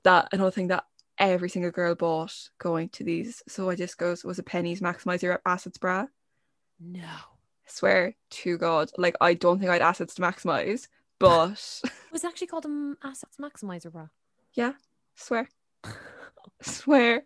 that 0.02 0.28
another 0.32 0.50
thing 0.50 0.68
that 0.68 0.84
every 1.18 1.48
single 1.48 1.70
girl 1.70 1.94
bought 1.94 2.34
going 2.58 2.88
to 2.88 3.04
these 3.04 3.40
so 3.46 3.70
I 3.70 3.76
just 3.76 3.98
goes 3.98 4.24
was 4.24 4.40
a 4.40 4.42
Penneys 4.42 4.80
maximizer 4.80 5.38
assets 5.46 5.78
bra. 5.78 6.06
No. 6.80 7.02
I 7.02 7.70
swear 7.70 8.14
to 8.30 8.58
God, 8.58 8.90
like 8.98 9.16
I 9.20 9.34
don't 9.34 9.58
think 9.58 9.70
I'd 9.70 9.80
assets 9.80 10.14
to 10.16 10.22
maximize, 10.22 10.88
but 11.24 11.80
was 12.12 12.24
actually 12.24 12.46
called 12.46 12.64
an 12.64 12.96
assets 13.02 13.36
maximizer 13.40 13.90
bra. 13.90 14.08
Yeah, 14.54 14.72
swear. 15.14 15.48
Swear. 16.62 17.24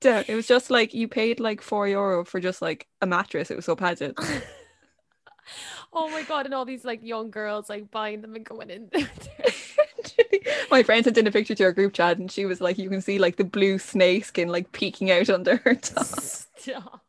Down. 0.00 0.24
It 0.28 0.36
was 0.36 0.46
just 0.46 0.70
like 0.70 0.94
you 0.94 1.08
paid 1.08 1.40
like 1.40 1.60
four 1.60 1.88
euro 1.88 2.24
for 2.24 2.38
just 2.38 2.62
like 2.62 2.86
a 3.00 3.06
mattress. 3.06 3.50
It 3.50 3.56
was 3.56 3.64
so 3.64 3.74
padded. 3.74 4.16
oh 5.92 6.08
my 6.10 6.22
god! 6.22 6.46
And 6.46 6.54
all 6.54 6.64
these 6.64 6.84
like 6.84 7.02
young 7.02 7.30
girls 7.30 7.68
like 7.68 7.90
buying 7.90 8.20
them 8.20 8.36
and 8.36 8.44
going 8.44 8.70
in. 8.70 8.90
My 10.70 10.84
friend 10.84 11.02
sent 11.02 11.18
in 11.18 11.26
a 11.26 11.32
picture 11.32 11.54
to 11.56 11.64
our 11.64 11.72
group 11.72 11.94
chat 11.94 12.18
and 12.18 12.30
she 12.30 12.44
was 12.44 12.60
like, 12.60 12.78
you 12.78 12.88
can 12.88 13.00
see 13.00 13.18
like 13.18 13.36
the 13.36 13.44
blue 13.44 13.78
snake 13.78 14.24
skin 14.24 14.48
like 14.48 14.70
peeking 14.70 15.10
out 15.10 15.30
under 15.30 15.56
her 15.64 15.74
top. 15.74 16.06
Stop. 16.06 17.02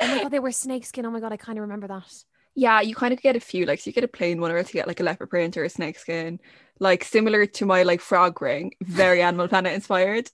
Oh 0.00 0.06
my 0.06 0.22
god, 0.22 0.30
they 0.30 0.38
were 0.38 0.52
snakeskin. 0.52 1.04
Oh 1.04 1.10
my 1.10 1.20
god, 1.20 1.32
I 1.32 1.36
kind 1.36 1.58
of 1.58 1.62
remember 1.62 1.88
that. 1.88 2.24
Yeah, 2.54 2.80
you 2.80 2.94
kind 2.94 3.12
of 3.12 3.22
get 3.22 3.36
a 3.36 3.40
few. 3.40 3.64
Like, 3.64 3.80
so 3.80 3.88
you 3.88 3.92
get 3.94 4.04
a 4.04 4.08
plain 4.08 4.40
one 4.40 4.50
or 4.50 4.62
to 4.62 4.72
get 4.72 4.88
like 4.88 5.00
a 5.00 5.04
leopard 5.04 5.30
print 5.30 5.56
or 5.56 5.64
a 5.64 5.68
snake 5.70 5.98
skin. 5.98 6.40
Like 6.78 7.04
similar 7.04 7.46
to 7.46 7.66
my 7.66 7.82
like 7.82 8.00
frog 8.00 8.40
ring, 8.40 8.72
very 8.82 9.22
Animal 9.22 9.48
Planet 9.48 9.72
inspired. 9.72 10.30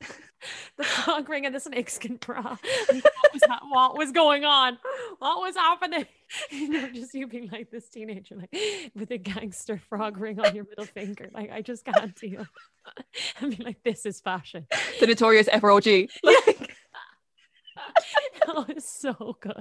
The 0.76 0.84
frog 0.84 1.28
ring 1.28 1.46
and 1.46 1.54
the 1.54 1.60
snakeskin 1.60 2.16
bra. 2.20 2.56
What 2.88 3.32
was, 3.32 3.42
that? 3.48 3.62
what 3.68 3.98
was 3.98 4.12
going 4.12 4.44
on? 4.44 4.78
What 5.18 5.40
was 5.40 5.56
happening? 5.56 6.06
You 6.50 6.68
know, 6.68 6.88
just 6.90 7.14
you 7.14 7.26
being 7.26 7.48
like 7.50 7.70
this 7.70 7.88
teenager, 7.88 8.36
like 8.36 8.90
with 8.94 9.10
a 9.10 9.18
gangster 9.18 9.78
frog 9.88 10.18
ring 10.18 10.40
on 10.40 10.54
your 10.54 10.64
middle 10.64 10.84
finger. 10.84 11.28
Like, 11.32 11.50
I 11.50 11.62
just 11.62 11.84
can't 11.84 12.14
deal. 12.14 12.46
I 13.40 13.46
mean, 13.46 13.60
like, 13.64 13.82
this 13.84 14.06
is 14.06 14.20
fashion. 14.20 14.66
The 15.00 15.06
notorious 15.08 15.48
FROG. 15.48 16.08
Like, 16.22 16.72
Oh, 18.48 18.64
it's 18.68 18.90
so 18.90 19.36
good. 19.40 19.54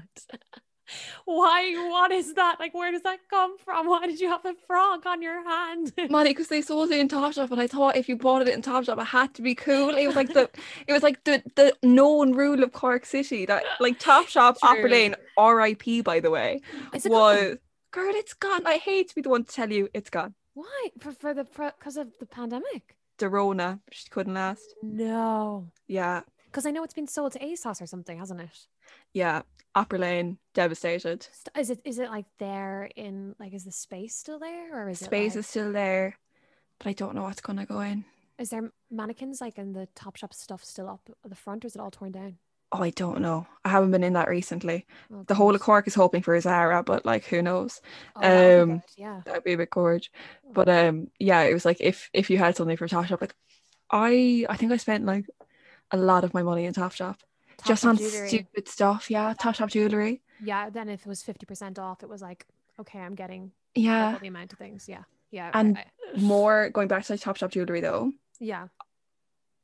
Why? 1.26 1.74
What 1.90 2.12
is 2.12 2.34
that? 2.36 2.58
Like, 2.60 2.74
where 2.74 2.92
does 2.92 3.02
that 3.04 3.20
come 3.30 3.58
from? 3.58 3.88
Why 3.88 4.06
did 4.08 4.20
you 4.20 4.30
have 4.30 4.46
a 4.46 4.54
frog 4.68 5.06
on 5.06 5.22
your 5.22 5.44
hand? 5.44 5.94
Money 6.10 6.32
because 6.32 6.48
they 6.48 6.62
sold 6.62 6.92
it 6.92 7.00
in 7.00 7.08
Topshop, 7.08 7.52
and 7.52 7.60
I 7.62 7.68
thought 7.68 7.96
if 7.96 8.08
you 8.10 8.16
bought 8.16 8.42
it 8.42 8.48
in 8.50 8.62
Topshop, 8.62 9.02
it 9.02 9.06
had 9.06 9.34
to 9.36 9.42
be 9.42 9.56
cool. 9.56 9.90
It 9.96 10.08
was 10.08 10.16
like 10.16 10.34
the, 10.34 10.50
it 10.88 10.94
was 10.94 11.04
like 11.04 11.24
the 11.24 11.44
the 11.56 11.76
known 11.84 12.34
rule 12.34 12.64
of 12.64 12.72
Cork 12.74 13.06
City 13.06 13.46
that 13.46 13.64
like 13.80 14.00
Topshop. 14.00 14.58
Opera 14.62 14.90
Lane, 14.90 15.16
R.I.P. 15.38 16.02
By 16.02 16.20
the 16.20 16.32
way, 16.32 16.62
Is 16.94 17.06
it 17.06 17.12
was 17.12 17.40
gone? 17.40 17.60
girl, 17.92 18.14
it's 18.16 18.34
gone. 18.34 18.66
I 18.66 18.78
hate 18.78 19.10
to 19.10 19.16
be 19.16 19.22
the 19.22 19.30
one 19.30 19.44
to 19.44 19.52
tell 19.52 19.72
you 19.72 19.90
it's 19.94 20.10
gone. 20.10 20.34
Why? 20.54 20.90
For, 21.00 21.12
for 21.12 21.34
the 21.34 21.44
because 21.44 21.98
of 21.98 22.18
the 22.20 22.26
pandemic? 22.26 22.96
The 23.18 23.30
Rona, 23.30 23.80
she 23.92 24.10
couldn't 24.10 24.34
last. 24.34 24.76
No, 24.84 25.68
Yeah, 25.88 26.22
because 26.46 26.66
I 26.66 26.72
know 26.72 26.84
it's 26.84 26.94
been 26.94 27.08
sold 27.08 27.32
to 27.34 27.40
ASOS 27.40 27.82
or 27.82 27.88
something, 27.88 28.18
hasn't 28.20 28.42
it? 28.42 28.68
Yeah. 29.14 29.44
Opera 29.76 30.00
Lane, 30.00 30.38
devastated. 30.54 31.28
Is 31.58 31.70
it 31.70 31.82
is 31.84 32.00
it 32.00 32.10
like 32.10 32.26
there 32.40 32.90
in 32.96 33.36
like 33.40 33.54
is 33.54 33.66
the 33.66 33.72
space 33.72 34.16
still 34.16 34.40
there 34.40 34.74
or 34.86 34.90
is 34.90 35.00
Space 35.00 35.34
it 35.36 35.40
like, 35.40 35.40
is 35.40 35.48
still 35.48 35.72
there, 35.74 36.18
but 36.80 36.88
I 36.88 36.94
don't 36.94 37.14
know 37.16 37.24
what's 37.24 37.42
gonna 37.42 37.66
go 37.66 37.82
in. 37.82 38.06
is 38.38 38.50
there 38.50 38.72
mannequins 38.92 39.42
like 39.42 39.58
in 39.58 39.74
the 39.74 39.88
Topshop 39.96 40.34
stuff 40.34 40.64
still 40.64 40.88
up 40.90 41.02
at 41.24 41.30
the 41.30 41.36
front 41.36 41.64
or 41.66 41.68
is 41.68 41.76
it 41.76 41.82
all 41.82 41.92
torn 41.92 42.12
down? 42.14 42.38
Oh, 42.72 42.82
I 42.84 42.90
don't 42.90 43.22
know. 43.22 43.48
I 43.64 43.70
haven't 43.70 43.92
been 43.92 44.04
in 44.04 44.14
that 44.14 44.28
recently. 44.30 44.86
Oh, 45.14 45.24
The 45.28 45.36
whole 45.36 45.56
of. 45.56 45.62
Cork 45.62 45.88
is 45.88 45.96
hoping 45.96 46.22
for 46.22 46.36
a 46.36 46.42
Zara, 46.42 46.84
but 46.84 47.06
like 47.06 47.26
who 47.26 47.42
knows? 47.42 47.82
Oh, 48.16 48.22
that 48.22 48.62
um, 48.62 48.70
good, 48.80 48.82
yeah. 48.98 49.22
That'd 49.26 49.44
be 49.44 49.54
a 49.54 49.58
bit 49.58 49.70
gorge. 49.70 50.12
But 50.54 50.68
um, 50.70 51.10
yeah, 51.20 51.42
it 51.44 51.54
was 51.54 51.66
like 51.66 51.78
if 51.80 52.10
if 52.14 52.30
you 52.30 52.38
had 52.38 52.56
something 52.58 52.78
from 52.78 52.90
Topshop, 52.90 53.22
like 53.22 53.36
I 53.92 54.46
I 54.50 54.58
think 54.58 54.72
I 54.72 54.78
spent 54.78 55.06
like 55.06 55.26
a 55.92 55.98
lot 55.98 56.24
of 56.24 56.34
my 56.34 56.44
money 56.44 56.66
in 56.66 56.74
Just 57.66 57.86
on 57.86 57.98
jewelry. 57.98 58.28
stupid 58.28 58.68
stuff. 58.68 59.10
Yeah, 59.10 59.34
top 59.40 59.56
Topshop 59.56 59.70
jewelry. 59.70 60.22
Yeah, 60.44 60.70
then 60.70 60.90
if 60.90 61.02
it 61.06 61.08
was 61.10 61.24
fifty 61.24 61.46
percent 61.46 61.80
off, 61.80 62.04
it 62.04 62.10
was 62.10 62.22
like 62.22 62.46
okay, 62.80 63.00
I'm 63.00 63.16
getting 63.16 63.52
Yeah, 63.74 64.18
the 64.20 64.28
amount 64.28 64.52
of 64.54 64.60
things. 64.60 64.88
Yeah, 64.90 65.04
yeah, 65.32 65.50
And- 65.54 65.78
I- 65.78 65.86
more 66.20 66.70
going 66.70 66.88
back 66.90 67.06
to 67.06 67.14
like 67.14 67.22
Topshop 67.22 67.52
jewelry 67.52 67.82
though. 67.82 68.12
yeah. 68.40 68.68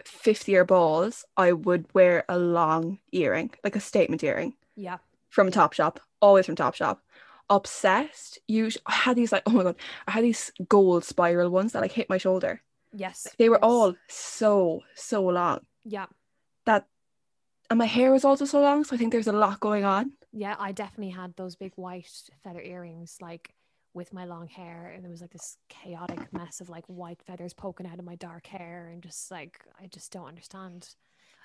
50 0.06 0.52
year 0.52 0.66
balls, 0.66 1.26
I 1.38 1.52
would 1.52 1.86
wear 1.94 2.24
a 2.28 2.38
long 2.38 2.98
earring, 3.12 3.52
like 3.64 3.76
a 3.76 3.80
statement 3.80 4.24
earring 4.24 4.56
Yeah. 4.76 4.98
from 5.30 5.52
Topshop, 5.52 5.98
always 6.22 6.48
from 6.48 6.56
Topshop. 6.56 6.98
Obsessed. 7.52 8.40
You, 8.48 8.70
I 8.88 8.94
had 8.94 9.16
these 9.18 9.32
like, 9.32 9.44
oh 9.46 9.52
my 9.52 9.64
god, 9.64 9.76
I 10.08 10.12
had 10.12 10.24
these 10.24 10.52
gold 10.68 11.04
spiral 11.04 11.50
ones 11.50 11.74
that 11.74 11.82
like 11.82 11.92
hit 11.92 12.10
my 12.10 12.18
shoulder. 12.18 12.62
Yes. 12.94 13.28
They 13.38 13.50
were 13.50 13.58
yes. 13.58 13.64
all 13.64 13.94
so 14.08 14.82
so 14.96 15.22
long. 15.24 15.60
Yeah. 15.86 16.08
That, 16.66 16.88
and 17.72 17.78
my 17.80 17.86
hair 17.86 18.12
was 18.12 18.24
also 18.26 18.46
so 18.46 18.62
long, 18.62 18.84
so 18.84 18.96
I 18.96 18.98
think 19.00 19.12
there's 19.12 19.28
a 19.28 19.32
lot 19.34 19.60
going 19.60 19.86
on. 19.86 20.12
Yeah. 20.32 20.56
I 20.60 20.72
definitely 20.72 21.12
had 21.12 21.36
those 21.36 21.56
big 21.56 21.74
white 21.76 22.12
feather 22.44 22.62
earrings, 22.62 23.18
like 23.22 23.54
with 23.94 24.14
my 24.14 24.26
long 24.26 24.48
hair, 24.48 24.92
and 24.94 25.04
there 25.04 25.12
was 25.12 25.22
like 25.22 25.32
this 25.32 25.58
chaotic 25.70 26.32
mess 26.32 26.62
of 26.62 26.70
like 26.70 26.86
white 26.88 27.22
feathers 27.26 27.54
poking 27.54 27.88
out 27.88 28.00
of 28.00 28.06
my 28.06 28.16
dark 28.16 28.48
hair, 28.48 28.90
and 28.92 29.02
just 29.02 29.32
like 29.32 29.60
I 29.82 29.88
just 29.88 30.12
don't 30.12 30.28
understand. 30.28 30.90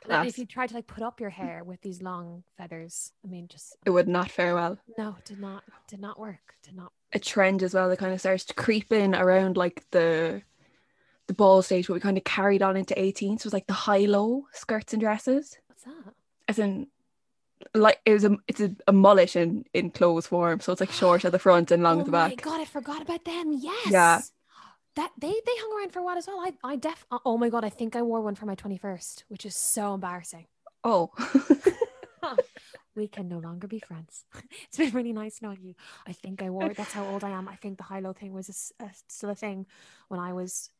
And 0.09 0.29
if 0.29 0.39
you 0.39 0.47
try 0.47 0.67
to 0.67 0.75
like 0.75 0.87
put 0.87 1.03
up 1.03 1.21
your 1.21 1.31
hair 1.31 1.65
with 1.65 1.81
these 1.81 2.03
long 2.03 2.45
feathers, 2.57 3.12
I 3.25 3.29
mean, 3.29 3.49
just 3.49 3.77
It 3.85 3.91
would 3.91 4.07
not 4.07 4.31
fare 4.31 4.55
well. 4.55 4.79
no, 4.99 5.17
did 5.25 5.41
not, 5.41 5.65
did 5.89 6.01
not 6.01 6.21
work, 6.21 6.55
did 6.62 6.77
not. 6.77 6.93
A 7.12 7.19
trend 7.19 7.62
as 7.62 7.75
well 7.75 7.89
that 7.89 7.99
kind 7.99 8.12
of 8.12 8.21
starts 8.21 8.45
to 8.47 8.55
creep 8.55 8.93
in 8.93 9.15
around 9.15 9.57
like 9.57 9.85
the 9.91 10.43
the 11.27 11.35
ball 11.35 11.62
stage, 11.62 11.89
but 11.89 11.95
we 11.95 12.01
kind 12.01 12.19
of 12.19 12.25
carried 12.25 12.62
on 12.62 12.77
into 12.77 12.97
18. 13.01 13.39
So 13.39 13.43
it 13.43 13.47
was 13.47 13.53
like 13.53 13.67
the 13.67 13.73
high 13.73 14.05
low 14.07 14.47
skirts 14.53 14.93
and 14.93 15.01
dresses. 15.03 15.59
What's 15.67 15.83
that? 15.85 16.15
As 16.49 16.59
in 16.59 16.87
like 17.75 18.01
it 18.05 18.13
was 18.13 18.25
a 18.25 18.37
it's 18.47 18.61
a, 18.61 18.75
a 18.87 18.93
mullet 18.93 19.35
in 19.35 19.65
in 19.73 19.91
clothes 19.91 20.27
form 20.27 20.61
so 20.61 20.73
it's 20.73 20.81
like 20.81 20.93
short 20.93 21.25
at 21.25 21.33
the 21.33 21.39
front 21.39 21.71
and 21.71 21.83
long 21.83 21.97
oh 21.97 22.01
at 22.01 22.07
the 22.07 22.11
oh 22.11 22.13
back 22.13 22.31
my 22.31 22.35
god, 22.37 22.61
I 22.61 22.65
forgot 22.65 23.03
about 23.03 23.25
them. 23.25 23.53
Yes. 23.53 23.91
Yeah. 23.91 24.21
That 24.97 25.13
they 25.19 25.29
they 25.29 25.57
hung 25.59 25.79
around 25.79 25.93
for 25.93 26.01
a 26.01 26.03
while 26.03 26.17
as 26.19 26.27
well. 26.27 26.41
I 26.41 26.53
I 26.63 26.77
def 26.77 27.07
uh, 27.11 27.19
oh 27.25 27.39
my 27.39 27.49
god, 27.49 27.65
I 27.65 27.71
think 27.71 27.97
I 27.97 28.03
wore 28.03 28.21
one 28.21 28.35
for 28.35 28.47
my 28.47 28.55
21st, 28.55 29.25
which 29.29 29.45
is 29.45 29.57
so 29.57 29.95
embarrassing. 29.95 30.47
oh 30.85 31.11
We 32.95 33.09
can 33.09 33.29
no 33.29 33.39
longer 33.39 33.67
be 33.67 33.81
friends. 33.81 34.25
It's 34.69 34.79
been 34.79 34.91
really 34.93 35.13
nice 35.13 35.43
knowing 35.43 35.63
you. 35.63 35.75
I 36.07 36.13
think 36.13 36.43
I 36.43 36.51
wore 36.51 36.73
that's 36.73 36.93
how 36.93 37.07
old 37.07 37.25
I 37.25 37.31
am. 37.31 37.49
I 37.49 37.57
think 37.57 37.77
the 37.77 37.85
high 37.85 38.01
low 38.01 38.13
thing 38.13 38.33
was 38.33 38.49
a 38.49 38.85
a- 38.85 38.91
still 39.09 39.31
a 39.31 39.35
thing 39.35 39.67
when 40.09 40.21
I 40.21 40.33
was 40.33 40.71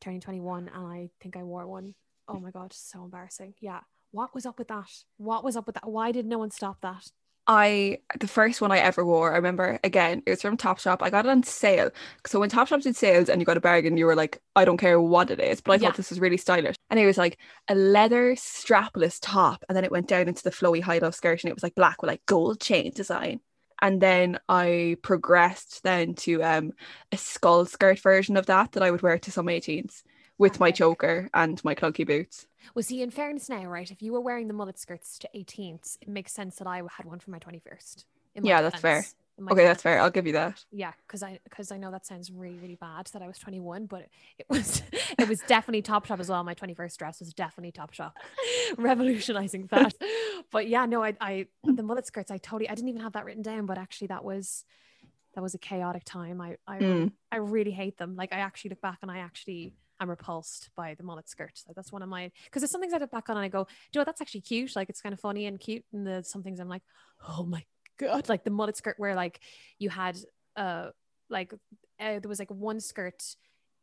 turning 0.00 0.20
21 0.20 0.68
and 0.72 0.86
I 0.86 1.10
think 1.20 1.36
I 1.36 1.42
wore 1.42 1.66
one. 1.66 1.94
Oh 2.28 2.38
my 2.40 2.50
god, 2.50 2.72
so 2.72 3.04
embarrassing. 3.04 3.54
Yeah. 3.60 3.80
What 4.16 4.34
was 4.34 4.46
up 4.46 4.58
with 4.58 4.68
that? 4.68 5.04
What 5.18 5.44
was 5.44 5.56
up 5.58 5.66
with 5.66 5.74
that? 5.74 5.86
Why 5.90 6.10
did 6.10 6.24
no 6.24 6.38
one 6.38 6.50
stop 6.50 6.80
that? 6.80 7.12
I 7.48 7.98
the 8.18 8.26
first 8.26 8.60
one 8.60 8.72
I 8.72 8.78
ever 8.78 9.04
wore 9.04 9.32
I 9.32 9.36
remember 9.36 9.78
again 9.84 10.20
it 10.26 10.30
was 10.30 10.42
from 10.42 10.56
Topshop 10.56 10.98
I 11.00 11.10
got 11.10 11.26
it 11.26 11.28
on 11.28 11.44
sale 11.44 11.90
so 12.26 12.40
when 12.40 12.50
Topshop 12.50 12.82
did 12.82 12.96
sales 12.96 13.28
and 13.28 13.40
you 13.40 13.46
got 13.46 13.56
a 13.56 13.60
bargain 13.60 13.96
you 13.96 14.04
were 14.06 14.16
like 14.16 14.40
I 14.56 14.64
don't 14.64 14.78
care 14.78 15.00
what 15.00 15.30
it 15.30 15.38
is 15.38 15.60
but 15.60 15.70
I 15.72 15.76
Yeah. 15.76 15.88
thought 15.88 15.94
this 15.94 16.10
was 16.10 16.18
really 16.18 16.38
stylish 16.38 16.74
and 16.90 16.98
it 16.98 17.06
was 17.06 17.18
like 17.18 17.38
a 17.68 17.76
leather 17.76 18.34
strapless 18.34 19.20
top 19.22 19.64
and 19.68 19.76
then 19.76 19.84
it 19.84 19.92
went 19.92 20.08
down 20.08 20.26
into 20.26 20.42
the 20.42 20.50
flowy 20.50 20.82
high 20.82 20.98
low 20.98 21.12
skirt 21.12 21.44
and 21.44 21.50
it 21.50 21.54
was 21.54 21.62
like 21.62 21.76
black 21.76 22.02
with 22.02 22.08
like 22.08 22.26
gold 22.26 22.60
chain 22.60 22.90
design 22.92 23.38
and 23.80 24.00
then 24.00 24.38
I 24.48 24.96
progressed 25.02 25.84
then 25.84 26.14
to 26.16 26.42
um 26.42 26.72
a 27.12 27.16
skull 27.16 27.64
skirt 27.66 28.00
version 28.00 28.36
of 28.36 28.46
that 28.46 28.72
that 28.72 28.82
I 28.82 28.90
would 28.90 29.02
wear 29.02 29.18
to 29.20 29.30
some 29.30 29.48
18s 29.48 30.02
with 30.36 30.58
my 30.58 30.72
choker 30.72 31.30
and 31.32 31.62
my 31.64 31.76
clunky 31.76 32.04
boots 32.04 32.46
Well, 32.74 32.82
see, 32.82 33.02
in 33.02 33.10
fairness 33.10 33.48
now, 33.48 33.64
right? 33.64 33.90
If 33.90 34.02
you 34.02 34.12
were 34.12 34.20
wearing 34.20 34.48
the 34.48 34.54
mullet 34.54 34.78
skirts 34.78 35.18
to 35.20 35.28
18th, 35.34 35.98
it 36.00 36.08
makes 36.08 36.32
sense 36.32 36.56
that 36.56 36.66
I 36.66 36.76
had 36.78 37.06
one 37.06 37.18
for 37.18 37.30
my 37.30 37.38
21st. 37.38 38.04
my 38.40 38.48
Yeah, 38.48 38.62
that's 38.62 38.80
fair. 38.80 38.96
defense. 38.96 39.14
Okay 39.50 39.64
that's 39.64 39.82
fair 39.82 40.00
I'll 40.00 40.10
give 40.10 40.26
you 40.26 40.32
that 40.32 40.64
Yeah, 40.72 40.92
because 41.06 41.22
I 41.22 41.38
because 41.44 41.70
I 41.70 41.76
know 41.76 41.90
that 41.90 42.06
sounds 42.06 42.30
really 42.30 42.58
really 42.58 42.74
bad 42.76 43.06
that 43.12 43.20
I 43.20 43.26
was 43.26 43.38
21, 43.38 43.84
but 43.86 44.06
it 44.38 44.46
was 44.48 44.82
it 45.18 45.28
was 45.28 45.40
definitely 45.42 45.82
Topshop 45.82 46.20
as 46.20 46.30
well. 46.30 46.42
My 46.42 46.54
21st 46.54 46.96
dress 46.96 47.20
was 47.20 47.34
definitely 47.34 47.72
Topshop, 47.72 48.12
revolutionizing 48.78 49.66
that. 49.70 49.94
But 50.52 50.68
yeah, 50.68 50.86
no, 50.86 51.02
I 51.02 51.14
I 51.20 51.46
the 51.64 51.82
mullet 51.82 52.06
skirts 52.06 52.30
I 52.30 52.38
totally 52.38 52.68
I 52.68 52.74
didn't 52.74 52.88
even 52.88 53.02
have 53.02 53.12
that 53.12 53.24
written 53.24 53.42
down, 53.42 53.66
but 53.66 53.78
actually 53.78 54.06
that 54.08 54.24
was 54.24 54.64
that 55.34 55.42
was 55.42 55.54
a 55.54 55.58
chaotic 55.58 56.04
time. 56.04 56.40
I 56.40 56.56
I 56.66 56.78
Mm. 56.78 57.12
I 57.32 57.36
really 57.36 57.72
hate 57.72 57.98
them. 57.98 58.16
Like 58.16 58.32
I 58.32 58.38
actually 58.38 58.70
look 58.70 58.80
back 58.80 58.98
and 59.02 59.10
I 59.10 59.18
actually 59.18 59.74
am 60.00 60.10
repulsed 60.10 60.70
by 60.76 60.94
the 60.94 61.02
mullet 61.02 61.28
skirt. 61.28 61.62
Like, 61.66 61.76
that's 61.76 61.92
one 61.92 62.02
of 62.02 62.08
my 62.08 62.30
because 62.44 62.60
there's 62.62 62.70
some 62.70 62.80
things 62.80 62.92
I 62.92 62.98
look 62.98 63.10
back 63.10 63.28
on 63.28 63.36
and 63.36 63.44
I 63.44 63.48
go, 63.48 63.64
Do 63.64 63.70
you 63.70 63.98
know 63.98 64.00
what, 64.00 64.06
that's 64.06 64.20
actually 64.20 64.42
cute. 64.42 64.76
Like 64.76 64.88
it's 64.88 65.00
kind 65.00 65.12
of 65.12 65.20
funny 65.20 65.46
and 65.46 65.58
cute, 65.58 65.84
and 65.92 66.06
there's 66.06 66.28
some 66.28 66.42
things 66.42 66.60
I'm 66.60 66.68
like, 66.68 66.82
oh 67.28 67.44
my 67.44 67.64
god, 67.98 68.28
like 68.28 68.44
the 68.44 68.50
mullet 68.50 68.76
skirt 68.76 68.96
where 68.98 69.14
like 69.14 69.40
you 69.78 69.90
had 69.90 70.16
uh 70.56 70.90
like 71.28 71.52
uh, 71.52 72.18
there 72.20 72.28
was 72.28 72.38
like 72.38 72.50
one 72.50 72.80
skirt 72.80 73.22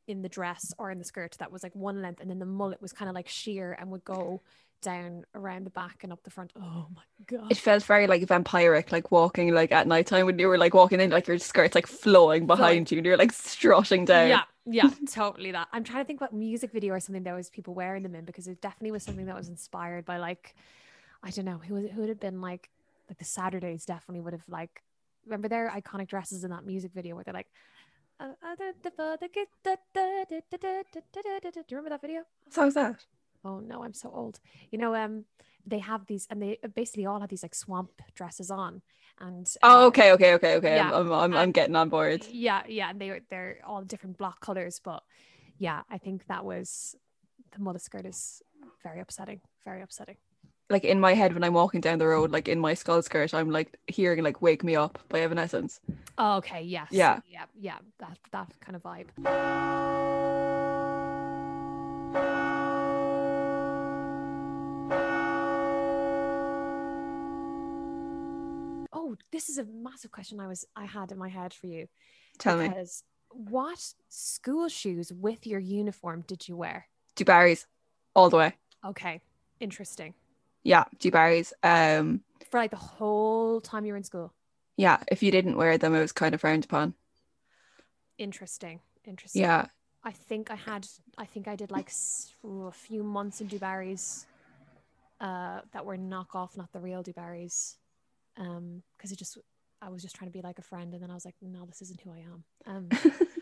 in 0.08 0.22
the 0.22 0.30
dress 0.30 0.74
or 0.78 0.92
in 0.92 1.00
the 1.00 1.06
skirt 1.06 1.36
that 1.40 1.52
was 1.52 1.64
like 1.64 1.76
one 1.76 2.02
length 2.02 2.20
and 2.20 2.30
then 2.30 2.40
the 2.40 2.46
mullet 2.46 2.82
was 2.82 2.92
kind 2.92 3.10
of 3.10 3.16
like 3.16 3.28
sheer 3.28 3.76
and 3.80 3.90
would 3.90 4.04
go 4.04 4.42
down 4.84 5.24
around 5.34 5.66
the 5.66 5.72
back 5.72 6.04
and 6.04 6.14
up 6.14 6.22
the 6.24 6.30
front. 6.30 6.54
Oh 6.56 6.88
my 6.96 7.02
god! 7.26 7.52
It 7.52 7.58
felt 7.58 7.84
very 7.84 8.06
like 8.06 8.22
vampiric, 8.24 8.92
like 8.92 9.12
walking 9.12 9.54
like 9.54 9.72
at 9.72 9.88
nighttime 9.88 10.28
when 10.28 10.38
you 10.38 10.48
were 10.48 10.58
like 10.60 10.76
walking 10.76 11.00
in, 11.00 11.10
like 11.10 11.28
your 11.28 11.40
skirt's 11.40 11.74
like 11.74 11.88
flowing 11.88 12.46
behind 12.46 12.90
so, 12.90 12.94
you, 12.94 13.00
and 13.00 13.06
you're 13.06 13.18
like 13.18 13.32
strutting 13.32 14.06
down. 14.06 14.30
Yeah, 14.30 14.44
yeah, 14.66 14.92
totally 15.10 15.52
that. 15.52 15.68
I'm 15.72 15.84
trying 15.84 16.04
to 16.04 16.08
think 16.08 16.22
what 16.22 16.34
music 16.34 16.72
video 16.72 16.94
or 16.94 17.00
something 17.00 17.24
that 17.24 17.34
was 17.34 17.50
people 17.50 17.74
wearing 17.74 18.04
them 18.04 18.14
in 18.14 18.26
because 18.26 18.48
it 18.48 18.62
definitely 18.62 18.92
was 18.92 19.02
something 19.04 19.26
that 19.26 19.36
was 19.36 19.50
inspired 19.50 20.06
by 20.06 20.18
like, 20.18 20.56
I 21.24 21.32
don't 21.32 21.46
know 21.46 21.60
who 21.66 21.74
was 21.74 21.86
who 21.92 22.02
would 22.02 22.10
have 22.10 22.20
been 22.20 22.42
like 22.42 22.70
like 23.10 23.18
the 23.18 23.26
Saturdays 23.26 23.86
definitely 23.86 24.22
would 24.22 24.34
have 24.34 24.48
like 24.48 24.84
remember 25.26 25.48
their 25.48 25.72
iconic 25.72 26.08
dresses 26.08 26.44
in 26.44 26.52
that 26.52 26.66
music 26.66 26.92
video 26.94 27.16
where 27.16 27.24
they're 27.24 27.34
like. 27.34 27.48
Do 28.20 28.28
you 28.30 28.74
remember 31.72 31.90
that 31.90 32.02
video? 32.02 32.22
What 32.44 32.54
song 32.54 32.68
is 32.68 32.74
that? 32.76 33.06
Oh 33.46 33.60
no, 33.60 33.84
I'm 33.84 33.94
so 33.94 34.10
old. 34.14 34.40
You 34.72 34.78
know, 34.78 34.96
um, 34.96 35.26
they 35.66 35.80
have 35.80 36.06
these, 36.06 36.28
and 36.30 36.42
they 36.42 36.60
basically 36.76 37.06
all 37.06 37.20
have 37.20 37.30
these 37.30 37.44
like 37.44 37.56
swamp 37.56 38.02
dresses 38.16 38.50
on, 38.52 38.82
and 39.20 39.48
Oh, 39.62 39.84
uh, 39.84 39.88
okay, 39.88 40.12
okay, 40.14 40.34
okay, 40.36 40.56
okay. 40.56 40.76
yeah, 40.76 40.92
I'm, 40.94 41.12
I'm, 41.12 41.14
I'm, 41.14 41.34
I'm 41.36 41.52
getting 41.52 41.76
on 41.76 41.90
board. 41.90 42.26
Yeah, 42.32 42.64
yeah, 42.68 42.90
and 42.90 43.00
they 43.00 43.22
they're 43.30 43.60
all 43.66 43.84
different 43.84 44.18
block 44.18 44.40
colors, 44.40 44.80
but 44.84 45.04
yeah, 45.58 45.82
I 45.90 45.98
think 45.98 46.28
that 46.28 46.46
was 46.46 46.96
the 47.52 47.60
mother 47.60 47.80
skirt 47.80 48.06
is 48.06 48.42
very 48.82 49.00
upsetting, 49.02 49.42
very 49.64 49.82
upsetting. 49.82 50.18
Like 50.70 50.86
in 50.86 51.00
my 51.00 51.14
head 51.14 51.34
when 51.34 51.44
I'm 51.44 51.54
walking 51.54 51.82
down 51.82 52.00
the 52.00 52.08
road, 52.08 52.32
like 52.32 52.48
in 52.48 52.60
my 52.60 52.74
skull 52.74 53.02
skirt, 53.02 53.34
I'm 53.34 53.52
like 53.52 53.78
hearing 53.88 54.24
like 54.24 54.42
"Wake 54.42 54.64
Me 54.64 54.76
Up" 54.76 54.98
by 55.10 55.20
Evanescence. 55.20 55.80
Oh, 56.18 56.38
okay, 56.38 56.62
yes, 56.64 56.88
Yeah. 56.92 57.20
yeah, 57.30 57.46
yeah, 57.60 57.78
that 58.00 58.18
that 58.32 58.54
kind 58.62 58.76
of 58.76 58.84
vibe. 58.84 60.33
Oh, 69.14 69.18
this 69.32 69.50
is 69.50 69.58
a 69.58 69.66
massive 69.66 70.12
question 70.12 70.40
I 70.40 70.48
was 70.48 70.66
I 70.76 70.86
had 70.86 71.12
in 71.12 71.18
my 71.18 71.30
head 71.30 71.54
for 71.54 71.68
you. 71.68 71.88
Tell 72.40 72.58
me, 72.58 72.72
what 73.30 73.94
school 74.10 74.68
shoes 74.70 75.12
with 75.14 75.46
your 75.46 75.60
uniform 75.60 76.24
did 76.28 76.48
you 76.48 76.58
wear? 76.58 76.88
Dubarrys 77.16 77.66
all 78.16 78.30
the 78.30 78.38
way. 78.38 78.54
Okay, 78.84 79.22
interesting. 79.60 80.14
Yeah, 80.64 80.86
Dubarrys. 80.98 81.54
Um, 81.62 82.22
For 82.50 82.60
like 82.60 82.72
the 82.72 82.78
whole 82.78 83.62
time 83.62 83.86
you 83.86 83.94
were 83.94 83.98
in 83.98 84.04
school. 84.04 84.34
yeah. 84.78 84.98
If 85.12 85.22
you 85.22 85.30
didn't 85.32 85.58
wear 85.58 85.78
them, 85.78 85.94
it 85.94 86.00
was 86.02 86.12
kind 86.12 86.34
of 86.34 86.42
frowned 86.42 86.66
upon. 86.66 86.96
Interesting. 88.18 88.80
Interesting. 89.06 89.42
Yeah, 89.42 89.68
I 90.04 90.12
think 90.12 90.50
I 90.50 90.56
had, 90.56 90.88
I 91.18 91.26
think 91.26 91.48
I 91.48 91.56
did 91.56 91.70
like 91.72 91.92
a 92.44 92.72
few 92.72 93.04
months 93.04 93.42
in 93.42 93.48
Dubarry's 93.48 94.26
uh, 95.20 95.62
that 95.72 95.86
were 95.86 95.98
knockoff, 95.98 96.58
not 96.58 96.72
the 96.72 96.80
real 96.80 97.04
Dubarry's. 97.04 97.78
Um, 98.38 98.84
because 98.98 99.12
it 99.12 99.20
just, 99.20 99.38
I 99.82 99.90
was 99.90 100.02
just 100.02 100.16
trying 100.16 100.30
to 100.30 100.34
be 100.34 100.42
like 100.42 100.60
a 100.60 100.64
friend, 100.64 100.94
and 100.94 101.04
then 101.04 101.12
I 101.12 101.14
was 101.14 101.26
like, 101.26 101.36
no, 101.42 101.66
this 101.66 101.82
isn't 101.82 102.02
who 102.02 102.12
I 102.12 102.20
am. 102.20 102.44
Um, 102.66 102.90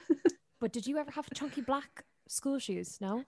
but 0.60 0.74
did 0.74 0.88
you 0.88 0.98
ever 0.98 1.12
have 1.12 1.28
chunky 1.34 1.62
black 1.62 2.04
school 2.28 2.60
shoes? 2.60 2.98
No. 3.00 3.24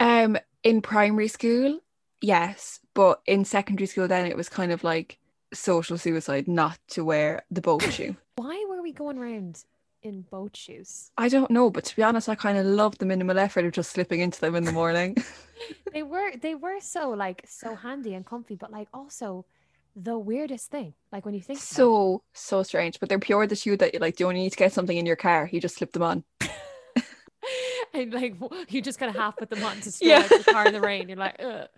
Um, 0.00 0.38
in 0.62 0.82
primary 0.82 1.28
school, 1.28 1.80
yes, 2.20 2.80
but 2.94 3.20
in 3.26 3.44
secondary 3.44 3.86
school, 3.86 4.08
then 4.08 4.26
it 4.26 4.36
was 4.36 4.48
kind 4.48 4.72
of 4.72 4.84
like 4.84 5.18
social 5.52 5.98
suicide 5.98 6.46
not 6.46 6.78
to 6.88 7.04
wear 7.04 7.42
the 7.50 7.60
boat 7.60 7.82
shoe. 7.92 8.16
Why 8.36 8.64
were 8.68 8.82
we 8.82 8.92
going 8.92 9.18
around 9.18 9.64
in 10.02 10.22
boat 10.22 10.56
shoes? 10.56 11.10
I 11.16 11.28
don't 11.28 11.50
know, 11.50 11.70
but 11.70 11.84
to 11.84 11.96
be 11.96 12.02
honest, 12.02 12.28
I 12.28 12.34
kind 12.34 12.58
of 12.58 12.66
love 12.66 12.98
the 12.98 13.06
minimal 13.06 13.38
effort 13.38 13.64
of 13.64 13.72
just 13.72 13.90
slipping 13.90 14.20
into 14.20 14.40
them 14.40 14.54
in 14.54 14.64
the 14.64 14.72
morning. 14.72 15.16
They 15.92 16.04
were, 16.04 16.36
they 16.36 16.54
were 16.54 16.78
so 16.80 17.10
like 17.10 17.42
so 17.48 17.74
handy 17.74 18.14
and 18.14 18.24
comfy, 18.24 18.54
but 18.54 18.70
like 18.70 18.86
also 18.94 19.44
the 20.00 20.18
weirdest 20.18 20.70
thing. 20.70 20.94
Like 21.12 21.24
when 21.24 21.34
you 21.34 21.40
think 21.40 21.58
so 21.58 22.22
so 22.34 22.62
strange, 22.62 23.00
but 23.00 23.08
they're 23.08 23.18
pure 23.18 23.46
the 23.46 23.56
shoe 23.56 23.76
that 23.78 23.94
you 23.94 24.00
like. 24.00 24.16
Don't 24.16 24.34
need 24.34 24.50
to 24.50 24.56
get 24.56 24.72
something 24.72 24.96
in 24.96 25.06
your 25.06 25.16
car. 25.16 25.48
You 25.52 25.60
just 25.60 25.76
slip 25.76 25.92
them 25.92 26.02
on. 26.02 26.24
and 27.94 28.12
like 28.12 28.34
you 28.68 28.80
just 28.82 28.98
kind 28.98 29.10
of 29.10 29.16
half 29.16 29.36
put 29.36 29.50
them 29.50 29.62
on 29.64 29.80
to 29.80 29.92
Yeah. 30.00 30.22
steal 30.24 30.38
out 30.38 30.44
the 30.44 30.52
car 30.52 30.66
in 30.66 30.72
the 30.72 30.80
rain. 30.80 31.08
You're 31.08 31.18
like, 31.18 31.36
Ugh. 31.40 31.68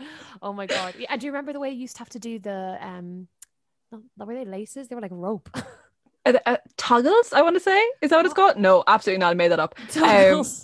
oh 0.43 0.53
my 0.53 0.67
god. 0.67 0.95
Yeah, 0.99 1.07
and 1.11 1.21
do 1.21 1.27
you 1.27 1.33
remember 1.33 1.53
the 1.53 1.61
way 1.61 1.71
you 1.71 1.81
used 1.81 1.97
to 1.97 2.01
have 2.01 2.11
to 2.11 2.19
do 2.19 2.39
the 2.39 2.79
um, 2.81 3.29
were 4.19 4.35
they 4.35 4.45
laces? 4.45 4.89
They 4.89 4.95
were 4.95 5.01
like 5.01 5.13
rope. 5.15 5.49
Uh, 6.27 6.35
uh, 6.45 6.57
toggles, 6.77 7.33
I 7.33 7.41
want 7.43 7.57
to 7.57 7.61
say. 7.61 7.83
Is 8.03 8.11
that 8.11 8.17
what 8.17 8.27
it's 8.27 8.35
called? 8.35 8.59
No, 8.59 8.85
absolutely 8.87 9.21
not. 9.21 9.31
I 9.31 9.35
made 9.35 9.53
that 9.53 9.59
up. 9.61 9.75
Toggles. 9.91 10.63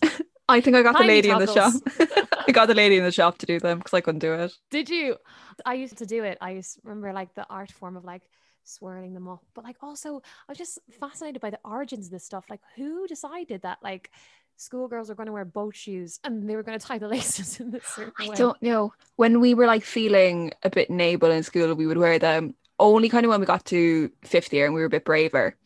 I 0.49 0.61
think 0.61 0.77
I 0.77 0.83
got 0.83 0.93
the 0.93 0.99
Tiny 0.99 1.09
lady 1.15 1.31
in 1.31 1.39
the 1.39 1.47
shop. 1.47 1.75
I 2.49 2.53
got 2.53 2.67
the 2.67 2.75
lady 2.75 2.97
in 2.97 3.05
the 3.05 3.13
shop 3.13 3.39
to 3.39 3.47
do 3.47 3.59
them 3.59 3.79
because 3.79 3.95
I 3.95 4.01
couldn't 4.01 4.21
do 4.21 4.33
it. 4.35 4.53
Did 4.71 4.89
you? 4.89 5.17
I 5.65 5.75
used 5.75 5.99
to 5.99 6.07
do 6.07 6.23
it. 6.25 6.39
I 6.41 6.53
used 6.53 6.79
remember 6.85 7.13
like 7.13 7.35
the 7.35 7.47
art 7.51 7.73
form 7.73 7.97
of 7.97 8.05
like 8.05 8.23
swirling 8.65 9.15
them 9.15 9.29
up, 9.29 9.45
but 9.55 9.65
like 9.65 9.77
also 9.83 10.23
I 10.49 10.53
was 10.53 10.59
just 10.59 10.79
fascinated 11.01 11.41
by 11.41 11.51
the 11.51 11.59
origins 11.65 12.07
of 12.07 12.13
this 12.13 12.25
stuff. 12.25 12.45
Like 12.49 12.61
who 12.77 13.07
decided 13.07 13.63
that 13.63 13.79
like 13.83 14.11
schoolgirls 14.57 15.09
were 15.09 15.15
going 15.15 15.27
to 15.27 15.33
wear 15.33 15.45
boat 15.45 15.77
shoes 15.77 16.19
and 16.25 16.49
they 16.49 16.57
were 16.57 16.63
going 16.63 16.79
to 16.79 16.85
tie 16.87 16.99
the 16.99 17.09
laces 17.17 17.61
in 17.61 17.71
this 17.71 17.85
certain 17.87 18.13
I 18.21 18.29
way? 18.29 18.37
don't 18.37 18.61
know. 18.63 18.93
When 19.17 19.41
we 19.41 19.55
were 19.55 19.67
like 19.67 19.85
feeling 19.85 20.53
a 20.63 20.71
bit 20.71 20.91
enable 20.91 21.31
in 21.31 21.43
school, 21.43 21.75
we 21.75 21.87
would 21.87 21.99
wear 21.99 22.19
them 22.19 22.55
only 22.79 23.09
kind 23.09 23.25
of 23.25 23.31
when 23.31 23.41
we 23.41 23.47
got 23.47 23.65
to 23.67 24.11
fifth 24.23 24.53
year 24.53 24.67
and 24.67 24.75
we 24.75 24.81
were 24.81 24.87
a 24.87 24.91
bit 24.91 25.05
braver. 25.05 25.57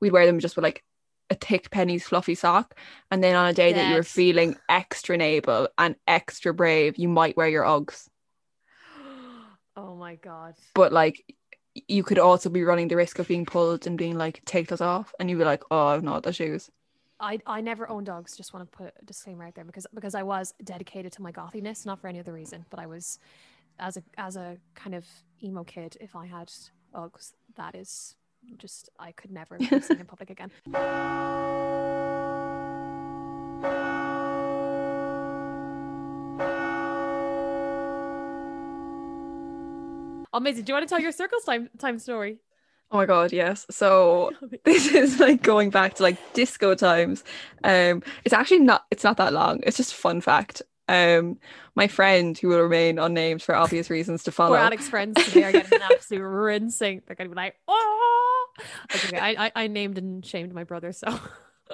We'd 0.00 0.12
wear 0.12 0.26
them 0.26 0.40
just 0.40 0.56
with 0.56 0.62
like 0.62 0.84
a 1.30 1.34
thick 1.34 1.70
Penneys 1.70 2.02
fluffy 2.02 2.34
sock. 2.34 2.74
And 3.10 3.22
then 3.22 3.36
on 3.36 3.46
a 3.48 3.52
day 3.52 3.72
that 3.72 3.86
you 3.86 3.94
were 3.94 4.02
Yes. 4.02 4.12
feeling 4.14 4.56
extra 4.68 5.14
enable 5.14 5.68
and 5.78 5.96
extra 6.06 6.54
brave, 6.54 6.96
you 6.98 7.08
might 7.08 7.36
wear 7.36 7.48
your 7.48 7.64
Uggs. 7.64 8.08
oh 9.76 9.94
my 9.96 10.16
god. 10.16 10.54
But 10.74 10.92
like 10.92 11.24
you 11.88 12.02
could 12.02 12.18
also 12.18 12.48
be 12.48 12.64
running 12.64 12.88
the 12.88 12.96
risk 12.96 13.18
of 13.18 13.28
being 13.28 13.44
pulled 13.44 13.86
and 13.86 13.98
being 13.98 14.16
like, 14.16 14.42
take 14.46 14.68
those 14.68 14.80
off. 14.80 15.14
And 15.20 15.28
you'd 15.28 15.38
be 15.38 15.44
like, 15.44 15.62
oh, 15.70 15.88
I've 15.88 16.02
not 16.02 16.22
the 16.22 16.32
shoes. 16.32 16.70
I 17.18 17.40
I 17.46 17.60
never 17.60 17.88
owned 17.88 18.08
Uggs. 18.08 18.36
Just 18.36 18.52
want 18.52 18.70
to 18.70 18.76
put 18.76 18.94
a 19.00 19.04
disclaimer 19.04 19.44
out 19.44 19.54
there 19.54 19.64
because 19.64 19.86
because 19.94 20.14
I 20.14 20.22
was 20.22 20.54
dedicated 20.62 21.12
to 21.12 21.22
my 21.22 21.32
gothiness, 21.32 21.86
not 21.86 21.98
for 21.98 22.08
any 22.08 22.20
other 22.20 22.32
reason. 22.32 22.66
But 22.70 22.78
I 22.80 22.86
was 22.86 23.18
as 23.78 23.96
a 23.96 24.02
as 24.18 24.36
a 24.36 24.58
kind 24.74 24.94
of 24.94 25.06
emo 25.42 25.64
kid. 25.64 25.96
If 26.00 26.14
I 26.14 26.26
had 26.26 26.52
Uggs, 26.94 27.32
that 27.56 27.74
is 27.74 28.16
just 28.58 28.88
I 28.98 29.12
could 29.12 29.30
never 29.30 29.58
seen 29.80 29.98
in 29.98 30.06
public 30.06 30.30
again. 30.30 30.50
Amazing. 40.32 40.64
Do 40.64 40.70
you 40.70 40.74
want 40.74 40.86
to 40.86 40.88
tell 40.88 41.00
your 41.00 41.12
circles 41.12 41.44
time 41.44 41.70
time 41.78 41.98
story? 41.98 42.38
Oh 42.90 42.98
my 42.98 43.06
god, 43.06 43.32
yes. 43.32 43.66
So 43.70 44.32
this 44.64 44.92
is 44.94 45.18
like 45.18 45.42
going 45.42 45.70
back 45.70 45.94
to 45.94 46.02
like 46.02 46.18
disco 46.34 46.74
times. 46.74 47.24
Um, 47.64 48.02
it's 48.24 48.34
actually 48.34 48.60
not. 48.60 48.84
It's 48.90 49.02
not 49.02 49.16
that 49.16 49.32
long. 49.32 49.60
It's 49.62 49.76
just 49.76 49.92
a 49.92 49.96
fun 49.96 50.20
fact. 50.20 50.62
Um, 50.88 51.38
my 51.74 51.88
friend 51.88 52.38
who 52.38 52.48
will 52.48 52.60
remain 52.60 52.98
unnamed 52.98 53.42
for 53.42 53.56
obvious 53.56 53.90
reasons 53.90 54.22
to 54.24 54.30
follow. 54.30 54.56
Poor 54.56 54.64
Alex 54.64 54.88
friends 54.88 55.22
today 55.24 55.44
are 55.44 55.52
getting 55.52 55.80
an 55.80 55.88
absolute 55.90 56.22
rinsing. 56.22 57.02
They're 57.06 57.16
gonna 57.16 57.30
be 57.30 57.34
like, 57.34 57.56
oh. 57.66 58.15
Okay, 58.94 59.18
I, 59.18 59.46
I 59.46 59.52
I 59.54 59.66
named 59.68 59.98
and 59.98 60.24
shamed 60.24 60.52
my 60.54 60.64
brother, 60.64 60.92
so 60.92 61.06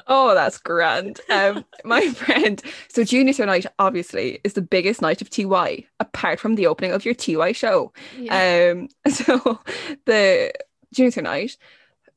Oh, 0.07 0.35
that's 0.35 0.57
grand. 0.59 1.21
Um, 1.29 1.65
my 1.85 2.09
friend. 2.15 2.63
So 2.89 3.05
Junior 3.05 3.45
Night 3.47 3.67
obviously 3.79 4.41
is 4.43 4.55
the 4.55 4.63
biggest 4.63 5.03
night 5.03 5.21
of 5.21 5.29
TY, 5.29 5.85
apart 6.01 6.41
from 6.41 6.55
the 6.55 6.67
opening 6.67 6.93
of 6.93 7.05
your 7.05 7.15
TY 7.15 7.53
show. 7.53 7.93
yeah. 8.19 8.73
Um, 8.73 8.89
so 9.13 9.61
the 10.07 10.53
Junior 10.95 11.23
Night, 11.23 11.57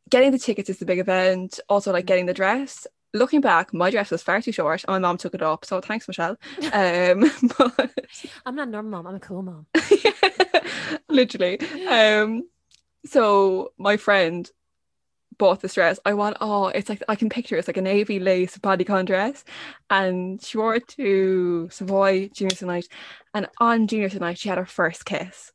getting 0.09 0.31
the 0.31 0.39
tickets 0.39 0.69
is 0.69 0.79
the 0.79 0.85
big 0.85 0.99
event. 0.99 1.59
Also, 1.67 1.91
like 1.91 2.05
getting 2.05 2.27
the 2.27 2.33
dress. 2.33 2.87
Looking 3.13 3.39
back, 3.41 3.73
my 3.73 3.89
dress 3.91 4.11
was 4.11 4.21
far 4.23 4.41
too 4.41 4.51
short, 4.51 4.83
and 4.87 4.93
my 4.93 4.99
mom 4.99 5.17
took 5.17 5.33
it 5.33 5.41
up. 5.41 5.63
So 5.65 5.79
thanks, 5.81 6.07
Michelle. 6.07 6.37
Um, 6.73 7.29
but 7.57 7.91
I'm 8.45 8.55
not 8.55 8.67
a 8.67 8.71
normal 8.71 8.91
mom. 8.91 9.07
I'm 9.07 9.15
a 9.15 9.19
cool 9.19 9.41
mom. 9.41 9.65
literally. 11.09 11.59
Um, 11.87 12.43
so 13.05 13.71
my 13.77 13.97
friend 13.97 14.49
bought 15.37 15.61
this 15.61 15.73
dress. 15.73 15.99
I 16.05 16.13
want 16.13 16.37
oh, 16.41 16.67
it's 16.67 16.89
like 16.89 17.03
I 17.09 17.15
can 17.15 17.29
picture 17.29 17.55
it. 17.55 17.59
it's 17.59 17.67
like 17.67 17.77
a 17.77 17.81
navy 17.81 18.19
lace 18.19 18.57
bodycon 18.57 19.05
dress, 19.05 19.43
and 19.89 20.41
she 20.41 20.57
wore 20.57 20.75
it 20.75 20.87
to 20.89 21.69
Savoy 21.71 22.29
Junior 22.33 22.55
Night, 22.65 22.87
and 23.33 23.47
on 23.59 23.87
Junior 23.87 24.09
Night 24.19 24.37
she 24.37 24.49
had 24.49 24.57
her 24.57 24.65
first 24.65 25.05
kiss. 25.05 25.51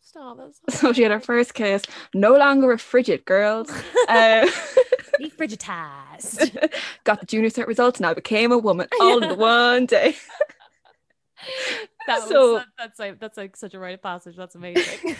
Stop. 0.00 0.38
That's 0.38 0.60
So 0.80 0.92
she 0.92 1.02
had 1.02 1.12
her 1.12 1.20
first 1.20 1.54
kiss. 1.54 1.82
No 2.14 2.34
longer 2.36 2.72
a 2.72 2.78
frigid 2.78 3.24
girls. 3.24 3.70
Uh, 4.08 4.44
Be 5.18 5.30
frigidized. 5.30 6.50
got 7.04 7.20
the 7.20 7.26
junior 7.26 7.48
cert 7.48 7.68
results. 7.68 8.00
and 8.00 8.06
I 8.06 8.14
became 8.14 8.50
a 8.50 8.58
woman 8.58 8.88
all 9.00 9.22
in 9.22 9.38
one 9.38 9.86
day. 9.86 10.16
That 12.08 12.20
was 12.22 12.28
So- 12.28 12.54
that- 12.58 12.66
that's 12.76 12.98
like 12.98 13.20
that's 13.20 13.36
like 13.36 13.56
such 13.56 13.74
a 13.74 13.78
rite 13.78 13.94
of 13.94 14.02
passage. 14.02 14.34
That's 14.36 14.56
amazing. 14.56 15.16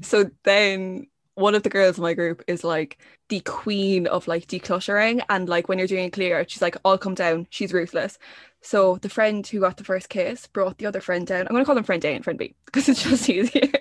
So 0.00 0.30
then 0.44 1.06
one 1.34 1.54
of 1.54 1.62
the 1.62 1.70
girls 1.70 1.96
in 1.96 2.02
my 2.02 2.14
group 2.14 2.42
is 2.46 2.62
like 2.62 2.98
the 3.28 3.40
queen 3.40 4.06
of 4.06 4.28
like 4.28 4.46
decluttering 4.46 5.22
and 5.30 5.48
like 5.48 5.68
when 5.68 5.78
you're 5.78 5.86
doing 5.86 6.04
a 6.04 6.10
clear 6.10 6.38
out 6.38 6.50
she's 6.50 6.62
like 6.62 6.76
I'll 6.84 6.98
come 6.98 7.14
down. 7.14 7.46
She's 7.50 7.72
ruthless. 7.72 8.18
So 8.60 8.96
the 8.96 9.08
friend 9.08 9.46
who 9.46 9.60
got 9.60 9.76
the 9.76 9.84
first 9.84 10.08
kiss 10.08 10.46
brought 10.46 10.78
the 10.78 10.86
other 10.86 11.00
friend 11.00 11.26
down. 11.26 11.40
I'm 11.40 11.52
going 11.52 11.62
to 11.62 11.66
call 11.66 11.74
them 11.74 11.84
friend 11.84 12.04
A 12.04 12.14
and 12.14 12.22
friend 12.22 12.38
B 12.38 12.54
because 12.66 12.88
it's 12.88 13.02
just 13.02 13.28
easier. 13.28 13.72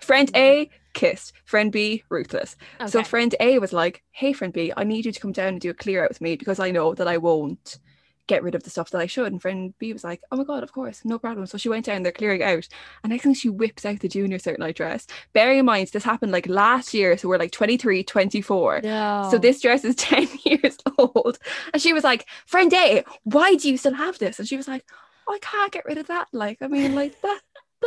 Friend 0.00 0.30
A 0.34 0.68
kissed. 0.94 1.32
Friend 1.44 1.70
B 1.70 2.02
ruthless. 2.10 2.56
So 2.86 3.02
friend 3.04 3.34
A 3.40 3.58
was 3.58 3.72
like 3.72 4.02
hey 4.10 4.32
friend 4.32 4.52
B 4.52 4.72
I 4.76 4.84
need 4.84 5.06
you 5.06 5.12
to 5.12 5.20
come 5.20 5.32
down 5.32 5.48
and 5.48 5.60
do 5.60 5.70
a 5.70 5.74
clear 5.74 6.02
out 6.02 6.10
with 6.10 6.20
me 6.20 6.36
because 6.36 6.58
I 6.58 6.70
know 6.70 6.94
that 6.94 7.08
I 7.08 7.18
won't 7.18 7.78
get 8.26 8.42
rid 8.42 8.54
of 8.54 8.62
the 8.62 8.70
stuff 8.70 8.90
that 8.90 9.00
I 9.00 9.06
should. 9.06 9.32
And 9.32 9.40
friend 9.40 9.74
B 9.78 9.92
was 9.92 10.04
like 10.04 10.22
oh 10.30 10.36
my 10.36 10.44
god 10.44 10.62
of 10.62 10.72
course 10.72 11.04
no 11.04 11.18
problem. 11.18 11.46
So 11.46 11.58
she 11.58 11.68
went 11.68 11.86
down 11.86 12.02
there 12.02 12.12
clearing 12.12 12.42
out. 12.42 12.68
And 13.02 13.10
next 13.10 13.24
thing 13.24 13.34
she 13.34 13.48
whips 13.48 13.84
out 13.84 14.00
the 14.00 14.08
junior 14.08 14.38
cert 14.38 14.58
night 14.58 14.76
dress. 14.76 15.06
Bearing 15.32 15.58
in 15.58 15.66
mind 15.66 15.88
this 15.88 16.04
happened 16.04 16.32
like 16.32 16.48
last 16.48 16.94
year. 16.94 17.16
So 17.16 17.28
we're 17.28 17.38
like 17.38 17.52
23 17.52 18.04
24 18.04 18.80
no. 18.82 19.28
so 19.30 19.38
this 19.38 19.60
dress 19.60 19.84
is 19.84 19.94
10 19.96 20.28
years 20.44 20.76
old. 20.98 21.38
And 21.72 21.82
she 21.82 21.92
was 21.92 22.04
like 22.04 22.26
friend 22.46 22.72
A 22.74 23.04
why 23.24 23.54
do 23.54 23.70
you 23.70 23.76
still 23.76 23.94
have 23.94 24.18
this? 24.18 24.38
And 24.38 24.48
she 24.48 24.56
was 24.56 24.68
like 24.68 24.84
I 25.28 25.38
can't 25.40 25.72
get 25.72 25.84
rid 25.84 25.98
of 25.98 26.06
that. 26.06 26.28
Like, 26.32 26.58
I 26.62 26.68
mean, 26.68 26.94
like 26.94 27.20
that. 27.22 27.40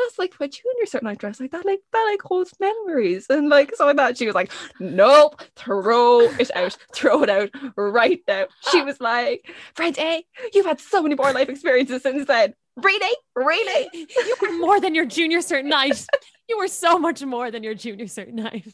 That's 0.03 0.19
like 0.19 0.39
my 0.39 0.47
junior 0.47 0.85
cert 0.85 1.03
night 1.03 1.17
dress, 1.17 1.39
like 1.39 1.51
that, 1.51 1.65
like 1.65 1.81
that, 1.91 2.07
like 2.09 2.21
holds 2.21 2.53
memories, 2.59 3.25
and 3.29 3.49
like 3.49 3.75
so 3.75 3.91
that 3.93 4.17
she 4.17 4.25
was 4.25 4.35
like, 4.35 4.51
"Nope, 4.79 5.41
throw 5.55 6.21
it 6.21 6.51
out, 6.55 6.77
throw 6.93 7.23
it 7.23 7.29
out 7.29 7.49
right 7.75 8.21
now." 8.27 8.45
She 8.71 8.81
was 8.81 8.99
like, 9.01 9.49
"Friend 9.75 9.97
A, 9.99 10.25
you've 10.53 10.65
had 10.65 10.79
so 10.79 11.01
many 11.01 11.15
more 11.15 11.33
life 11.33 11.49
experiences 11.49 12.03
since 12.03 12.27
then. 12.27 12.53
Really, 12.75 13.15
really, 13.35 13.89
you 13.93 14.35
were 14.41 14.53
more 14.57 14.79
than 14.79 14.95
your 14.95 15.05
junior 15.05 15.39
cert 15.39 15.65
night. 15.65 16.05
You 16.47 16.57
were 16.57 16.67
so 16.67 16.97
much 16.97 17.21
more 17.23 17.51
than 17.51 17.63
your 17.63 17.75
junior 17.75 18.05
cert 18.05 18.31
night." 18.31 18.73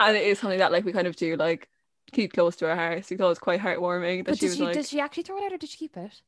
And 0.00 0.16
it 0.16 0.26
is 0.26 0.38
something 0.38 0.58
that 0.58 0.72
like 0.72 0.84
we 0.84 0.92
kind 0.92 1.06
of 1.06 1.16
do 1.16 1.36
like 1.36 1.68
keep 2.12 2.32
close 2.32 2.56
to 2.56 2.68
our 2.68 2.76
hearts. 2.76 3.08
Thought 3.08 3.20
it 3.20 3.24
was 3.24 3.38
quite 3.38 3.60
heartwarming 3.60 4.24
that 4.24 4.32
But 4.32 4.38
she 4.38 4.40
did 4.40 4.48
was 4.48 4.56
she, 4.56 4.62
like, 4.64 4.74
did 4.74 4.86
she 4.86 5.00
actually 5.00 5.22
throw 5.24 5.38
it 5.38 5.44
out 5.44 5.52
or 5.52 5.58
did 5.58 5.70
she 5.70 5.78
keep 5.78 5.96
it? 5.96 6.20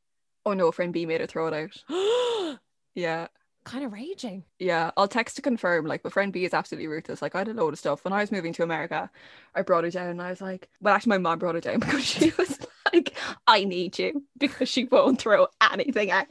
"Oh 0.44 0.52
no, 0.52 0.70
friend 0.72 0.92
B 0.92 1.06
made 1.06 1.20
her 1.20 1.26
throw 1.26 1.48
it 1.48 1.54
out." 1.54 2.58
Yeah. 2.94 3.28
Kind 3.66 3.84
of 3.84 3.92
raging. 3.92 4.44
Yeah, 4.58 4.92
I'll 4.96 5.08
text 5.08 5.36
to 5.36 5.42
confirm. 5.42 5.86
Like, 5.86 6.02
my 6.02 6.10
friend 6.10 6.32
B 6.32 6.44
is 6.44 6.54
absolutely 6.54 6.86
ruthless. 6.86 7.20
Like, 7.20 7.34
I 7.34 7.38
had 7.38 7.48
a 7.48 7.54
load 7.54 7.74
of 7.74 7.78
stuff. 7.78 8.04
When 8.04 8.14
I 8.14 8.20
was 8.20 8.32
moving 8.32 8.52
to 8.54 8.62
America, 8.62 9.10
I 9.54 9.62
brought 9.62 9.84
her 9.84 9.90
down 9.90 10.08
and 10.08 10.22
I 10.22 10.30
was 10.30 10.40
like, 10.40 10.68
well, 10.80 10.94
actually, 10.94 11.10
my 11.10 11.18
mom 11.18 11.38
brought 11.38 11.56
her 11.56 11.60
down 11.60 11.80
because 11.80 12.04
she 12.04 12.32
was 12.38 12.58
like, 12.94 13.14
I 13.46 13.64
need 13.64 13.98
you 13.98 14.24
because 14.38 14.68
she 14.68 14.84
won't 14.84 15.20
throw 15.20 15.48
anything 15.72 16.10
out. 16.10 16.28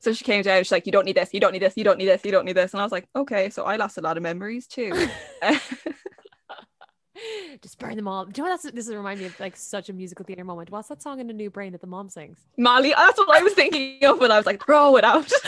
So 0.00 0.12
she 0.12 0.24
came 0.24 0.42
down. 0.42 0.62
She's 0.62 0.72
like, 0.72 0.86
you 0.86 0.92
don't 0.92 1.06
need 1.06 1.16
this, 1.16 1.32
you 1.32 1.40
don't 1.40 1.52
need 1.52 1.62
this, 1.62 1.76
you 1.76 1.84
don't 1.84 1.98
need 1.98 2.06
this, 2.06 2.24
you 2.24 2.30
don't 2.30 2.44
need 2.44 2.56
this. 2.56 2.72
And 2.72 2.80
I 2.80 2.84
was 2.84 2.92
like, 2.92 3.08
okay. 3.16 3.50
So 3.50 3.64
I 3.64 3.76
lost 3.76 3.98
a 3.98 4.02
lot 4.02 4.16
of 4.16 4.22
memories 4.22 4.66
too. 4.66 5.08
Just 7.62 7.78
burn 7.78 7.96
them 7.96 8.08
all. 8.08 8.24
Do 8.24 8.32
you 8.36 8.44
know 8.44 8.50
what 8.50 8.62
that's 8.62 8.74
this 8.74 8.88
is 8.88 8.94
remind 8.94 9.20
me 9.20 9.26
of 9.26 9.38
like 9.40 9.56
such 9.56 9.88
a 9.88 9.92
musical 9.92 10.24
theater 10.24 10.44
moment. 10.44 10.70
What's 10.70 10.88
that 10.88 11.02
song 11.02 11.20
in 11.20 11.26
the 11.26 11.32
New 11.32 11.50
Brain 11.50 11.72
that 11.72 11.80
the 11.80 11.86
mom 11.86 12.08
sings? 12.08 12.38
Molly, 12.56 12.94
uh, 12.94 12.98
that's 12.98 13.18
what 13.18 13.36
I 13.36 13.42
was 13.42 13.52
thinking 13.54 14.04
of 14.04 14.20
when 14.20 14.30
I 14.30 14.36
was 14.36 14.46
like, 14.46 14.64
throw 14.64 14.96
it 14.96 15.04
out. 15.04 15.30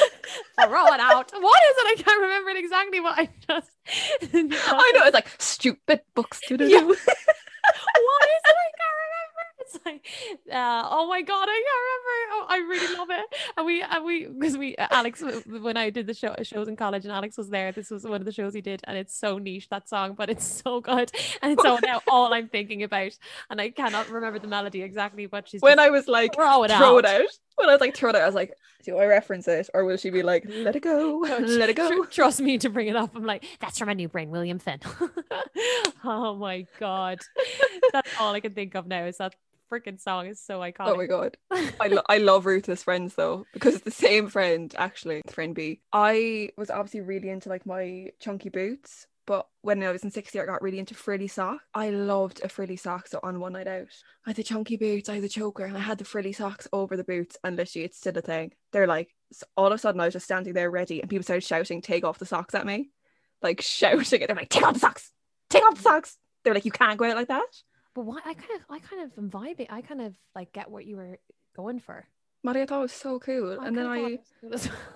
Throw 0.61 0.87
it 0.87 1.01
out. 1.01 1.33
What 1.41 1.63
is 1.71 1.77
it? 1.79 1.87
I 1.87 2.03
can't 2.03 2.21
remember 2.21 2.51
it 2.51 2.59
exactly 2.59 3.01
what 3.01 3.19
I 3.19 3.31
just 3.49 3.71
I 4.35 4.93
know 4.95 5.05
it's 5.05 5.15
like 5.15 5.31
stupid 5.39 6.03
books 6.15 6.41
to 6.49 6.57
do. 6.59 6.67
Yeah. 6.67 6.83
what 6.83 6.99
is 6.99 7.07
it? 7.07 8.57
I 8.59 8.71
can't 8.77 8.97
remember. 9.05 9.43
It's 9.61 9.79
like, 9.87 9.98
uh, 10.53 10.89
oh 10.91 11.07
my 11.09 11.23
god, 11.23 11.47
I 11.49 11.63
can't 11.67 11.85
remember. 11.87 12.19
Oh, 12.33 12.47
I 12.49 12.59
really 12.59 12.97
love 12.99 13.09
it. 13.11 13.27
And 13.57 13.67
we, 13.67 13.83
and 13.83 14.05
we, 14.05 14.27
because 14.27 14.57
we, 14.57 14.77
uh, 14.77 14.89
Alex, 14.91 15.23
when 15.47 15.77
I 15.77 15.91
did 15.91 16.07
the 16.07 16.15
show 16.15 16.35
shows 16.43 16.69
in 16.69 16.77
college, 16.77 17.05
and 17.05 17.13
Alex 17.13 17.37
was 17.37 17.49
there. 17.51 17.73
This 17.73 17.91
was 17.91 18.05
one 18.05 18.21
of 18.21 18.25
the 18.25 18.33
shows 18.33 18.55
he 18.55 18.61
did, 18.61 18.81
and 18.85 18.97
it's 18.97 19.17
so 19.17 19.39
niche 19.39 19.69
that 19.71 19.89
song, 19.89 20.15
but 20.15 20.31
it's 20.31 20.45
so 20.47 20.81
good. 20.81 21.11
And 21.43 21.53
it's 21.53 21.63
so 21.63 21.79
now 21.85 22.01
all 22.09 22.33
I'm 22.33 22.49
thinking 22.49 22.83
about, 22.83 23.13
and 23.51 23.61
I 23.61 23.71
cannot 23.71 24.09
remember 24.11 24.39
the 24.39 24.49
melody 24.49 24.83
exactly, 24.83 25.27
but 25.27 25.49
she's 25.49 25.61
When 25.61 25.79
I 25.79 25.91
was 25.91 26.09
like, 26.09 26.35
throw 26.35 26.65
it 26.65 26.71
throw 26.71 26.97
out. 26.97 27.05
it 27.05 27.07
out. 27.07 27.29
When 27.57 27.69
I 27.69 27.73
was 27.73 27.81
like, 27.81 27.95
throw 27.97 28.11
it 28.11 28.17
out, 28.17 28.23
I 28.23 28.27
was 28.27 28.35
like, 28.35 28.53
do 28.85 28.97
I 28.99 29.07
reference 29.07 29.49
it? 29.49 29.69
Or 29.75 29.85
will 29.85 29.97
she 29.97 30.11
be 30.11 30.23
like, 30.23 30.45
let 30.49 30.77
it 30.77 30.81
go, 30.83 31.21
No, 31.21 31.39
let 31.39 31.69
it 31.69 31.77
tr- 31.77 31.83
go? 31.89 32.05
trust 32.05 32.41
me 32.41 32.57
to 32.59 32.71
bring 32.71 32.87
it 32.89 32.97
up. 32.97 33.15
I'm 33.17 33.25
like, 33.25 33.45
that's 33.61 33.79
from 33.79 33.89
A 33.89 33.95
New 33.95 34.09
Brain, 34.09 34.31
William 34.31 34.59
Finn. 34.59 34.79
oh 36.05 36.35
my 36.37 36.67
god, 36.79 37.19
that's 37.93 38.11
all 38.21 38.33
I 38.35 38.41
can 38.41 38.53
think 38.55 38.75
of 38.75 38.87
now. 38.87 39.05
Is 39.07 39.19
that 39.19 39.35
freaking 39.71 40.01
song 40.01 40.27
is 40.27 40.41
so 40.41 40.61
iconic. 40.61 40.75
Oh 40.89 40.97
my 40.97 41.07
god. 41.07 41.37
I, 41.81 41.89
lo- 41.89 42.03
I 42.09 42.19
love 42.19 42.47
ruthless 42.47 42.83
friends 42.83 43.15
though 43.15 43.47
because 43.53 43.75
it's 43.75 43.85
the 43.85 43.91
same 43.91 44.29
friend 44.29 44.75
actually 44.77 45.23
friend 45.29 45.55
B 45.55 45.81
I 45.93 46.51
was 46.57 46.71
obviously 46.71 47.01
really 47.01 47.29
into 47.31 47.49
like 47.49 47.67
my 47.67 48.11
chunky 48.21 48.49
boots 48.49 49.07
but 49.27 49.47
when 49.61 49.83
I 49.83 49.93
was 49.93 50.05
in 50.05 50.11
sixth 50.11 50.35
year 50.35 50.45
I 50.45 50.47
got 50.47 50.63
really 50.63 50.79
into 50.79 50.95
frilly 50.95 51.29
socks. 51.29 51.63
I 51.75 51.91
loved 51.91 52.41
a 52.43 52.49
frilly 52.49 52.77
sock 52.77 53.09
so 53.09 53.21
on 53.23 53.41
one 53.41 53.53
night 53.53 53.67
out 53.67 53.89
I 54.27 54.31
had 54.31 54.37
the 54.37 54.43
chunky 54.43 54.77
boots 54.77 55.09
I 55.09 55.15
had 55.15 55.25
the 55.25 55.29
choker 55.29 55.65
and 55.65 55.77
I 55.77 55.81
had 55.81 55.99
the 55.99 56.05
frilly 56.05 56.33
socks 56.33 56.67
over 56.73 56.97
the 56.97 57.05
boots 57.05 57.37
and 57.45 57.57
literally 57.57 57.85
it's 57.85 57.99
still 57.99 58.17
a 58.17 58.23
thing 58.23 58.53
they're 58.73 58.87
like 58.87 59.15
all 59.57 59.67
of 59.67 59.73
a 59.73 59.79
sudden 59.79 60.01
I 60.01 60.07
was 60.07 60.15
just 60.15 60.25
standing 60.25 60.55
there 60.55 60.71
ready 60.71 61.01
and 61.01 61.11
people 61.11 61.25
started 61.25 61.45
shouting 61.45 61.83
take 61.83 62.05
off 62.05 62.19
the 62.19 62.27
socks 62.27 62.55
at 62.55 62.67
me 62.67 62.91
like 63.43 63.61
shouting 63.63 64.23
it 64.23 64.27
they're 64.27 64.37
like 64.37 64.49
take 64.49 64.65
off 64.67 64.75
the 64.75 64.81
socks 64.81 65.13
take 65.51 65.65
off 65.65 65.77
the 65.77 65.83
socks 65.83 66.17
they're 66.45 66.55
like 66.55 66.65
you 66.65 66.71
can't 66.71 66.99
go 66.99 67.05
out 67.05 67.17
like 67.17 67.29
that 67.29 67.47
But 67.95 68.05
what 68.05 68.27
I 68.27 68.35
kind 68.35 68.51
of, 68.57 68.61
I 68.69 68.79
kind 68.79 69.03
of 69.03 69.19
am 69.19 69.31
vibing. 69.31 69.67
I 69.71 69.83
kind 69.83 70.01
of 70.01 70.15
like 70.35 70.53
get 70.53 70.71
what 70.71 70.87
you 70.87 70.97
were 70.97 71.19
going 71.57 71.81
for. 71.81 72.07
Maddie 72.45 72.63
I 72.63 72.67
thought 72.67 72.79
it 72.79 72.83
was 72.83 72.93
so 72.93 73.19
cool 73.19 73.59
and 73.59 73.77
then 73.77 73.87
I 73.87 74.19
good 74.41 74.55
as 74.55 74.69
well. 74.69 74.77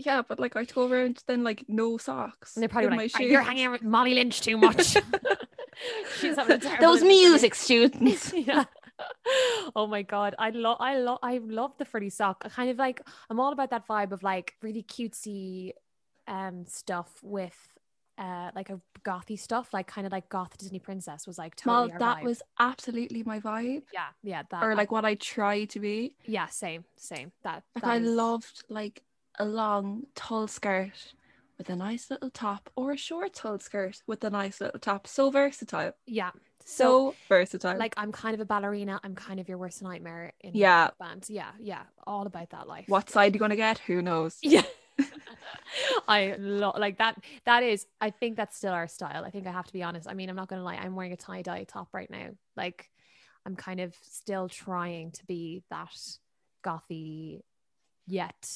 Yeah, 0.00 0.22
but 0.22 0.38
like 0.38 0.54
I'd 0.54 0.72
go 0.72 0.88
around 0.88 1.24
then 1.26 1.42
like 1.42 1.64
no 1.66 1.98
socks. 1.98 2.54
And 2.54 2.62
they're 2.62 2.68
probably 2.68 2.90
like, 2.90 2.96
my 2.96 3.18
"Right, 3.18 3.30
"You're 3.30 3.42
hanging 3.42 3.64
out 3.64 3.72
with 3.72 3.82
Molly 3.82 4.14
Lynch 4.14 4.40
too 4.40 4.56
much." 4.56 4.96
She's 6.20 6.36
having 6.36 6.64
a 6.64 6.76
Those 6.80 7.02
music 7.02 7.56
students. 7.56 8.32
yeah. 8.32 8.64
Oh 9.74 9.88
my 9.88 10.02
god, 10.02 10.36
I 10.38 10.50
love, 10.50 10.76
I 10.80 10.98
love, 10.98 11.18
I 11.22 11.38
love 11.38 11.72
the 11.78 11.84
frilly 11.84 12.10
sock. 12.10 12.42
I 12.44 12.48
kind 12.48 12.70
of 12.70 12.78
like, 12.78 13.00
I'm 13.28 13.40
all 13.40 13.52
about 13.52 13.70
that 13.70 13.86
vibe 13.86 14.12
of 14.12 14.22
like 14.22 14.54
really 14.62 14.82
cutesy, 14.82 15.72
um, 16.26 16.64
stuff 16.66 17.10
with, 17.22 17.56
uh, 18.18 18.50
like 18.54 18.68
a 18.70 18.80
gothy 19.04 19.38
stuff, 19.38 19.72
like 19.72 19.86
kind 19.86 20.06
of 20.06 20.12
like 20.12 20.28
goth 20.28 20.56
Disney 20.58 20.78
princess 20.80 21.26
was 21.26 21.38
like 21.38 21.54
Well, 21.64 21.82
totally. 21.88 21.92
our 21.92 21.98
that 22.00 22.16
vibe. 22.18 22.24
was 22.24 22.42
absolutely 22.58 23.22
my 23.22 23.40
vibe. 23.40 23.82
yeah, 23.92 24.08
yeah, 24.22 24.42
that 24.50 24.62
Or 24.62 24.74
like 24.74 24.90
what 24.90 25.04
I 25.04 25.14
try 25.14 25.64
to 25.66 25.80
be. 25.80 26.14
yeah, 26.26 26.46
same, 26.46 26.84
same. 26.96 27.32
That, 27.44 27.62
Like 27.74 27.84
that 27.84 27.90
I 27.90 27.96
is- 27.98 28.08
loved 28.08 28.64
like 28.68 29.02
a 29.38 29.44
long 29.44 30.06
tall 30.14 30.48
skirt 30.48 31.14
with 31.56 31.70
a 31.70 31.76
nice 31.76 32.10
little 32.10 32.30
top 32.30 32.70
or 32.76 32.92
a 32.92 32.96
short 32.96 33.34
tall 33.34 33.58
skirt 33.58 34.02
with 34.06 34.22
a 34.24 34.30
nice 34.30 34.60
little 34.60 34.80
top. 34.80 35.06
So 35.06 35.30
versatile. 35.30 35.92
yeah. 36.06 36.30
So, 36.64 37.14
versatile. 37.30 37.78
like 37.78 37.94
I'm 37.96 38.12
kind 38.12 38.34
of 38.34 38.40
a 38.40 38.44
ballerina. 38.44 39.00
I'm 39.02 39.14
kind 39.14 39.40
of 39.40 39.48
your 39.48 39.56
worst 39.56 39.80
nightmare 39.82 40.34
in 40.40 40.50
Yeah. 40.54 40.90
band. 41.00 41.24
Yeah, 41.30 41.52
yeah, 41.58 41.84
all 42.06 42.26
about 42.26 42.50
that 42.50 42.68
life. 42.68 42.84
what 42.88 43.08
side 43.08 43.32
you 43.34 43.40
gonna 43.40 43.56
get? 43.56 43.78
Who 43.86 44.02
knows? 44.02 44.36
Yeah. 44.42 44.64
I 46.08 46.34
love 46.38 46.76
like 46.78 46.98
that. 46.98 47.18
That 47.44 47.62
is, 47.62 47.86
I 48.00 48.10
think 48.10 48.36
that's 48.36 48.56
still 48.56 48.72
our 48.72 48.88
style. 48.88 49.24
I 49.24 49.30
think 49.30 49.46
I 49.46 49.52
have 49.52 49.66
to 49.66 49.72
be 49.72 49.82
honest. 49.82 50.08
I 50.08 50.14
mean, 50.14 50.28
I'm 50.30 50.36
not 50.36 50.48
gonna 50.48 50.62
lie. 50.64 50.76
I'm 50.76 50.94
wearing 50.94 51.12
a 51.12 51.16
tie 51.16 51.42
dye 51.42 51.64
top 51.64 51.88
right 51.92 52.10
now. 52.10 52.30
Like, 52.56 52.90
I'm 53.46 53.56
kind 53.56 53.80
of 53.80 53.94
still 54.02 54.48
trying 54.48 55.12
to 55.12 55.26
be 55.26 55.62
that 55.70 55.96
gothy, 56.64 57.40
yet 58.06 58.48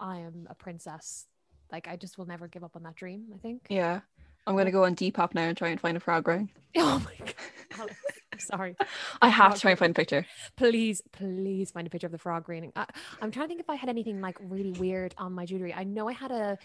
I 0.00 0.18
am 0.18 0.46
a 0.50 0.54
princess. 0.54 1.26
Like, 1.70 1.88
I 1.88 1.96
just 1.96 2.18
will 2.18 2.26
never 2.26 2.48
give 2.48 2.64
up 2.64 2.76
on 2.76 2.82
that 2.84 2.96
dream. 2.96 3.26
I 3.34 3.38
think. 3.38 3.66
Yeah. 3.68 4.00
I'm 4.46 4.56
gonna 4.56 4.72
go 4.72 4.84
on 4.84 4.96
Depop 4.96 5.34
now 5.34 5.42
and 5.42 5.56
try 5.56 5.68
and 5.68 5.78
find 5.80 5.96
a 5.96 6.00
frog 6.00 6.26
ring. 6.26 6.50
Oh 6.76 7.02
my 7.04 7.26
god, 7.26 7.34
sorry. 8.38 8.76
I 9.20 9.28
have 9.28 9.46
Frog 9.48 9.54
to 9.54 9.60
try 9.60 9.70
and 9.72 9.78
find 9.78 9.90
a 9.90 9.94
picture. 9.94 10.26
please 10.56 11.02
please 11.12 11.70
find 11.70 11.86
a 11.86 11.90
picture 11.90 12.06
of 12.06 12.12
the 12.12 12.18
frog 12.18 12.48
raining 12.48 12.72
I, 12.76 12.86
i'm 13.20 13.30
trying 13.30 13.44
to 13.44 13.48
think 13.48 13.60
if 13.60 13.70
i 13.70 13.74
had 13.74 13.88
anything 13.88 14.20
like 14.20 14.36
really 14.40 14.72
weird 14.72 15.14
on 15.18 15.32
my 15.32 15.44
jewelry 15.46 15.72
i 15.74 15.84
know 15.84 16.08
i 16.08 16.12
had 16.12 16.30
a, 16.30 16.58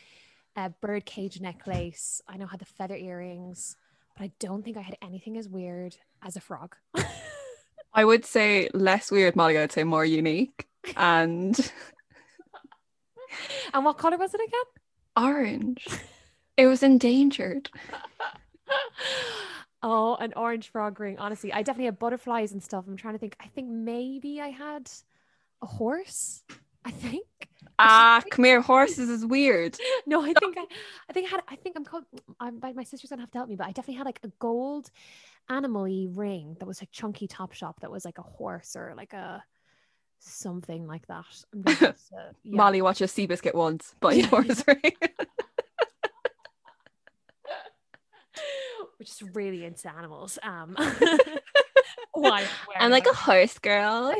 a 0.56 0.70
bird 0.82 1.06
cage 1.06 1.39
necklace 1.41 2.22
i 2.28 2.38
know 2.38 2.45
I 2.45 2.51
had 2.51 2.60
the 2.60 2.66
feather 2.66 2.95
earrings 2.95 3.76
but 4.16 4.24
i 4.26 4.32
don't 4.39 4.64
think 4.64 4.78
i 4.78 4.82
had 4.82 4.97
anything 5.01 5.38
as 5.38 5.47
weird 5.49 5.97
as 6.22 6.36
a 6.36 6.41
frog 6.41 6.76
I 7.95 8.06
would 8.06 8.26
say 8.26 8.70
less 8.74 9.12
weird, 9.12 9.36
Molly. 9.36 9.56
I'd 9.56 9.72
say 9.72 9.84
more 9.84 10.04
unique 10.04 10.66
and 10.97 11.56
and 13.74 13.86
what 13.86 13.99
color 13.99 14.18
was 14.18 14.34
it 14.34 14.41
again 14.41 14.68
orange. 15.16 15.88
It 16.58 16.66
was 16.66 16.82
endangered. 16.82 17.70
Oh 19.84 20.15
an 20.15 20.34
orange 20.36 20.69
frog 20.69 20.99
ring 20.99 21.19
honestly 21.19 21.51
i 21.51 21.61
definitely 21.61 21.86
had 21.86 21.99
butterflies 21.99 22.53
and 22.53 22.63
stuff 22.63 22.86
i'm 22.88 22.95
trying 22.97 23.15
to 23.15 23.19
think 23.19 23.36
i 23.41 23.47
think 23.47 23.67
maybe 23.69 24.39
i 24.39 24.47
had 24.49 24.89
a 25.61 25.65
horse 25.65 26.43
i 26.86 26.91
think 26.91 27.25
Ah, 27.79 28.21
come 28.29 28.45
here. 28.45 28.61
Horses 28.61 29.09
is 29.09 29.25
weird. 29.25 29.75
no, 30.05 30.21
I 30.21 30.31
think 30.39 30.57
I, 30.59 30.65
I 31.09 31.13
think 31.13 31.25
I 31.27 31.29
had. 31.31 31.41
I 31.49 31.55
think 31.55 31.75
I'm 31.75 31.84
called. 31.84 32.03
I'm. 32.39 32.59
My 32.61 32.71
my 32.71 32.84
sister's 32.84 33.09
gonna 33.09 33.23
have 33.23 33.31
to 33.31 33.39
help 33.39 33.49
me, 33.49 33.55
but 33.55 33.65
I 33.65 33.71
definitely 33.71 33.95
had 33.95 34.05
like 34.05 34.19
a 34.23 34.27
gold, 34.38 34.91
animal-y 35.49 36.05
ring 36.11 36.55
that 36.59 36.67
was 36.67 36.79
like 36.81 36.91
chunky 36.91 37.27
Topshop 37.27 37.79
that 37.81 37.89
was 37.89 38.05
like 38.05 38.19
a 38.19 38.21
horse 38.21 38.75
or 38.75 38.93
like 38.95 39.13
a 39.13 39.43
something 40.19 40.86
like 40.86 41.07
that. 41.07 41.25
I'm 41.51 41.63
to- 41.75 41.95
yeah. 42.43 42.55
Molly 42.57 42.81
watches 42.84 43.11
Seabiscuit 43.11 43.55
once, 43.55 43.95
but 43.99 44.15
Yeah. 44.17 44.27
horse 44.27 44.63
ring. 44.67 44.93
Which 48.97 49.09
is 49.09 49.23
really 49.34 49.65
into 49.65 49.89
animals. 49.95 50.38
Um, 50.43 50.75
why? 52.13 52.45
I'm 52.79 52.91
like 52.91 53.05
a 53.07 53.13
horse 53.13 53.57
girl. 53.59 54.13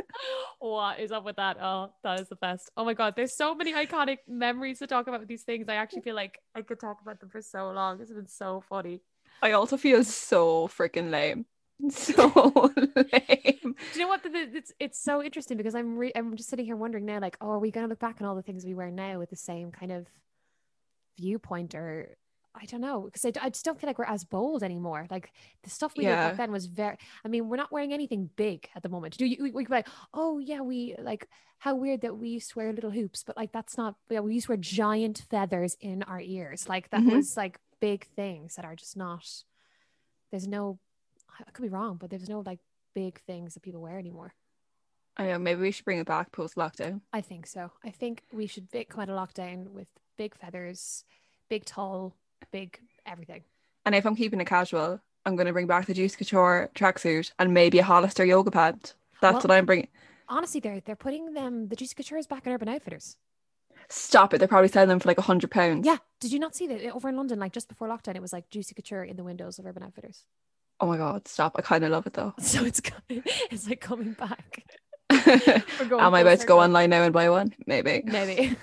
what 0.58 1.00
is 1.00 1.12
up 1.12 1.24
with 1.24 1.36
that? 1.36 1.58
Oh, 1.60 1.90
that 2.02 2.20
is 2.20 2.28
the 2.28 2.36
best. 2.36 2.70
Oh 2.76 2.84
my 2.84 2.94
god, 2.94 3.14
there's 3.16 3.36
so 3.36 3.54
many 3.54 3.72
iconic 3.74 4.18
memories 4.28 4.78
to 4.80 4.86
talk 4.86 5.06
about 5.06 5.20
with 5.20 5.28
these 5.28 5.42
things. 5.42 5.68
I 5.68 5.74
actually 5.74 6.02
feel 6.02 6.14
like 6.14 6.38
I 6.54 6.62
could 6.62 6.80
talk 6.80 7.00
about 7.02 7.20
them 7.20 7.28
for 7.30 7.40
so 7.42 7.70
long. 7.70 8.00
It's 8.00 8.12
been 8.12 8.26
so 8.26 8.62
funny. 8.68 9.00
I 9.42 9.52
also 9.52 9.76
feel 9.76 10.02
so 10.04 10.68
freaking 10.68 11.10
lame. 11.10 11.46
So 11.90 12.32
lame. 12.96 13.74
Do 13.92 13.98
you 13.98 14.00
know 14.00 14.08
what? 14.08 14.22
The- 14.22 14.30
the- 14.30 14.56
It's 14.56 14.72
it's 14.80 14.98
so 14.98 15.22
interesting 15.22 15.58
because 15.58 15.74
I'm 15.74 15.98
re- 15.98 16.12
I'm 16.16 16.34
just 16.36 16.48
sitting 16.48 16.64
here 16.64 16.76
wondering 16.76 17.04
now, 17.04 17.20
like, 17.20 17.36
oh, 17.42 17.50
are 17.50 17.58
we 17.58 17.70
gonna 17.70 17.88
look 17.88 17.98
back 17.98 18.16
on 18.20 18.26
all 18.26 18.34
the 18.34 18.42
things 18.42 18.64
we 18.64 18.72
wear 18.74 18.90
now 18.90 19.18
with 19.18 19.28
the 19.28 19.36
same 19.36 19.70
kind 19.70 19.92
of 19.92 20.06
viewpoint, 21.18 21.74
or 21.74 22.16
I 22.60 22.64
don't 22.66 22.80
know 22.80 23.02
because 23.02 23.24
I 23.24 23.50
just 23.50 23.64
don't 23.64 23.78
feel 23.80 23.88
like 23.88 23.98
we're 23.98 24.04
as 24.06 24.24
bold 24.24 24.62
anymore. 24.62 25.06
Like 25.10 25.32
the 25.62 25.70
stuff 25.70 25.92
we 25.96 26.04
did 26.04 26.10
Yeah. 26.10 26.28
back 26.28 26.36
then 26.38 26.50
was 26.52 26.66
very. 26.66 26.96
I 27.24 27.28
mean, 27.28 27.48
we're 27.48 27.56
not 27.56 27.70
wearing 27.72 27.92
anything 27.92 28.30
big 28.36 28.68
at 28.74 28.82
the 28.82 28.88
moment. 28.88 29.16
Do 29.18 29.26
you? 29.26 29.36
We, 29.42 29.50
we 29.50 29.64
could 29.64 29.70
be 29.70 29.76
like, 29.76 29.88
oh 30.14 30.38
yeah, 30.38 30.60
we 30.60 30.94
like 30.98 31.28
how 31.58 31.74
weird 31.74 32.02
that 32.02 32.16
we 32.16 32.28
used 32.30 32.50
to 32.50 32.58
wear 32.58 32.72
little 32.72 32.90
hoops, 32.90 33.22
but 33.24 33.36
like 33.36 33.52
that's 33.52 33.76
not. 33.76 33.96
Yeah, 34.08 34.20
we 34.20 34.34
used 34.34 34.46
to 34.46 34.52
wear 34.52 34.58
giant 34.58 35.24
feathers 35.30 35.76
in 35.80 36.02
our 36.04 36.20
ears. 36.20 36.68
Like 36.68 36.90
that 36.90 37.00
Mhm. 37.02 37.12
was 37.16 37.36
like 37.36 37.58
big 37.80 38.06
things 38.16 38.56
that 38.56 38.64
are 38.64 38.74
just 38.76 38.96
not. 38.96 39.26
There's 40.30 40.48
no. 40.48 40.78
I 41.38 41.50
could 41.50 41.62
be 41.62 41.68
wrong, 41.68 41.96
but 41.98 42.08
there's 42.10 42.28
no 42.28 42.40
like 42.40 42.60
big 42.94 43.20
things 43.26 43.54
that 43.54 43.62
people 43.62 43.80
wear 43.82 43.98
anymore. 43.98 44.34
I 45.18 45.26
know 45.26 45.38
maybe 45.38 45.60
we 45.62 45.70
should 45.70 45.84
bring 45.84 45.98
it 45.98 46.06
back 46.06 46.32
post 46.32 46.56
lockdown. 46.56 47.00
I 47.12 47.20
think 47.20 47.46
so. 47.46 47.72
I 47.84 47.90
think 47.90 48.24
we 48.32 48.46
should 48.46 48.68
come 48.88 49.00
out 49.00 49.08
of 49.10 49.16
lockdown 49.16 49.68
with 49.68 49.88
big 50.18 50.34
feathers, 50.34 51.04
big 51.48 51.64
tall, 51.64 52.14
big 52.52 52.78
everything. 53.06 53.42
And 53.84 53.94
if 53.94 54.04
I'm 54.06 54.16
keeping 54.16 54.40
it 54.40 54.46
casual, 54.46 55.00
I'm 55.24 55.36
going 55.36 55.46
to 55.46 55.52
bring 55.52 55.66
back 55.66 55.86
the 55.86 55.94
Juicy 55.94 56.16
Couture 56.16 56.70
tracksuit 56.74 57.32
and 57.38 57.52
maybe 57.54 57.78
a 57.78 57.82
Hollister 57.84 58.24
yoga 58.24 58.50
pant. 58.50 58.94
That's 59.20 59.34
Well- 59.34 59.42
what 59.42 59.50
I'm 59.52 59.66
bringing. 59.66 59.88
Honestly, 60.28 60.58
they're 60.60 60.80
they're 60.80 60.96
putting 60.96 61.34
them 61.34 61.68
the 61.68 61.76
Juicy 61.76 61.94
Coutures 61.94 62.26
back 62.26 62.46
in 62.46 62.52
Urban 62.52 62.68
Outfitters. 62.68 63.16
Stop 63.88 64.34
it! 64.34 64.38
They're 64.38 64.48
probably 64.48 64.66
selling 64.66 64.88
them 64.88 64.98
for 64.98 65.08
like 65.08 65.18
a 65.18 65.22
hundred 65.22 65.52
pounds. 65.52 65.86
Yeah. 65.86 65.98
Did 66.20 66.32
you 66.32 66.40
not 66.40 66.56
see 66.56 66.66
that 66.66 66.84
over 66.92 67.08
in 67.08 67.16
London, 67.16 67.38
like 67.38 67.52
just 67.52 67.68
before 67.68 67.86
lockdown, 67.88 68.16
it 68.16 68.22
was 68.22 68.32
like 68.32 68.50
Juicy 68.50 68.74
Couture 68.74 69.04
in 69.04 69.16
the 69.16 69.22
windows 69.22 69.60
of 69.60 69.66
Urban 69.66 69.84
Outfitters. 69.84 70.24
Oh 70.80 70.86
my 70.88 70.96
god! 70.96 71.28
Stop! 71.28 71.52
I 71.56 71.62
kind 71.62 71.84
of 71.84 71.92
love 71.92 72.06
it 72.08 72.14
though. 72.14 72.34
So 72.40 72.64
it's 72.64 72.82
it's 73.08 73.68
like 73.68 73.80
coming 73.80 74.14
back. 74.14 74.64
Am 75.10 76.14
I 76.14 76.20
about 76.22 76.40
to 76.40 76.46
go 76.46 76.60
online 76.60 76.90
now 76.90 77.02
and 77.04 77.12
buy 77.12 77.30
one? 77.30 77.54
Maybe. 77.64 78.02
Maybe. 78.04 78.56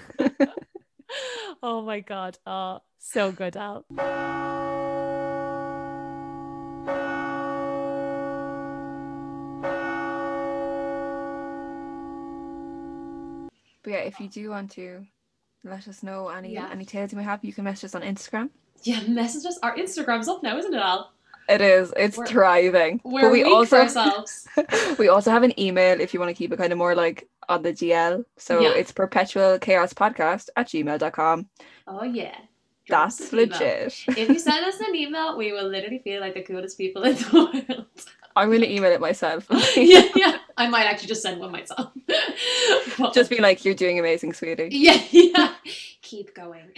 oh 1.64 1.82
my 1.82 1.99
god. 1.99 2.38
Oh, 2.45 2.80
so 2.99 3.32
good, 3.32 3.55
Al. 3.57 3.86
But 13.84 13.91
yeah, 13.91 13.99
if 13.99 14.20
you 14.20 14.30
do 14.30 14.49
want 14.49 14.72
to 14.72 15.05
let 15.64 15.88
us 15.88 16.03
know 16.03 16.30
any 16.30 16.53
Yeah. 16.53 16.70
any 16.72 16.86
tales 16.86 17.11
you 17.11 17.18
may 17.18 17.24
have, 17.24 17.43
you 17.43 17.53
can 17.53 17.66
message 17.66 17.86
us 17.86 17.95
on 17.95 18.01
Instagram. 18.01 18.49
Yeah, 18.84 19.01
message 19.07 19.45
us. 19.45 19.59
Our 19.61 19.76
Instagram's 19.76 20.28
up 20.30 20.41
now, 20.41 20.57
isn't 20.57 20.74
it, 20.74 20.78
Al? 20.82 21.11
It 21.49 21.59
is. 21.59 21.93
It's 21.97 22.18
We're- 22.18 22.30
thriving. 22.30 23.01
We're 23.03 23.24
but 23.24 23.32
we 23.32 23.43
weak 23.43 23.51
for 23.51 23.57
also 23.57 23.78
ourselves. 23.82 24.47
we 24.97 25.09
also 25.09 25.32
have 25.32 25.43
an 25.43 25.57
email 25.59 25.99
if 25.99 26.14
you 26.14 26.20
want 26.22 26.30
to 26.30 26.34
keep 26.34 26.53
it 26.53 26.57
kind 26.57 26.72
of 26.72 26.78
more 26.78 26.95
like 26.95 27.28
on 27.49 27.61
the 27.63 27.73
GL. 27.73 28.25
So 28.37 28.61
Yeah. 28.61 28.69
it's 28.75 28.91
perpetual 28.91 29.59
chaos 29.59 29.93
podcast 29.93 30.49
at 30.55 30.67
gmail.com. 30.67 31.47
Oh 31.87 32.03
yeah. 32.03 32.35
Drop 32.85 33.09
That's 33.11 33.31
legit. 33.31 33.93
If 34.09 34.27
you 34.29 34.39
send 34.39 34.65
us 34.65 34.79
an 34.81 34.93
email, 34.95 35.37
we 35.37 35.53
will 35.53 35.67
literally 35.69 35.99
feel 36.03 36.19
like 36.19 36.33
the 36.33 36.41
coolest 36.41 36.77
people 36.77 37.03
in 37.03 37.15
the 37.15 37.29
world. 37.69 37.85
I'm 38.35 38.51
gonna 38.51 38.65
email 38.65 38.91
it 38.91 38.99
myself. 38.99 39.45
yeah, 39.77 40.03
yeah. 40.15 40.37
I 40.57 40.67
might 40.67 40.85
actually 40.85 41.07
just 41.07 41.21
send 41.21 41.39
one 41.39 41.51
myself. 41.51 41.91
Just 43.13 43.29
be 43.29 43.39
like, 43.39 43.63
you're 43.65 43.73
doing 43.73 43.99
amazing, 43.99 44.33
sweetie. 44.33 44.69
yeah, 44.71 45.01
yeah. 45.11 45.53
Keep 46.01 46.35
going. 46.35 46.71